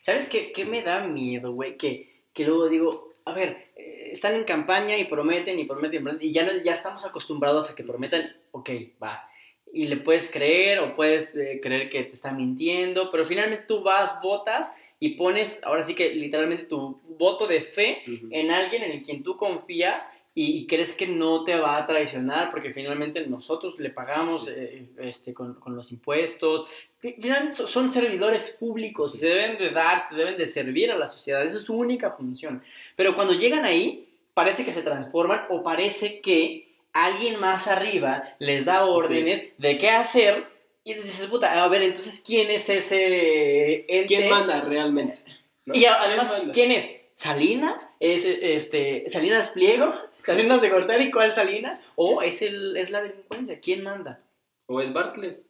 ¿Sabes 0.00 0.26
qué, 0.26 0.50
qué 0.52 0.64
me 0.64 0.82
da 0.82 1.06
miedo, 1.06 1.52
güey? 1.52 1.76
Que, 1.76 2.24
que 2.32 2.44
luego 2.44 2.68
digo, 2.68 3.14
a 3.24 3.32
ver, 3.32 3.70
eh, 3.76 4.10
están 4.10 4.34
en 4.34 4.44
campaña 4.44 4.98
y 4.98 5.04
prometen 5.04 5.58
y 5.60 5.64
prometen, 5.64 6.18
y 6.20 6.32
ya, 6.32 6.60
ya 6.62 6.74
estamos 6.74 7.06
acostumbrados 7.06 7.70
a 7.70 7.76
que 7.76 7.84
prometan, 7.84 8.36
ok, 8.50 8.70
va 9.00 9.28
y 9.74 9.86
le 9.86 9.96
puedes 9.96 10.30
creer 10.30 10.78
o 10.78 10.94
puedes 10.94 11.34
eh, 11.34 11.60
creer 11.60 11.90
que 11.90 12.04
te 12.04 12.14
está 12.14 12.32
mintiendo, 12.32 13.10
pero 13.10 13.26
finalmente 13.26 13.64
tú 13.66 13.82
vas, 13.82 14.20
votas 14.22 14.72
y 15.00 15.10
pones, 15.10 15.60
ahora 15.64 15.82
sí 15.82 15.94
que 15.94 16.14
literalmente 16.14 16.64
tu 16.64 17.00
voto 17.18 17.46
de 17.46 17.62
fe 17.62 18.02
en 18.30 18.50
alguien 18.50 18.84
en 18.84 18.92
el 18.92 19.02
quien 19.02 19.22
tú 19.22 19.36
confías 19.36 20.10
y, 20.36 20.66
crees 20.66 20.94
que 20.94 21.06
no 21.06 21.44
te 21.44 21.56
va 21.56 21.76
a 21.76 21.86
traicionar 21.86 22.50
porque 22.50 22.72
finalmente 22.72 23.24
nosotros 23.26 23.78
le 23.78 23.90
pagamos 23.90 24.48
eh, 24.48 24.88
este, 24.98 25.32
con, 25.32 25.54
con, 25.54 25.76
los 25.76 25.92
impuestos. 25.92 26.66
Finalmente 26.98 27.54
son 27.66 27.92
servidores 27.92 28.56
públicos, 28.58 29.12
se 29.12 29.28
deben 29.28 29.58
de 29.58 29.70
dar, 29.70 30.08
se 30.08 30.16
deben 30.16 30.36
de 30.36 30.48
servir 30.48 30.90
a 30.90 30.96
la 30.96 31.06
sociedad, 31.06 31.44
esa 31.44 31.58
es 31.58 31.64
su 31.64 31.74
única 31.74 32.10
función. 32.10 32.62
Pero 32.96 33.14
cuando 33.14 33.34
llegan 33.34 33.64
ahí, 33.64 34.08
parece 34.34 34.64
que 34.64 34.72
se 34.72 34.82
transforman 34.82 35.42
o 35.50 35.62
parece 35.62 36.20
que 36.20 36.63
alguien 36.94 37.38
más 37.38 37.68
arriba 37.68 38.24
les 38.38 38.64
da 38.64 38.86
órdenes 38.86 39.52
de 39.58 39.76
qué 39.76 39.90
hacer 39.90 40.46
y 40.84 40.94
dices, 40.94 41.26
puta, 41.26 41.62
a 41.62 41.68
ver, 41.68 41.82
entonces, 41.82 42.22
¿quién 42.24 42.50
es 42.50 42.68
ese 42.68 43.84
ente? 43.88 44.06
¿Quién 44.06 44.30
manda 44.30 44.60
realmente? 44.60 45.18
Y 45.66 45.86
además, 45.86 46.32
¿quién 46.52 46.72
es? 46.72 46.94
¿Salinas? 47.14 47.88
¿Es 48.00 48.24
este, 48.26 49.08
Salinas 49.08 49.50
Pliego? 49.50 49.94
¿Salinas 50.22 50.60
de 50.60 50.68
Gortari? 50.68 51.10
¿Cuál 51.10 51.32
Salinas? 51.32 51.80
¿O 51.96 52.22
es, 52.22 52.42
el, 52.42 52.76
es 52.76 52.90
la 52.90 53.02
delincuencia? 53.02 53.60
¿Quién 53.60 53.82
manda? 53.82 54.20
¿O 54.66 54.80
es 54.80 54.92
Bartlett? 54.92 55.42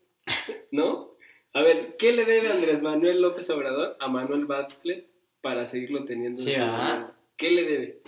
¿No? 0.70 1.14
A 1.52 1.62
ver, 1.62 1.96
¿qué 1.98 2.12
le 2.12 2.24
debe 2.24 2.50
Andrés 2.50 2.82
Manuel 2.82 3.20
López 3.20 3.48
Obrador 3.50 3.96
a 4.00 4.08
Manuel 4.08 4.46
Bartlett 4.46 5.06
para 5.40 5.66
seguirlo 5.66 6.04
teniendo 6.04 6.42
en 6.42 6.56
su 6.56 7.12
¿Qué 7.36 7.50
le 7.50 7.64
debe? 7.64 8.02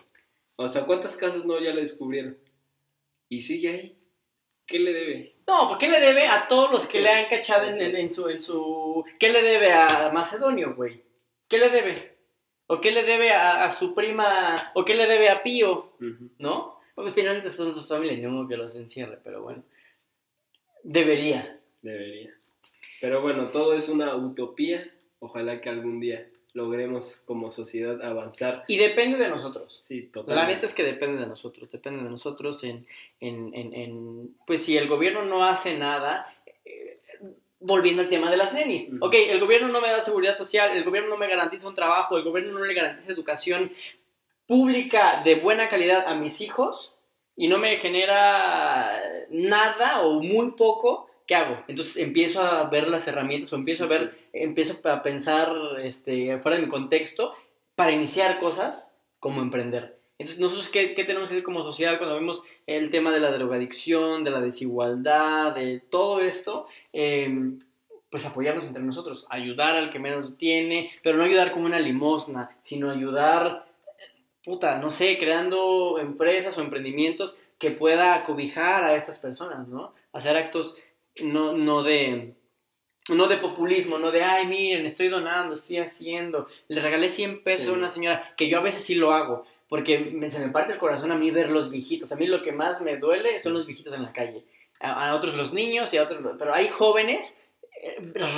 O 0.56 0.68
sea, 0.68 0.84
¿cuántas 0.84 1.16
casas 1.16 1.44
no 1.44 1.60
ya 1.60 1.72
le 1.72 1.80
descubrieron? 1.80 2.38
Y 3.28 3.40
sigue 3.40 3.68
ahí. 3.68 3.98
¿Qué 4.66 4.78
le 4.80 4.92
debe? 4.92 5.36
No, 5.46 5.68
¿por 5.68 5.78
qué 5.78 5.88
le 5.88 6.00
debe 6.00 6.26
a 6.26 6.48
todos 6.48 6.70
los 6.72 6.86
que 6.86 6.98
Sí. 6.98 7.04
le 7.04 7.10
han 7.10 7.28
cachado 7.28 7.68
en, 7.68 7.80
en- 7.80 7.96
en 7.96 8.10
su, 8.12 8.28
en 8.28 8.40
su... 8.40 9.04
¿Qué 9.18 9.32
le 9.32 9.42
debe 9.42 9.72
a 9.72 10.10
Macedonio, 10.12 10.74
güey? 10.74 11.02
¿Qué 11.48 11.58
le 11.58 11.70
debe? 11.70 12.16
¿O 12.66 12.80
qué 12.80 12.90
le 12.90 13.04
debe 13.04 13.30
a, 13.30 13.64
a 13.64 13.70
su 13.70 13.94
prima? 13.94 14.72
¿O 14.74 14.84
qué 14.84 14.96
le 14.96 15.06
debe 15.06 15.28
a 15.28 15.42
Pío? 15.44 15.96
¿No? 16.38 16.80
Porque 16.96 17.12
finalmente 17.12 17.50
son 17.50 17.72
su 17.72 17.84
familia, 17.84 18.16
ni 18.16 18.26
modo 18.26 18.48
que 18.48 18.56
los 18.56 18.74
encierre, 18.74 19.20
pero 19.22 19.42
bueno. 19.42 19.62
Debería. 20.82 21.60
Debería. 21.82 22.34
Pero 23.00 23.22
bueno, 23.22 23.48
todo 23.48 23.74
es 23.74 23.88
una 23.88 24.16
utopía. 24.16 24.90
Ojalá 25.18 25.60
que 25.60 25.68
algún 25.68 26.00
día 26.00 26.28
logremos 26.56 27.22
como 27.26 27.50
sociedad 27.50 28.02
avanzar. 28.02 28.64
Y 28.66 28.78
depende 28.78 29.18
de 29.18 29.28
nosotros. 29.28 29.80
Sí, 29.82 30.06
La 30.06 30.12
totalmente. 30.12 30.54
neta 30.54 30.66
es 30.66 30.74
que 30.74 30.82
depende 30.82 31.20
de 31.20 31.26
nosotros, 31.26 31.70
depende 31.70 32.02
de 32.02 32.10
nosotros 32.10 32.64
en, 32.64 32.86
en, 33.20 33.54
en, 33.54 33.74
en- 33.74 34.36
pues 34.46 34.64
si 34.64 34.76
el 34.76 34.88
gobierno 34.88 35.22
no 35.24 35.44
hace 35.44 35.76
nada, 35.76 36.34
eh, 36.64 37.00
volviendo 37.60 38.00
al 38.02 38.08
tema 38.08 38.30
de 38.30 38.38
las 38.38 38.54
nenis, 38.54 38.88
Ujú. 38.88 39.04
ok, 39.06 39.14
el 39.28 39.38
gobierno 39.38 39.68
no 39.68 39.80
me 39.82 39.90
da 39.90 40.00
seguridad 40.00 40.34
social, 40.36 40.74
el 40.76 40.82
gobierno 40.84 41.10
no 41.10 41.18
me 41.18 41.28
garantiza 41.28 41.68
un 41.68 41.74
trabajo, 41.74 42.16
el 42.16 42.24
gobierno 42.24 42.58
no 42.58 42.64
le 42.64 42.72
garantiza 42.74 43.12
educación 43.12 43.70
pública 44.46 45.22
de 45.24 45.34
buena 45.36 45.68
calidad 45.68 46.06
a 46.06 46.14
mis 46.14 46.40
hijos 46.40 46.94
y 47.36 47.48
no 47.48 47.58
me 47.58 47.76
genera 47.76 49.02
nada 49.28 50.02
o 50.02 50.20
muy 50.22 50.52
poco, 50.52 51.10
¿qué 51.26 51.34
hago? 51.34 51.62
Entonces 51.68 51.96
empiezo 51.96 52.42
a 52.42 52.68
ver 52.68 52.88
las 52.88 53.06
herramientas 53.08 53.52
o 53.52 53.56
empiezo 53.56 53.84
a 53.84 53.88
ver 53.88 54.28
empiezo 54.32 54.80
a 54.84 55.02
pensar 55.02 55.52
este, 55.82 56.38
fuera 56.38 56.56
de 56.56 56.64
mi 56.64 56.68
contexto 56.68 57.32
para 57.74 57.92
iniciar 57.92 58.38
cosas 58.38 58.94
como 59.18 59.42
emprender. 59.42 59.98
Entonces, 60.18 60.40
nosotros, 60.40 60.70
¿qué, 60.70 60.94
qué 60.94 61.04
tenemos 61.04 61.28
que 61.28 61.34
hacer 61.34 61.44
como 61.44 61.62
sociedad 61.62 61.98
cuando 61.98 62.14
vemos 62.14 62.42
el 62.66 62.88
tema 62.88 63.12
de 63.12 63.20
la 63.20 63.30
drogadicción, 63.30 64.24
de 64.24 64.30
la 64.30 64.40
desigualdad, 64.40 65.54
de 65.54 65.80
todo 65.80 66.20
esto? 66.20 66.66
Eh, 66.94 67.58
pues 68.10 68.24
apoyarnos 68.24 68.66
entre 68.66 68.82
nosotros, 68.82 69.26
ayudar 69.28 69.74
al 69.74 69.90
que 69.90 69.98
menos 69.98 70.38
tiene, 70.38 70.90
pero 71.02 71.18
no 71.18 71.24
ayudar 71.24 71.52
como 71.52 71.66
una 71.66 71.80
limosna, 71.80 72.56
sino 72.62 72.90
ayudar, 72.90 73.66
puta, 74.44 74.78
no 74.78 74.88
sé, 74.90 75.18
creando 75.18 75.98
empresas 75.98 76.56
o 76.56 76.62
emprendimientos 76.62 77.36
que 77.58 77.72
pueda 77.72 78.22
cobijar 78.24 78.84
a 78.84 78.96
estas 78.96 79.18
personas, 79.18 79.66
¿no? 79.68 79.92
Hacer 80.12 80.36
actos 80.36 80.76
no, 81.22 81.52
no 81.52 81.82
de 81.82 82.34
no 83.08 83.28
de 83.28 83.36
populismo, 83.36 83.98
no 84.00 84.10
de, 84.10 84.24
ay, 84.24 84.46
miren, 84.46 84.84
estoy 84.84 85.06
donando, 85.08 85.54
estoy 85.54 85.78
haciendo. 85.78 86.48
Le 86.66 86.80
regalé 86.80 87.08
100 87.08 87.44
pesos 87.44 87.66
Sí. 87.66 87.70
a 87.72 87.74
una 87.74 87.88
señora, 87.88 88.34
que 88.36 88.48
yo 88.48 88.58
a 88.58 88.62
veces 88.62 88.82
sí 88.82 88.96
lo 88.96 89.12
hago, 89.12 89.44
porque 89.68 89.98
me- 90.12 90.28
se 90.28 90.40
me 90.40 90.48
parte 90.48 90.72
el 90.72 90.78
corazón 90.80 91.12
a 91.12 91.16
mí 91.16 91.30
ver 91.30 91.50
los 91.50 91.70
viejitos. 91.70 92.10
A 92.10 92.16
mí 92.16 92.26
lo 92.26 92.42
que 92.42 92.50
más 92.50 92.80
me 92.80 92.96
duele 92.96 93.30
Sí. 93.30 93.42
son 93.42 93.52
los 93.54 93.64
viejitos 93.64 93.94
en 93.94 94.02
la 94.02 94.12
calle. 94.12 94.42
A, 94.80 95.10
a 95.10 95.14
otros 95.14 95.34
los 95.36 95.52
niños 95.52 95.94
y 95.94 95.98
a 95.98 96.02
otros... 96.02 96.20
Pero 96.36 96.52
hay 96.52 96.66
jóvenes 96.66 97.40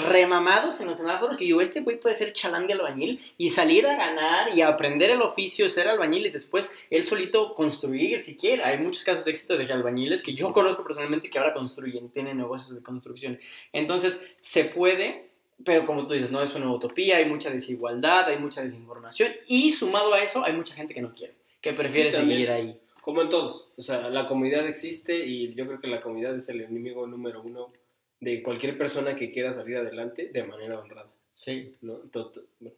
remamados 0.08 0.80
en 0.80 0.88
los 0.88 0.98
semáforos 0.98 1.36
que 1.36 1.46
yo, 1.46 1.60
este 1.60 1.80
güey 1.80 1.98
puede 1.98 2.16
ser 2.16 2.32
chalán 2.32 2.66
de 2.66 2.74
albañil 2.74 3.20
y 3.36 3.48
salir 3.48 3.86
a 3.86 3.96
ganar 3.96 4.56
y 4.56 4.62
aprender 4.62 5.10
el 5.10 5.22
oficio, 5.22 5.68
ser 5.68 5.88
albañil 5.88 6.26
y 6.26 6.30
después 6.30 6.70
él 6.90 7.04
solito 7.04 7.54
construir 7.54 8.20
siquiera. 8.20 8.68
Hay 8.68 8.78
muchos 8.78 9.04
casos 9.04 9.24
de 9.24 9.30
éxito 9.30 9.56
de 9.56 9.72
albañiles 9.72 10.22
que 10.22 10.34
yo 10.34 10.52
conozco 10.52 10.84
personalmente 10.84 11.30
que 11.30 11.38
ahora 11.38 11.54
construyen, 11.54 12.10
tienen 12.10 12.36
negocios 12.36 12.74
de 12.74 12.82
construcción. 12.82 13.38
Entonces, 13.72 14.20
se 14.40 14.64
puede, 14.64 15.30
pero 15.64 15.86
como 15.86 16.06
tú 16.06 16.14
dices, 16.14 16.30
no 16.30 16.42
es 16.42 16.54
una 16.54 16.70
utopía, 16.72 17.16
hay 17.16 17.26
mucha 17.26 17.50
desigualdad, 17.50 18.28
hay 18.28 18.38
mucha 18.38 18.62
desinformación 18.62 19.32
y 19.46 19.72
sumado 19.72 20.14
a 20.14 20.22
eso 20.22 20.44
hay 20.44 20.52
mucha 20.52 20.74
gente 20.74 20.94
que 20.94 21.02
no 21.02 21.14
quiere, 21.14 21.34
que 21.60 21.72
prefiere 21.72 22.12
seguir 22.12 22.50
ahí. 22.50 22.78
Como 23.00 23.22
en 23.22 23.30
todos. 23.30 23.68
O 23.78 23.82
sea, 23.82 24.10
la 24.10 24.26
comunidad 24.26 24.66
existe 24.66 25.24
y 25.24 25.54
yo 25.54 25.66
creo 25.66 25.80
que 25.80 25.86
la 25.86 26.00
comunidad 26.00 26.36
es 26.36 26.48
el 26.50 26.60
enemigo 26.60 27.06
número 27.06 27.40
uno 27.42 27.72
de 28.20 28.42
cualquier 28.42 28.76
persona 28.76 29.14
que 29.14 29.30
quiera 29.30 29.52
salir 29.52 29.76
adelante 29.76 30.28
de 30.32 30.42
manera 30.44 30.78
honrada. 30.80 31.08
Sí. 31.34 31.74
¿no? 31.82 31.94
Tot- 32.10 32.42
bueno, 32.58 32.76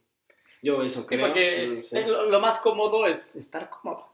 yo 0.62 0.82
eso 0.82 1.00
Sí, 1.00 1.06
creo. 1.06 1.26
porque 1.26 1.66
no 1.76 1.82
sé. 1.82 2.00
es 2.00 2.06
lo, 2.06 2.26
lo 2.26 2.40
más 2.40 2.60
cómodo 2.60 3.06
es 3.06 3.34
estar 3.34 3.70
cómodo. 3.70 4.06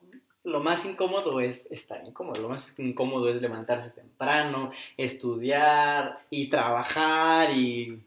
Lo 0.44 0.60
más 0.60 0.84
incómodo 0.84 1.40
es 1.40 1.66
estar 1.72 2.04
incómodo. 2.06 2.40
Lo 2.40 2.48
más 2.48 2.78
incómodo 2.78 3.28
es 3.28 3.42
levantarse 3.42 3.90
temprano, 3.90 4.70
estudiar 4.96 6.20
y 6.30 6.48
trabajar 6.48 7.50
y... 7.56 8.00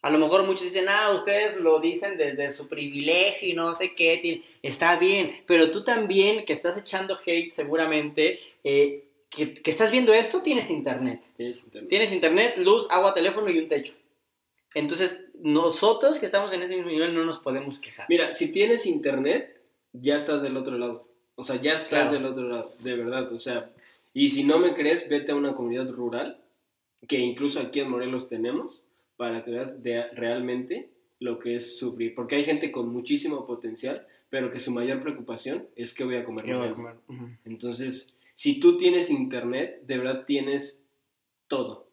A 0.00 0.10
lo 0.10 0.18
mejor 0.18 0.44
muchos 0.44 0.62
dicen, 0.62 0.88
ah, 0.88 1.10
ustedes 1.10 1.58
lo 1.58 1.80
dicen 1.80 2.16
desde 2.16 2.50
su 2.50 2.68
privilegio 2.68 3.48
y 3.48 3.54
no 3.54 3.74
sé 3.74 3.94
qué. 3.96 4.44
Está 4.62 4.96
bien, 4.96 5.42
pero 5.44 5.72
tú 5.72 5.82
también 5.82 6.44
que 6.44 6.52
estás 6.52 6.78
echando 6.78 7.18
hate 7.26 7.52
seguramente, 7.52 8.38
eh, 8.62 9.07
que, 9.30 9.54
que 9.54 9.70
estás 9.70 9.90
viendo 9.90 10.12
esto, 10.12 10.42
tienes 10.42 10.70
internet. 10.70 11.22
Tienes 11.36 11.62
internet. 11.64 11.88
Tienes 11.88 12.12
internet, 12.12 12.54
luz, 12.58 12.86
agua, 12.90 13.12
teléfono 13.14 13.50
y 13.50 13.58
un 13.58 13.68
techo. 13.68 13.92
Entonces, 14.74 15.24
nosotros 15.42 16.18
que 16.18 16.26
estamos 16.26 16.52
en 16.52 16.62
ese 16.62 16.74
mismo 16.76 16.90
nivel 16.90 17.14
no 17.14 17.24
nos 17.24 17.38
podemos 17.38 17.78
quejar. 17.78 18.06
Mira, 18.08 18.32
si 18.32 18.52
tienes 18.52 18.86
internet, 18.86 19.60
ya 19.92 20.16
estás 20.16 20.42
del 20.42 20.56
otro 20.56 20.76
lado. 20.78 21.08
O 21.36 21.42
sea, 21.42 21.56
ya 21.56 21.74
estás 21.74 21.88
Claro. 21.88 22.10
del 22.12 22.24
otro 22.26 22.48
lado, 22.48 22.74
de 22.80 22.96
verdad. 22.96 23.32
O 23.32 23.38
sea, 23.38 23.70
y 24.12 24.28
si 24.30 24.44
no 24.44 24.58
me 24.58 24.74
crees, 24.74 25.08
vete 25.08 25.32
a 25.32 25.36
una 25.36 25.54
comunidad 25.54 25.88
rural, 25.90 26.38
que 27.06 27.18
incluso 27.18 27.60
aquí 27.60 27.80
en 27.80 27.90
Morelos 27.90 28.28
tenemos, 28.28 28.82
para 29.16 29.44
que 29.44 29.52
veas 29.52 29.82
de- 29.82 30.08
realmente 30.12 30.88
lo 31.20 31.38
que 31.38 31.54
es 31.56 31.78
sufrir. 31.78 32.14
Porque 32.14 32.36
hay 32.36 32.44
gente 32.44 32.70
con 32.72 32.88
muchísimo 32.88 33.46
potencial, 33.46 34.06
pero 34.30 34.50
que 34.50 34.60
su 34.60 34.70
mayor 34.70 35.00
preocupación 35.00 35.66
es 35.76 35.92
que 35.94 36.04
voy 36.04 36.16
a 36.16 36.24
comer. 36.24 36.44
Ujú. 37.08 37.28
Entonces, 37.44 38.14
si 38.38 38.60
tú 38.60 38.76
tienes 38.76 39.10
internet, 39.10 39.82
de 39.82 39.98
verdad 39.98 40.24
tienes 40.24 40.80
todo. 41.48 41.90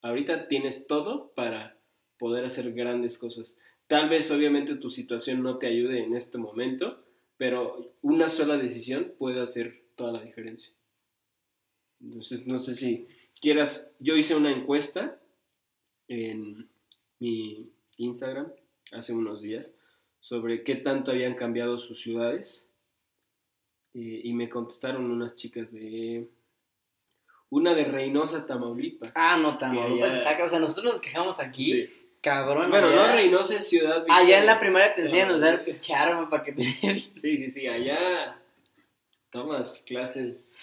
Ahorita 0.00 0.46
tienes 0.46 0.86
todo 0.86 1.32
para 1.34 1.76
poder 2.20 2.44
hacer 2.44 2.72
grandes 2.72 3.18
cosas. 3.18 3.56
Tal 3.88 4.08
vez, 4.08 4.30
obviamente, 4.30 4.76
tu 4.76 4.90
situación 4.90 5.42
no 5.42 5.58
te 5.58 5.66
ayude 5.66 6.04
en 6.04 6.14
este 6.14 6.38
momento, 6.38 7.04
pero 7.36 7.96
una 8.00 8.28
sola 8.28 8.58
decisión 8.58 9.14
puede 9.18 9.40
hacer 9.40 9.82
toda 9.96 10.12
la 10.12 10.22
diferencia. 10.22 10.72
Entonces, 12.00 12.46
no 12.46 12.60
sé 12.60 12.76
si 12.76 13.08
quieras, 13.40 13.92
yo 13.98 14.14
hice 14.14 14.36
una 14.36 14.52
encuesta 14.52 15.20
en 16.06 16.70
mi 17.18 17.72
Instagram 17.96 18.52
hace 18.92 19.14
unos 19.14 19.42
días 19.42 19.74
sobre 20.20 20.62
qué 20.62 20.76
tanto 20.76 21.10
habían 21.10 21.34
cambiado 21.34 21.80
sus 21.80 22.00
ciudades 22.00 22.71
eh, 23.94 24.20
y 24.24 24.32
me 24.32 24.48
contestaron 24.48 25.10
unas 25.10 25.36
chicas 25.36 25.70
de 25.72 26.28
una 27.50 27.74
de 27.74 27.84
Reynosa, 27.84 28.46
Tamaulipas. 28.46 29.12
Ah, 29.14 29.36
no, 29.36 29.52
Sí, 29.52 29.58
Tamaulipas 29.58 30.10
allá- 30.10 30.18
está 30.18 30.30
acá. 30.30 30.44
O 30.44 30.48
sea, 30.48 30.58
nosotros 30.58 30.92
nos 30.94 31.00
quejamos 31.02 31.38
aquí, 31.40 31.64
Sí. 31.86 32.08
cabrón. 32.22 32.70
Bueno, 32.70 32.88
allá- 32.88 33.08
no 33.08 33.12
Reynosa 33.14 33.56
es 33.56 33.68
ciudad. 33.68 34.04
Allá 34.08 34.20
en 34.20 34.26
Victoria. 34.26 34.44
la 34.44 34.58
primaria 34.58 34.94
te 34.94 35.02
enseñan 35.02 35.30
a 35.30 35.34
usar 35.34 35.64
charma 35.80 36.30
para 36.30 36.42
que 36.42 36.52
te... 36.52 36.62
Sí, 36.64 37.36
sí, 37.36 37.48
sí, 37.50 37.66
allá 37.68 38.38
tomas 39.30 39.84
clases 39.86 40.54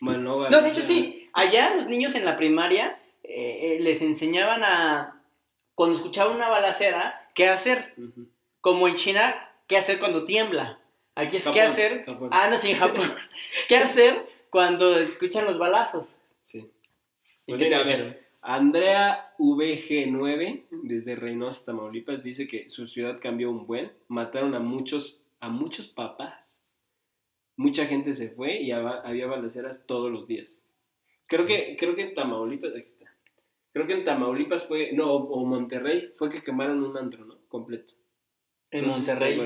manobras. 0.00 0.50
No, 0.50 0.62
de 0.62 0.68
hecho 0.70 0.82
sí. 0.82 1.28
Allá 1.32 1.74
los 1.74 1.86
niños 1.86 2.14
en 2.14 2.24
la 2.24 2.36
primaria 2.36 2.98
eh, 3.24 3.76
eh, 3.76 3.80
les 3.80 4.02
enseñaban 4.02 4.62
a... 4.64 5.22
Cuando 5.74 5.96
escuchaban 5.96 6.36
una 6.36 6.48
balacera, 6.48 7.28
¿qué 7.34 7.48
hacer? 7.48 7.94
Como 8.60 8.86
en 8.86 8.94
China, 8.94 9.50
¿qué 9.66 9.76
hacer 9.78 9.98
cuando 9.98 10.24
tiembla? 10.26 10.78
Aquí 11.14 11.36
es 11.36 11.44
qué 11.44 11.50
Japón, 11.50 11.66
hacer... 11.66 12.04
Japón. 12.04 12.28
Ah, 12.32 12.48
no, 12.48 12.56
sí, 12.56 12.70
en 12.70 12.76
Japón. 12.76 13.06
¿Qué 13.68 13.76
hacer 13.76 14.26
cuando 14.50 14.98
escuchan 14.98 15.44
los 15.44 15.58
balazos? 15.58 16.18
Sí. 16.44 16.70
¿Y 17.46 17.52
Pues 17.52 17.58
qué 17.58 17.64
mira, 17.64 17.80
a 17.80 17.84
ver? 17.84 18.22
Andrea 18.40 19.34
VG9, 19.38 20.64
desde 20.70 21.14
Reynosa, 21.14 21.64
Tamaulipas, 21.64 22.24
dice 22.24 22.46
que 22.48 22.68
su 22.70 22.88
ciudad 22.88 23.18
cambió 23.20 23.50
un 23.50 23.66
buen. 23.66 23.92
Mataron 24.08 24.54
a 24.54 24.58
muchos, 24.58 25.20
a 25.40 25.48
muchos 25.48 25.86
papás. 25.86 26.58
Mucha 27.56 27.86
gente 27.86 28.14
se 28.14 28.30
fue 28.30 28.60
y 28.60 28.72
había 28.72 29.26
balaceras 29.26 29.86
todos 29.86 30.10
los 30.10 30.26
días. 30.26 30.64
Creo 31.28 31.44
que, 31.44 31.76
creo 31.78 31.94
que 31.94 32.02
en 32.02 32.14
Tamaulipas, 32.14 32.72
aquí 32.72 32.88
está. 32.88 33.14
Creo 33.72 33.86
que 33.86 33.92
en 33.92 34.04
Tamaulipas 34.04 34.66
fue, 34.66 34.92
no, 34.92 35.12
o 35.12 35.40
o 35.40 35.44
Monterrey, 35.44 36.12
fue 36.16 36.28
que 36.28 36.42
quemaron 36.42 36.82
un 36.82 36.96
antro, 36.96 37.24
¿no? 37.24 37.38
Completo. 37.48 37.94
En 38.72 38.86
No 38.86 38.92
Monterrey. 38.92 39.40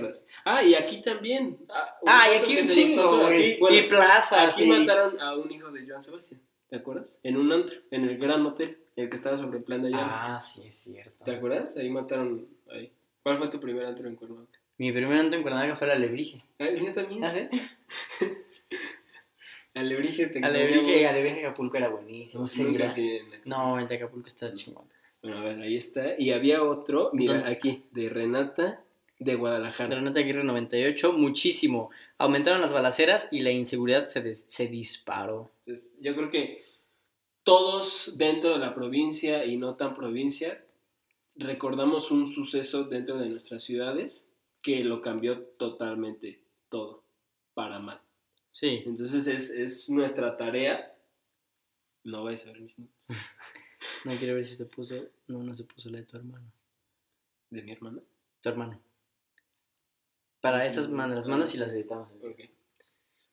Ah, 0.44 0.62
y 0.62 0.74
aquí 0.74 1.02
también. 1.02 1.58
Ah, 1.68 1.98
Ah, 2.06 2.26
y 2.32 2.36
aquí 2.38 2.56
un 2.58 2.68
chingo, 2.68 3.18
güey. 3.22 3.58
bueno, 3.58 3.76
y 3.76 3.82
plaza, 3.82 4.46
Aquí 4.46 4.62
sí. 4.62 4.66
mataron 4.68 5.20
a 5.20 5.34
un 5.36 5.50
hijo 5.50 5.70
de 5.72 5.86
Joan 5.86 6.00
Sebastián, 6.02 6.40
¿te 6.70 6.76
acuerdas? 6.76 7.18
En 7.24 7.36
un 7.36 7.50
antro, 7.52 7.76
en 7.90 8.04
el 8.08 8.16
Gran 8.18 8.46
Hotel, 8.46 8.78
el 8.94 9.08
que 9.10 9.16
estaba 9.16 9.36
sobre 9.36 9.58
el 9.58 9.64
plan 9.64 9.82
de 9.82 9.88
Ayala. 9.88 10.36
Ah, 10.36 10.40
sí, 10.40 10.62
es 10.66 10.76
cierto. 10.76 11.24
¿Te 11.24 11.32
acuerdas? 11.34 11.76
Ahí 11.76 11.90
mataron. 11.90 12.46
Ahí. 12.70 12.92
¿Cuál 13.22 13.38
fue 13.38 13.48
tu 13.48 13.58
primer 13.60 13.84
antro 13.84 14.06
en 14.08 14.14
Cuernavaca? 14.16 14.60
Mi 14.78 14.92
primer 14.92 15.18
antro 15.18 15.36
en 15.36 15.42
Cuernavaca 15.42 15.74
fue 15.76 15.88
la 15.88 15.94
Alebrije. 15.94 16.44
Ah, 16.60 16.68
mío 16.80 16.92
también. 16.94 17.24
¿Ah, 17.24 17.32
sí? 17.32 17.48
Alebrije 19.74 20.26
te 20.28 20.42
Alebrije. 20.44 21.06
Alebrije 21.06 21.36
de 21.40 21.46
Acapulco 21.46 21.76
era 21.76 21.88
buenísimo. 21.88 22.46
sí, 22.46 22.62
era- 22.74 22.94
en 22.94 23.26
Acapulco. 23.26 23.36
No, 23.44 23.78
el 23.78 23.88
de 23.88 23.96
Acapulco 23.96 24.28
está 24.28 24.54
chingón. 24.54 24.84
Bueno, 25.22 25.38
a 25.38 25.44
ver, 25.44 25.60
ahí 25.60 25.76
está. 25.76 26.18
Y 26.18 26.30
había 26.32 26.62
otro, 26.62 27.10
mira, 27.12 27.34
¿Dónde? 27.34 27.50
aquí, 27.50 27.82
de 27.90 28.08
Renata, 28.08 28.82
de 29.18 29.34
Guadalajara. 29.34 29.96
Renata 29.96 30.20
Aguirre 30.20 30.44
98, 30.44 31.12
muchísimo. 31.12 31.90
aumentaron 32.18 32.60
las 32.60 32.72
balaceras 32.72 33.28
y 33.30 33.40
la 33.40 33.50
inseguridad 33.50 34.06
se, 34.06 34.22
des- 34.22 34.44
se 34.48 34.66
disparó. 34.68 35.50
Entonces, 35.66 35.96
yo 36.00 36.14
creo 36.14 36.30
que 36.30 36.64
todos 37.42 38.12
dentro 38.16 38.50
de 38.52 38.58
la 38.58 38.74
provincia 38.74 39.44
y 39.44 39.56
no 39.56 39.76
tan 39.76 39.94
provincia 39.94 40.64
recordamos 41.36 42.10
un 42.10 42.26
suceso 42.26 42.84
dentro 42.84 43.18
de 43.18 43.28
nuestras 43.28 43.62
ciudades 43.62 44.26
que 44.62 44.82
lo 44.84 45.00
cambió 45.00 45.42
totalmente 45.58 46.42
todo 46.68 47.04
para 47.54 47.78
mal. 47.78 48.00
Sí. 48.52 48.82
Entonces 48.86 49.26
es, 49.26 49.50
es 49.50 49.88
nuestra 49.90 50.36
tarea. 50.36 50.94
No 52.04 52.24
vais 52.24 52.42
a 52.42 52.46
ver 52.46 52.60
mis 52.60 52.78
notas. 52.78 53.08
No 54.04 54.12
quiero 54.14 54.34
ver 54.34 54.44
si 54.44 54.56
se 54.56 54.64
puso. 54.66 54.94
No, 55.28 55.42
no 55.42 55.54
se 55.54 55.64
puso 55.64 55.90
la 55.90 55.98
de 55.98 56.04
tu 56.04 56.16
hermano. 56.16 56.50
De 57.50 57.62
mi 57.62 57.72
hermana. 57.72 58.00
Tu 58.40 58.48
hermano. 58.48 58.80
Para 60.46 60.70
sí. 60.70 60.88
mandas, 60.88 61.16
las 61.16 61.28
mandas 61.28 61.54
y 61.54 61.58
las 61.58 61.70
editamos. 61.70 62.08
Ok. 62.22 62.40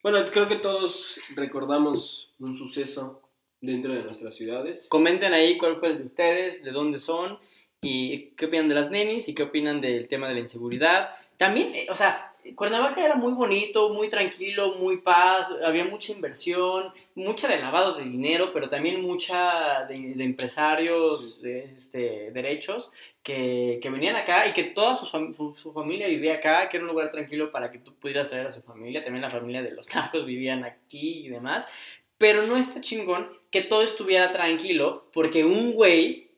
Bueno, 0.01 0.19
creo 0.31 0.47
que 0.47 0.57
todos 0.57 1.19
recordamos 1.35 2.33
un 2.39 2.57
suceso 2.57 3.21
dentro 3.61 3.93
de 3.93 4.03
nuestras 4.03 4.35
ciudades. 4.35 4.87
Comenten 4.89 5.33
ahí 5.33 5.57
cuál 5.57 5.77
fue 5.79 5.91
el 5.91 5.99
de 5.99 6.03
ustedes, 6.05 6.63
de 6.63 6.71
dónde 6.71 6.99
son 6.99 7.39
y 7.81 8.31
qué 8.31 8.47
opinan 8.47 8.67
de 8.67 8.75
las 8.75 8.91
nenis 8.91 9.29
y 9.29 9.35
qué 9.35 9.43
opinan 9.43 9.79
del 9.79 10.07
tema 10.07 10.27
de 10.27 10.33
la 10.33 10.39
inseguridad. 10.41 11.11
También, 11.37 11.73
eh, 11.75 11.87
o 11.89 11.95
sea, 11.95 12.32
Cuernavaca 12.55 13.03
era 13.03 13.15
muy 13.15 13.33
bonito, 13.33 13.89
muy 13.89 14.09
tranquilo, 14.09 14.75
muy 14.75 14.97
paz, 14.97 15.53
había 15.65 15.85
mucha 15.85 16.11
inversión, 16.11 16.91
mucha 17.15 17.47
de 17.47 17.59
lavado 17.59 17.95
de 17.95 18.03
dinero, 18.03 18.51
pero 18.53 18.67
también 18.67 19.01
mucha 19.01 19.85
de, 19.85 20.13
de 20.15 20.23
empresarios, 20.23 21.35
Sí. 21.35 21.41
de 21.41 21.59
este, 21.75 22.31
derechos 22.31 22.91
que, 23.23 23.79
que 23.81 23.89
venían 23.89 24.15
acá 24.15 24.47
y 24.47 24.53
que 24.53 24.63
toda 24.65 24.95
su, 24.95 25.05
fam- 25.05 25.33
su, 25.33 25.53
su 25.53 25.71
familia 25.73 26.07
vivía 26.07 26.35
acá, 26.35 26.69
que 26.69 26.77
era 26.77 26.83
un 26.85 26.91
lugar 26.91 27.11
tranquilo 27.11 27.51
para 27.51 27.71
que 27.71 27.79
tú 27.79 27.93
pudieras 27.95 28.27
traer 28.27 28.47
a 28.47 28.53
su 28.53 28.61
familia. 28.61 29.03
También 29.03 29.21
la 29.21 29.29
familia 29.31 29.61
de 29.63 29.71
los 29.71 29.87
tacos 29.87 30.25
vivían 30.25 30.63
aquí 30.63 31.25
y 31.25 31.29
demás. 31.29 31.67
Pero 32.17 32.45
no 32.45 32.57
está 32.57 32.79
chingón 32.81 33.27
que 33.49 33.61
todo 33.61 33.81
estuviera 33.81 34.31
tranquilo 34.31 35.09
porque 35.13 35.43
un 35.45 35.73
güey. 35.73 36.29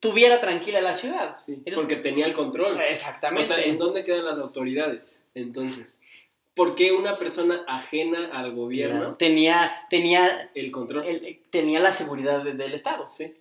Tuviera 0.00 0.40
tranquila 0.40 0.80
la 0.80 0.94
ciudad. 0.94 1.36
Sí, 1.38 1.52
Entonces- 1.52 1.78
porque 1.78 1.96
tenía 1.96 2.26
el 2.26 2.32
control. 2.34 2.76
O 2.76 2.80
Exactamente. 2.80 3.46
sea, 3.46 3.62
¿en 3.62 3.78
dónde 3.78 4.04
quedan 4.04 4.24
las 4.24 4.38
autoridades? 4.38 5.24
Entonces, 5.34 6.00
¿por 6.54 6.74
qué 6.74 6.92
una 6.92 7.16
persona 7.18 7.64
ajena 7.68 8.30
al 8.32 8.52
gobierno 8.52 8.98
Claro, 9.00 9.14
tenía, 9.16 9.72
tenía, 9.90 10.50
el 10.54 10.70
control? 10.70 11.04
el- 11.06 11.40
tenía 11.50 11.80
la 11.80 11.92
seguridad 11.92 12.42
de- 12.42 12.54
del 12.54 12.74
Estado. 12.74 13.04
Sí. 13.04 13.32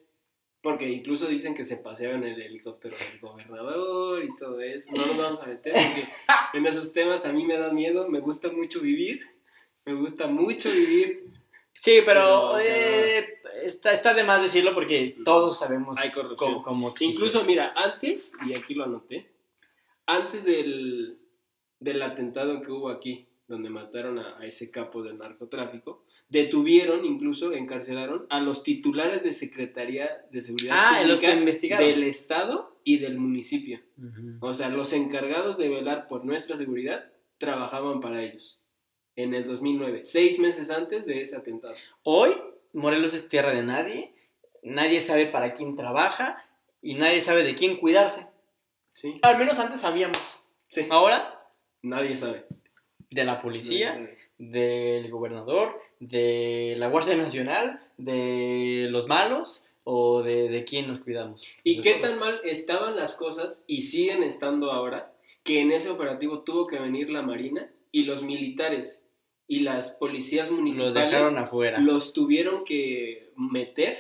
Porque 0.62 0.90
incluso 0.90 1.28
dicen 1.28 1.54
que 1.54 1.64
se 1.64 1.78
paseaba 1.78 2.16
en 2.16 2.26
el 2.26 2.42
helicóptero 2.42 2.98
del 2.98 3.20
gobernador 3.22 4.22
y 4.26 4.36
todo 4.36 4.60
eso. 4.60 4.92
No 4.94 5.06
nos 5.06 5.18
vamos 5.18 5.42
a 5.42 5.46
meter 5.46 5.72
porque 5.72 6.04
en 6.54 6.66
esos 6.68 6.92
temas 6.92 7.24
a 7.26 7.32
mí 7.32 7.46
me 7.46 7.58
da 7.58 7.72
miedo. 7.72 8.10
Me 8.10 8.20
gusta 8.20 8.50
mucho 8.50 8.82
vivir. 8.82 9.26
Me 9.86 9.94
gusta 9.94 10.28
mucho 10.28 10.70
vivir. 10.70 11.24
Sí, 11.82 12.02
pero 12.06 12.06
Pero, 12.06 12.50
o 12.52 12.60
sea, 12.60 13.18
eh, 13.20 13.28
está, 13.64 13.94
está 13.94 14.14
de 14.14 14.24
más 14.24 14.42
decirlo 14.42 14.74
porque 14.74 15.16
todos 15.24 15.60
sabemos 15.60 15.98
Hay 15.98 16.12
corrupción. 16.12 16.52
cómo, 16.54 16.62
cómo 16.62 16.90
existe. 16.90 17.14
Incluso, 17.14 17.46
mira, 17.46 17.74
antes, 17.76 18.34
y 18.46 18.54
aquí 18.58 18.74
lo 18.74 18.84
anoté, 18.84 19.32
antes 20.06 20.44
del, 20.44 21.18
del 21.80 22.02
atentado 22.02 22.62
que 22.62 22.72
hubo 22.72 22.90
aquí, 22.90 23.28
donde 23.48 23.70
mataron 23.70 24.20
a, 24.20 24.38
a 24.40 24.46
ese 24.46 24.70
capo 24.72 25.02
del 25.04 25.18
narcotráfico, 25.18 26.04
detuvieron, 26.28 27.06
incluso 27.06 27.54
encarcelaron 27.54 28.28
a 28.30 28.40
los 28.42 28.62
titulares 28.64 29.24
de 29.24 29.32
Secretaría 29.34 30.26
de 30.32 30.42
Seguridad 30.42 30.76
Ah, 30.78 31.04
los 31.04 31.20
que 31.20 31.26
Pública 31.28 31.40
investigaron. 31.40 31.88
del 31.88 32.04
Estado 32.04 32.80
y 32.84 32.98
del 33.00 33.18
municipio. 33.18 33.80
O 34.42 34.54
sea, 34.54 34.70
los 34.70 34.94
encargados 34.94 35.58
de 35.58 35.70
velar 35.70 36.08
por 36.08 36.26
nuestra 36.26 36.56
seguridad 36.58 37.06
trabajaban 37.38 38.00
para 38.02 38.22
ellos. 38.24 38.64
En 39.20 39.34
el 39.34 39.46
2009, 39.46 40.06
seis 40.06 40.40
meses 40.40 40.70
antes 40.70 41.06
de 41.06 41.20
ese 41.20 41.36
atentado. 41.36 41.74
Hoy, 42.04 42.34
Morelos 42.72 43.14
es 43.14 43.28
tierra 43.28 43.52
de 43.52 43.64
nadie, 43.64 44.14
nadie 44.64 45.02
sabe 45.02 45.26
para 45.26 45.52
quién 45.54 45.76
trabaja 45.76 46.46
y 46.82 46.94
nadie 46.94 47.20
sabe 47.20 47.44
de 47.44 47.54
quién 47.54 47.76
cuidarse. 47.76 48.28
¿Sí? 48.94 49.20
Al 49.22 49.38
menos 49.38 49.60
antes 49.60 49.82
sabíamos. 49.82 50.22
Sí. 50.70 50.88
Ahora, 50.90 51.36
Nadie 51.82 52.16
sabe. 52.16 52.46
de 53.10 53.26
la 53.26 53.42
policía, 53.42 54.10
del 54.38 55.12
gobernador, 55.12 55.82
de 56.00 56.76
la 56.78 56.88
Guardia 56.88 57.18
Nacional, 57.18 57.82
de 57.98 58.88
los 58.90 59.10
malos 59.10 59.66
o 59.84 60.24
de, 60.24 60.48
de 60.48 60.64
quién 60.64 60.88
nos 60.88 61.02
cuidamos. 61.02 61.46
¿Y 61.66 61.82
qué 61.82 61.96
tan 61.96 62.20
mal 62.20 62.40
estaban 62.46 62.96
las 62.96 63.16
cosas 63.16 63.66
y 63.68 63.82
siguen 63.82 64.24
estando 64.24 64.72
ahora 64.72 65.12
que 65.44 65.60
en 65.60 65.74
ese 65.74 65.90
operativo 65.90 66.44
tuvo 66.44 66.68
que 66.68 66.80
venir 66.80 67.10
la 67.10 67.22
Marina 67.22 67.70
y 67.92 68.04
los 68.04 68.24
militares 68.24 69.02
y 69.50 69.60
las 69.62 69.92
policías 69.92 70.48
Los 70.48 70.60
municipales 70.60 70.94
dejaron 70.94 71.38
afuera. 71.38 71.80
los 71.80 72.14
tuvieron 72.14 72.64
que 72.64 73.34
meter 73.36 73.98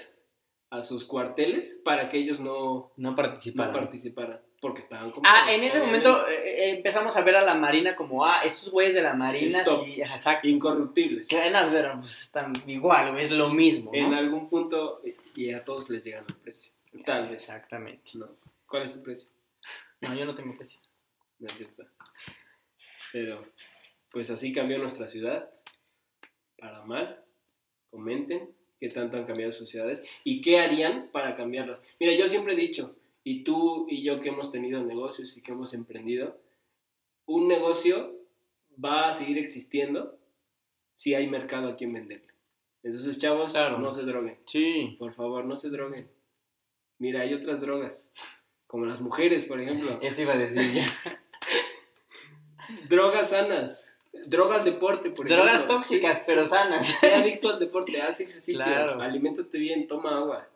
a 0.70 0.82
sus 0.84 1.04
cuarteles 1.04 1.82
para 1.84 2.08
que 2.08 2.18
ellos 2.20 2.40
no, 2.40 2.94
No 2.96 3.10
no 3.10 3.16
participaron. 3.16 3.74
participaran 3.74 4.40
porque 4.62 4.82
estaban 4.82 5.10
como 5.12 5.24
Ah, 5.26 5.52
en 5.54 5.64
ese 5.64 5.80
momento 5.80 6.28
eh, 6.28 6.34
eh, 6.34 6.70
empezamos 6.76 7.16
a 7.18 7.22
ver 7.22 7.38
a 7.38 7.42
la 7.42 7.56
Marina 7.56 7.96
como, 7.96 8.26
ah, 8.26 8.42
estos 8.44 8.70
güeyes 8.70 8.94
de 8.94 9.02
la 9.02 9.14
Marina, 9.14 9.60
Stop. 9.60 9.86
sí, 9.86 10.02
exacto. 10.02 10.48
incorruptibles. 10.50 11.28
Que 11.30 11.50
no, 11.50 11.60
pero 11.72 11.94
pues 11.98 12.22
están 12.24 12.54
igual, 12.68 13.18
es 13.18 13.32
lo 13.32 13.50
mismo, 13.50 13.90
En 13.94 14.12
¿no? 14.12 14.18
algún 14.18 14.50
punto 14.50 15.02
y 15.36 15.52
a 15.54 15.64
todos 15.64 15.90
les 15.90 16.04
llegan 16.04 16.26
al 16.28 16.36
precio. 16.36 16.72
Tal 17.06 17.30
vez. 17.30 17.42
Exactamente. 17.44 18.12
No. 18.16 18.28
¿Cuál 18.68 18.84
es 18.84 18.94
tu 18.94 19.02
precio? 19.02 19.30
No, 20.02 20.14
yo 20.14 20.26
no 20.26 20.36
tengo 20.36 20.56
precio. 20.58 20.80
No. 21.40 21.48
Pero, 23.14 23.46
pues 24.12 24.30
así 24.30 24.52
cambió 24.52 24.78
nuestra 24.78 25.08
ciudad. 25.08 25.50
Para 26.58 26.84
mal. 26.86 27.24
Comenten 27.90 28.54
qué 28.80 28.90
tanto 28.90 29.18
han 29.18 29.26
cambiado 29.26 29.52
sus 29.52 29.70
ciudades 29.70 30.04
y 30.24 30.42
qué 30.42 30.60
harían 30.60 31.10
para 31.12 31.36
cambiarlas. 31.36 31.82
Mira, 32.00 32.14
yo 32.14 32.28
siempre 32.28 32.54
he 32.54 32.58
dicho, 32.58 32.96
y 33.24 33.44
tú 33.44 33.88
y 33.90 34.04
yo 34.04 34.20
que 34.22 34.30
hemos 34.30 34.52
tenido 34.52 34.84
negocios 34.84 35.36
y 35.38 35.42
que 35.42 35.52
hemos 35.52 35.74
emprendido, 35.74 36.40
un 37.26 37.48
negocio 37.48 38.16
va 38.84 39.10
a 39.10 39.14
seguir 39.14 39.38
existiendo 39.38 40.18
si 40.96 41.14
hay 41.16 41.28
mercado 41.28 41.70
a 41.70 41.76
quien 41.76 41.94
venderle. 41.94 42.28
Entonces, 42.84 43.18
chavos, 43.18 43.52
Claro. 43.52 43.78
no 43.80 43.92
se 43.92 44.04
droguen. 44.04 44.38
Sí. 44.46 44.96
Por 44.98 45.14
favor, 45.14 45.46
no 45.46 45.56
se 45.56 45.70
droguen. 45.70 46.10
Mira, 46.98 47.22
hay 47.22 47.34
otras 47.34 47.62
drogas, 47.62 48.12
como 48.68 48.86
las 48.86 49.02
mujeres, 49.02 49.46
por 49.46 49.60
ejemplo. 49.60 50.00
Eso 50.02 50.22
iba 50.22 50.34
a 50.34 50.38
decir 50.38 50.74
yo. 50.74 50.82
Drogas 52.90 53.30
sanas. 53.32 53.94
Droga 54.26 54.56
al 54.56 54.66
deporte, 54.66 55.12
por 55.12 55.28
Drogas 55.28 55.56
ejemplo. 55.56 55.76
tóxicas, 55.76 56.20
Sí, 56.20 56.24
pero 56.28 56.46
sí. 56.46 56.52
sanas. 56.52 56.88
Sé 56.88 57.14
adicto 57.14 57.50
al 57.50 57.60
deporte, 57.60 58.02
haz 58.02 58.20
ejercicio, 58.20 58.64
Claro. 58.64 59.02
aliméntate 59.02 59.58
bien, 59.58 59.88
toma 59.88 60.18
agua. 60.18 60.48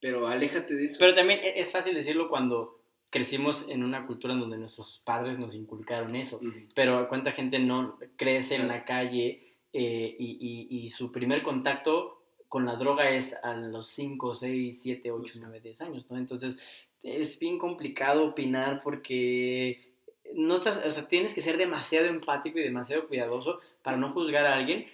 Pero 0.00 0.26
aléjate 0.26 0.74
de 0.74 0.84
eso. 0.84 0.96
Pero 0.98 1.14
también 1.14 1.40
e- 1.42 1.60
es 1.60 1.70
fácil 1.72 1.94
decirlo 1.94 2.28
cuando 2.28 2.80
crecimos 3.10 3.66
en 3.68 3.82
una 3.82 4.06
cultura 4.06 4.32
en 4.34 4.40
donde 4.40 4.58
nuestros 4.58 5.00
padres 5.04 5.38
nos 5.38 5.54
inculcaron 5.54 6.14
eso. 6.16 6.40
Pero 6.74 7.08
cuánta 7.08 7.32
gente 7.32 7.58
no 7.58 7.98
crece 8.16 8.54
en 8.56 8.68
la 8.68 8.84
calle 8.84 9.54
eh, 9.72 10.16
y, 10.18 10.38
y- 10.70 10.84
y 10.84 10.88
su 10.90 11.10
primer 11.12 11.42
contacto 11.42 12.22
con 12.48 12.64
la 12.64 12.76
droga 12.76 13.10
es 13.10 13.36
a 13.42 13.54
los 13.54 13.88
5, 13.88 14.34
6, 14.34 14.80
7, 14.80 15.10
8, 15.10 15.34
9, 15.40 15.60
10 15.60 15.80
años, 15.82 16.10
¿no? 16.10 16.16
Entonces 16.16 16.58
es 17.02 17.38
bien 17.38 17.58
complicado 17.58 18.24
opinar 18.24 18.80
porque 18.82 19.92
no 20.34 20.56
estás, 20.56 20.84
o 20.84 20.90
sea, 20.90 21.08
tienes 21.08 21.34
que 21.34 21.40
ser 21.40 21.56
demasiado 21.56 22.06
empático 22.06 22.58
y 22.58 22.62
demasiado 22.62 23.08
cuidadoso 23.08 23.60
para 23.82 23.96
no 23.96 24.12
juzgar 24.12 24.46
a 24.46 24.54
alguien, 24.54 24.86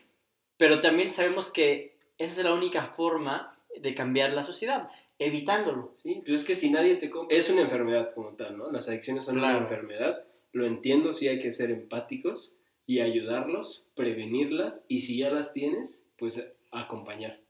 pero 0.57 0.81
también 0.81 1.13
sabemos 1.13 1.51
que 1.51 1.97
esa 2.19 2.39
es 2.41 2.45
la 2.45 2.55
única 2.55 2.87
forma 2.89 3.59
de 3.81 3.95
cambiar 3.95 4.33
la 4.33 4.43
sociedad, 4.43 4.89
evitándolo. 5.19 5.93
Sí, 5.97 6.23
pues 6.27 6.41
es 6.41 6.45
que 6.47 6.55
si 6.55 6.71
nadie 6.71 6.97
te 6.97 7.11
compra. 7.11 7.37
Es 7.37 7.51
una 7.51 7.63
enfermedad 7.63 8.15
como 8.15 8.35
tal, 8.37 8.57
¿no? 8.57 8.71
Las 8.71 8.89
adicciones 8.89 9.25
son 9.25 9.37
Claro. 9.37 9.59
una 9.59 9.67
enfermedad. 9.67 10.25
Lo 10.53 10.67
entiendo, 10.67 11.15
sí 11.15 11.27
hay 11.29 11.41
que 11.41 11.53
ser 11.53 11.71
empáticos 11.73 12.53
y 12.87 13.01
ayudarlos, 13.01 13.85
prevenirlas. 13.97 14.85
Y 14.87 15.01
si 15.01 15.19
ya 15.19 15.31
las 15.31 15.53
tienes, 15.53 16.03
pues 16.17 16.47
acompañar, 16.71 17.41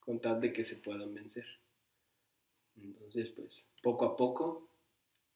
con 0.00 0.20
tal 0.20 0.40
de 0.40 0.52
que 0.52 0.64
se 0.64 0.76
puedan 0.76 1.14
vencer. 1.14 1.46
Entonces, 2.82 3.30
pues, 3.30 3.66
poco 3.82 4.04
a 4.04 4.16
poco. 4.16 4.67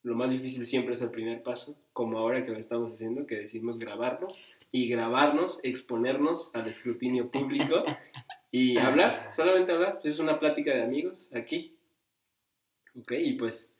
Lo 0.02 0.16
más 0.16 0.32
difícil 0.32 0.66
siempre 0.66 0.94
es 0.94 1.00
el 1.00 1.10
primer 1.10 1.42
paso, 1.42 1.76
como 1.92 2.18
ahora 2.18 2.44
que 2.44 2.50
lo 2.50 2.58
estamos 2.58 2.92
haciendo, 2.92 3.26
que 3.26 3.36
decidimos 3.36 3.78
grabarlo 3.78 4.26
y 4.72 4.88
grabarnos, 4.88 5.60
exponernos 5.62 6.50
al 6.54 6.66
escrutinio 6.66 7.30
público 7.30 7.84
y 8.50 8.78
hablar, 8.78 9.32
solamente 9.32 9.70
hablar. 9.70 10.00
Es 10.02 10.18
una 10.18 10.40
plática 10.40 10.74
de 10.74 10.82
amigos 10.82 11.30
aquí. 11.34 11.76
Ok, 12.98 13.12
y 13.12 13.34
pues 13.34 13.72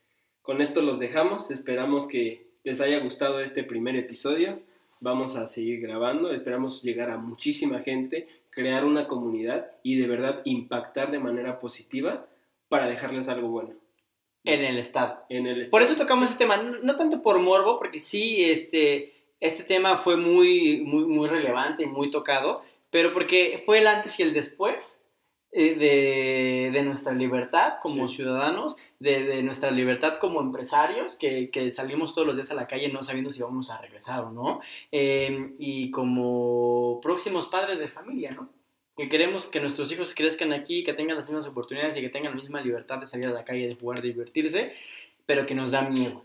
con 0.43 0.61
esto 0.61 0.81
los 0.81 1.01
dejamos. 1.01 1.51
Esperamos 1.51 2.07
que 2.07 2.47
les 2.63 2.81
haya 2.81 3.01
gustado 3.01 3.41
este 3.41 3.65
primer 3.65 3.97
episodio. 3.97 4.61
Vamos 5.01 5.35
a 5.35 5.49
seguir 5.49 5.81
grabando. 5.81 6.33
Esperamos 6.33 6.85
llegar 6.85 7.11
a 7.11 7.19
muchísima 7.19 7.81
gente, 7.81 8.29
crear 8.51 8.85
una 8.85 9.09
comunidad 9.09 9.73
y 9.83 9.97
de 9.97 10.07
verdad 10.07 10.43
impactar 10.45 11.11
de 11.11 11.19
manera 11.19 11.59
positiva 11.59 12.29
para 12.69 12.87
dejarles 12.87 13.27
algo 13.27 13.49
bueno. 13.49 13.82
En 14.45 14.65
el 14.65 14.79
estado. 14.79 15.25
En 15.29 15.47
el 15.47 15.69
Por 15.71 15.83
eso 15.83 15.93
estado. 15.93 16.07
tocamos 16.07 16.31
este 16.31 16.45
tema, 16.45 16.57
no, 16.57 16.79
no 16.83 16.97
tanto 16.97 17.23
por 17.23 17.39
morbo, 17.39 17.79
porque 17.79 18.01
sí, 18.01 18.45
este, 18.45 19.13
este 19.41 19.63
tema 19.63 19.97
fue 19.99 20.17
muy, 20.17 20.81
muy, 20.81 21.05
muy 21.05 21.29
relevante 21.29 21.85
y 21.85 21.87
muy 21.87 22.11
tocado, 22.11 22.63
pero 22.91 23.13
porque 23.13 23.63
fue 23.65 23.79
el 23.79 23.87
antes 23.87 24.19
y 24.19 24.23
el 24.25 24.33
después 24.35 24.99
eh, 25.53 25.75
de, 25.77 26.71
de, 26.73 26.83
nuestra 26.83 27.13
libertad 27.13 27.75
como 27.83 28.09
Sí. 28.09 28.17
ciudadanos, 28.17 28.77
de, 28.99 29.23
de 29.25 29.43
nuestra 29.43 29.71
libertad 29.71 30.19
como 30.19 30.41
empresarios, 30.41 31.17
que, 31.17 31.51
que 31.51 31.71
salimos 31.71 32.15
todos 32.15 32.27
los 32.27 32.37
días 32.37 32.51
a 32.51 32.55
la 32.55 32.67
calle 32.67 32.89
no 32.91 33.03
sabiendo 33.03 33.33
si 33.33 33.43
vamos 33.43 33.69
a 33.71 33.79
regresar 33.79 34.25
o 34.25 34.31
no, 34.31 34.61
eh, 34.91 35.53
y 35.59 35.91
como 35.91 37.01
próximos 37.03 37.47
padres 37.49 37.79
de 37.79 37.89
familia, 37.89 38.31
¿no? 38.31 38.49
Que 38.97 39.09
queremos 39.09 39.47
que 39.47 39.61
nuestros 39.61 39.91
hijos 39.91 40.15
crezcan 40.15 40.53
aquí, 40.53 40.85
que 40.85 40.93
tengan 40.93 41.17
las 41.17 41.29
mismas 41.29 41.47
oportunidades 41.47 41.97
y 41.97 42.01
que 42.01 42.11
tengan 42.11 42.33
la 42.33 42.41
misma 42.41 42.61
libertad 42.61 42.99
de 42.99 43.07
salir 43.07 43.27
a 43.27 43.33
la 43.33 43.45
calle, 43.45 43.69
de 43.69 43.75
jugar, 43.75 44.03
de 44.03 44.09
divertirse, 44.09 44.73
pero 45.25 45.47
que 45.47 45.55
nos 45.55 45.71
da 45.71 45.83
miedo. 45.83 46.25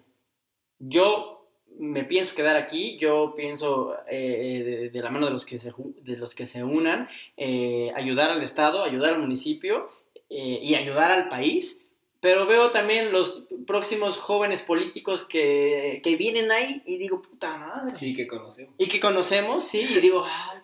Yo 0.80 1.38
me 1.80 2.04
pienso 2.04 2.36
quedar 2.36 2.56
aquí, 2.56 2.98
yo 2.98 3.34
pienso 3.36 3.96
eh, 4.10 4.64
de, 4.66 4.90
de 4.90 5.02
la 5.02 5.10
mano 5.10 5.28
de 5.28 5.32
los 5.32 5.46
que 5.46 5.60
se, 5.60 5.72
de 6.02 6.18
los 6.18 6.36
que 6.36 6.46
se 6.46 6.64
unan, 6.64 7.08
eh, 7.38 7.92
ayudar 7.96 8.32
al 8.32 8.42
Estado, 8.42 8.84
ayudar 8.84 9.14
al 9.14 9.22
municipio 9.22 9.90
eh, 10.30 10.60
y 10.62 10.76
ayudar 10.76 11.12
al 11.12 11.30
país, 11.30 11.82
pero 12.20 12.48
veo 12.48 12.72
también 12.72 13.12
los 13.12 13.44
próximos 13.66 14.18
jóvenes 14.18 14.64
políticos 14.64 15.24
que, 15.24 16.02
que 16.04 16.16
vienen 16.16 16.52
ahí 16.52 16.82
y 16.86 16.98
digo, 16.98 17.22
puta 17.22 17.58
madre. 17.58 17.98
Y 18.02 18.14
que 18.14 18.28
conocemos. 18.28 18.74
Y 18.78 18.88
que 18.88 19.00
conocemos, 19.00 19.64
sí, 19.64 19.82
y 19.82 20.02
digo, 20.02 20.26
ay, 20.26 20.60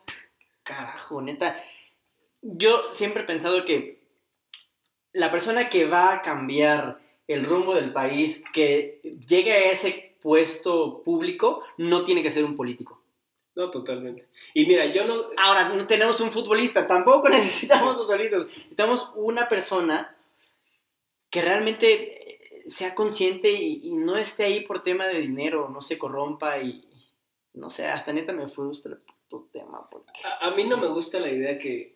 carajo, 0.63 1.21
neta. 1.21 1.61
Yo 2.43 2.93
siempre 2.93 3.23
he 3.23 3.25
pensado 3.25 3.63
que 3.65 4.03
la 5.13 5.31
persona 5.31 5.69
que 5.69 5.85
va 5.85 6.13
a 6.13 6.21
cambiar 6.21 6.99
el 7.27 7.45
rumbo 7.45 7.73
del 7.73 7.93
país, 7.93 8.43
que 8.53 8.99
llegue 9.27 9.53
a 9.53 9.71
ese 9.71 10.17
puesto 10.21 11.01
público, 11.03 11.63
no 11.77 12.03
tiene 12.03 12.21
que 12.21 12.29
ser 12.29 12.43
un 12.43 12.55
político. 12.55 13.01
No, 13.55 13.69
totalmente. 13.69 14.27
Y 14.53 14.65
mira, 14.65 14.85
yo 14.87 15.05
no... 15.05 15.15
Ahora, 15.37 15.69
no 15.69 15.85
tenemos 15.85 16.19
un 16.19 16.31
futbolista, 16.31 16.87
tampoco 16.87 17.29
necesitamos 17.29 17.95
futbolistas. 17.95 18.45
Necesitamos 18.45 19.09
una 19.15 19.47
persona 19.47 20.15
que 21.29 21.41
realmente 21.41 22.31
eh, 22.31 22.63
sea 22.67 22.95
consciente 22.95 23.51
y, 23.51 23.87
y 23.87 23.91
no 23.91 24.17
esté 24.17 24.43
ahí 24.45 24.61
por 24.65 24.83
tema 24.83 25.05
de 25.05 25.19
dinero, 25.19 25.69
no 25.69 25.81
se 25.81 25.97
corrompa 25.97 26.57
y, 26.59 26.87
no 27.53 27.69
sé, 27.69 27.87
hasta 27.87 28.11
neta 28.11 28.33
me 28.33 28.47
frustra 28.47 28.93
el 28.93 28.99
puto 28.99 29.49
tema. 29.51 29.87
Porque... 29.89 30.11
A, 30.25 30.47
a 30.47 30.51
mí 30.55 30.63
no 30.63 30.77
me 30.77 30.87
gusta 30.87 31.19
la 31.19 31.29
idea 31.29 31.57
que 31.57 31.92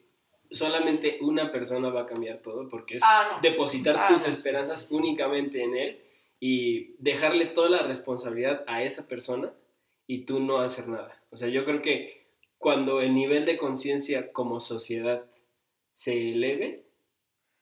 solamente 0.52 1.18
una 1.22 1.52
persona 1.52 1.90
va 1.90 2.02
a 2.02 2.06
cambiar 2.06 2.38
todo, 2.42 2.68
porque 2.70 2.98
es 2.98 3.04
Ah, 3.06 3.34
no. 3.36 3.42
depositar 3.42 3.96
Ah, 3.98 4.06
tus 4.08 4.24
no. 4.26 4.32
esperanzas 4.32 4.92
únicamente 4.92 5.64
en 5.64 5.76
él 5.76 6.02
y 6.40 6.96
dejarle 7.00 7.48
toda 7.48 7.70
la 7.70 7.84
responsabilidad 7.84 8.64
a 8.68 8.84
esa 8.84 9.08
persona 9.08 9.52
y 10.06 10.26
tú 10.26 10.40
no 10.40 10.60
hacer 10.60 10.88
nada. 10.88 11.22
O 11.32 11.38
sea, 11.38 11.48
yo 11.50 11.66
creo 11.66 11.82
que 11.82 12.28
cuando 12.58 13.02
el 13.02 13.14
nivel 13.14 13.46
de 13.46 13.58
conciencia 13.58 14.32
como 14.32 14.60
sociedad 14.60 15.26
se 15.94 16.32
eleve, 16.32 16.84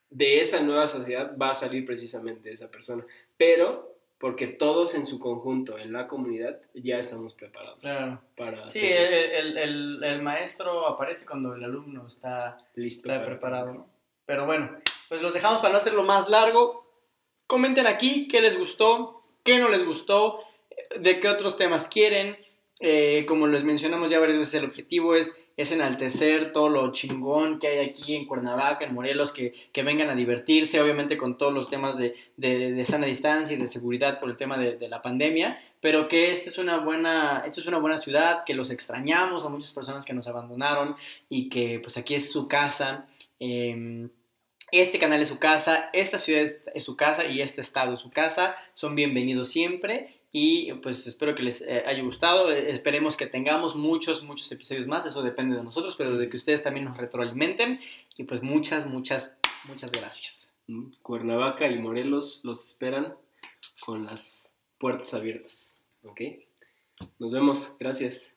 de 0.10 0.40
esa 0.40 0.62
nueva 0.62 0.88
sociedad 0.88 1.36
va 1.38 1.52
a 1.52 1.56
salir 1.56 1.86
precisamente 1.86 2.52
esa 2.52 2.70
persona. 2.70 3.06
Pero 3.38 3.95
porque 4.18 4.48
todos 4.48 4.96
en 4.96 5.06
su 5.06 5.20
conjunto, 5.20 5.78
en 5.78 5.92
la 5.94 6.08
comunidad, 6.08 6.60
ya 6.74 7.00
estamos 7.00 7.34
preparados 7.34 7.80
Claro. 7.80 8.22
para 8.38 8.68
Sí, 8.68 8.86
el, 8.86 9.14
el- 9.14 9.58
el- 9.58 10.04
el 10.04 10.22
maestro 10.22 10.88
aparece 10.88 11.26
cuando 11.26 11.54
el 11.54 11.64
alumno 11.64 12.08
está, 12.08 12.58
listo. 12.76 13.08
está 13.10 13.16
para- 13.22 13.26
preparado, 13.26 13.74
¿no? 13.74 13.90
Pero 14.26 14.46
bueno, 14.46 14.78
pues 15.10 15.22
los 15.22 15.34
dejamos 15.34 15.60
para 15.60 15.74
no 15.74 15.78
hacerlo 15.78 16.04
más 16.04 16.30
largo. 16.30 16.86
Comenten 17.48 17.86
aquí 17.88 18.28
qué 18.28 18.42
les 18.42 18.58
gustó, 18.58 19.24
qué 19.44 19.60
no 19.60 19.70
les 19.70 19.86
gustó, 19.86 20.40
de 21.00 21.20
qué 21.20 21.28
otros 21.28 21.58
temas 21.58 21.88
quieren. 21.88 22.38
Eh, 22.82 23.26
como 23.28 23.48
les 23.48 23.64
mencionamos 23.64 24.10
ya 24.10 24.20
varias 24.20 24.38
veces, 24.40 24.56
el 24.56 24.66
objetivo 24.66 25.16
es, 25.16 25.45
es 25.58 25.72
enaltecer 25.72 26.52
todo 26.52 26.70
lo 26.70 26.92
chingón 26.92 27.60
que 27.60 27.68
hay 27.68 27.88
aquí 27.90 28.16
en 28.16 28.26
Cuernavaca, 28.26 28.86
en 28.86 28.94
Morelos, 28.94 29.32
que, 29.32 29.54
que 29.72 29.84
vengan 29.84 30.10
a 30.10 30.16
divertirse, 30.16 30.82
obviamente 30.82 31.18
con 31.18 31.38
todos 31.38 31.54
los 31.54 31.70
temas 31.70 31.98
de, 31.98 32.16
de- 32.38 32.74
de 32.74 32.86
sana 32.86 33.06
distancia 33.06 33.56
y 33.56 33.60
de 33.60 33.68
seguridad 33.68 34.20
por 34.20 34.30
el 34.30 34.36
tema 34.38 34.58
de, 34.58 34.88
la 34.90 35.02
pandemia, 35.02 35.58
pero 35.82 36.08
que 36.08 36.32
esta 36.32 36.50
es 36.50 36.58
una 36.58 36.78
buena, 36.78 37.44
esta 37.46 37.62
es 37.62 37.68
una 37.68 37.78
buena 37.78 37.98
ciudad, 37.98 38.44
que 38.46 38.54
los 38.56 38.70
extrañamos 38.70 39.46
a 39.46 39.50
muchas 39.50 39.72
personas 39.72 40.04
que 40.06 40.14
nos 40.14 40.28
abandonaron 40.28 40.96
y 41.30 41.48
que 41.50 41.80
pues 41.80 41.96
aquí 41.98 42.16
es 42.16 42.30
su 42.32 42.48
casa. 42.48 43.08
eh, 43.40 44.08
este 44.72 44.98
canal 44.98 45.22
es 45.22 45.28
su 45.30 45.38
casa, 45.38 45.90
esta 45.94 46.18
ciudad 46.18 46.44
es 46.74 46.84
su 46.84 46.98
casa 46.98 47.26
y 47.26 47.40
este 47.40 47.62
estado 47.62 47.94
es 47.94 48.00
su 48.00 48.10
casa. 48.10 48.56
Son 48.74 48.96
bienvenidos 48.96 49.50
siempre 49.52 50.20
y 50.38 50.74
pues 50.74 51.08
espero 51.08 51.34
que 51.34 51.44
les 51.44 51.62
eh, 51.62 51.86
haya 51.86 52.04
gustado. 52.04 52.52
Eh, 52.52 52.70
esperemos 52.70 53.16
que 53.16 53.26
tengamos 53.26 53.74
muchos, 53.74 54.22
muchos 54.22 54.52
episodios 54.52 54.86
más. 54.86 55.06
Eso 55.06 55.24
depende 55.24 55.56
de 55.56 55.64
nosotros, 55.64 55.96
pero 55.96 56.18
de 56.18 56.28
que 56.28 56.36
ustedes 56.36 56.62
también 56.62 56.84
nos 56.84 56.98
retroalimenten. 56.98 57.80
Y 58.18 58.26
pues 58.26 58.44
muchas, 58.44 58.86
muchas, 58.86 59.38
muchas 59.64 59.94
gracias. 59.94 60.50
Mm, 60.68 60.92
Cuernavaca 61.02 61.70
y 61.70 61.80
Morelos 61.80 62.42
los 62.44 62.66
esperan 62.66 63.16
con 63.80 64.06
las 64.06 64.52
puertas 64.78 65.14
abiertas. 65.14 65.80
¿Ok? 66.04 66.20
Nos 67.18 67.32
vemos. 67.32 67.72
Gracias. 67.80 68.35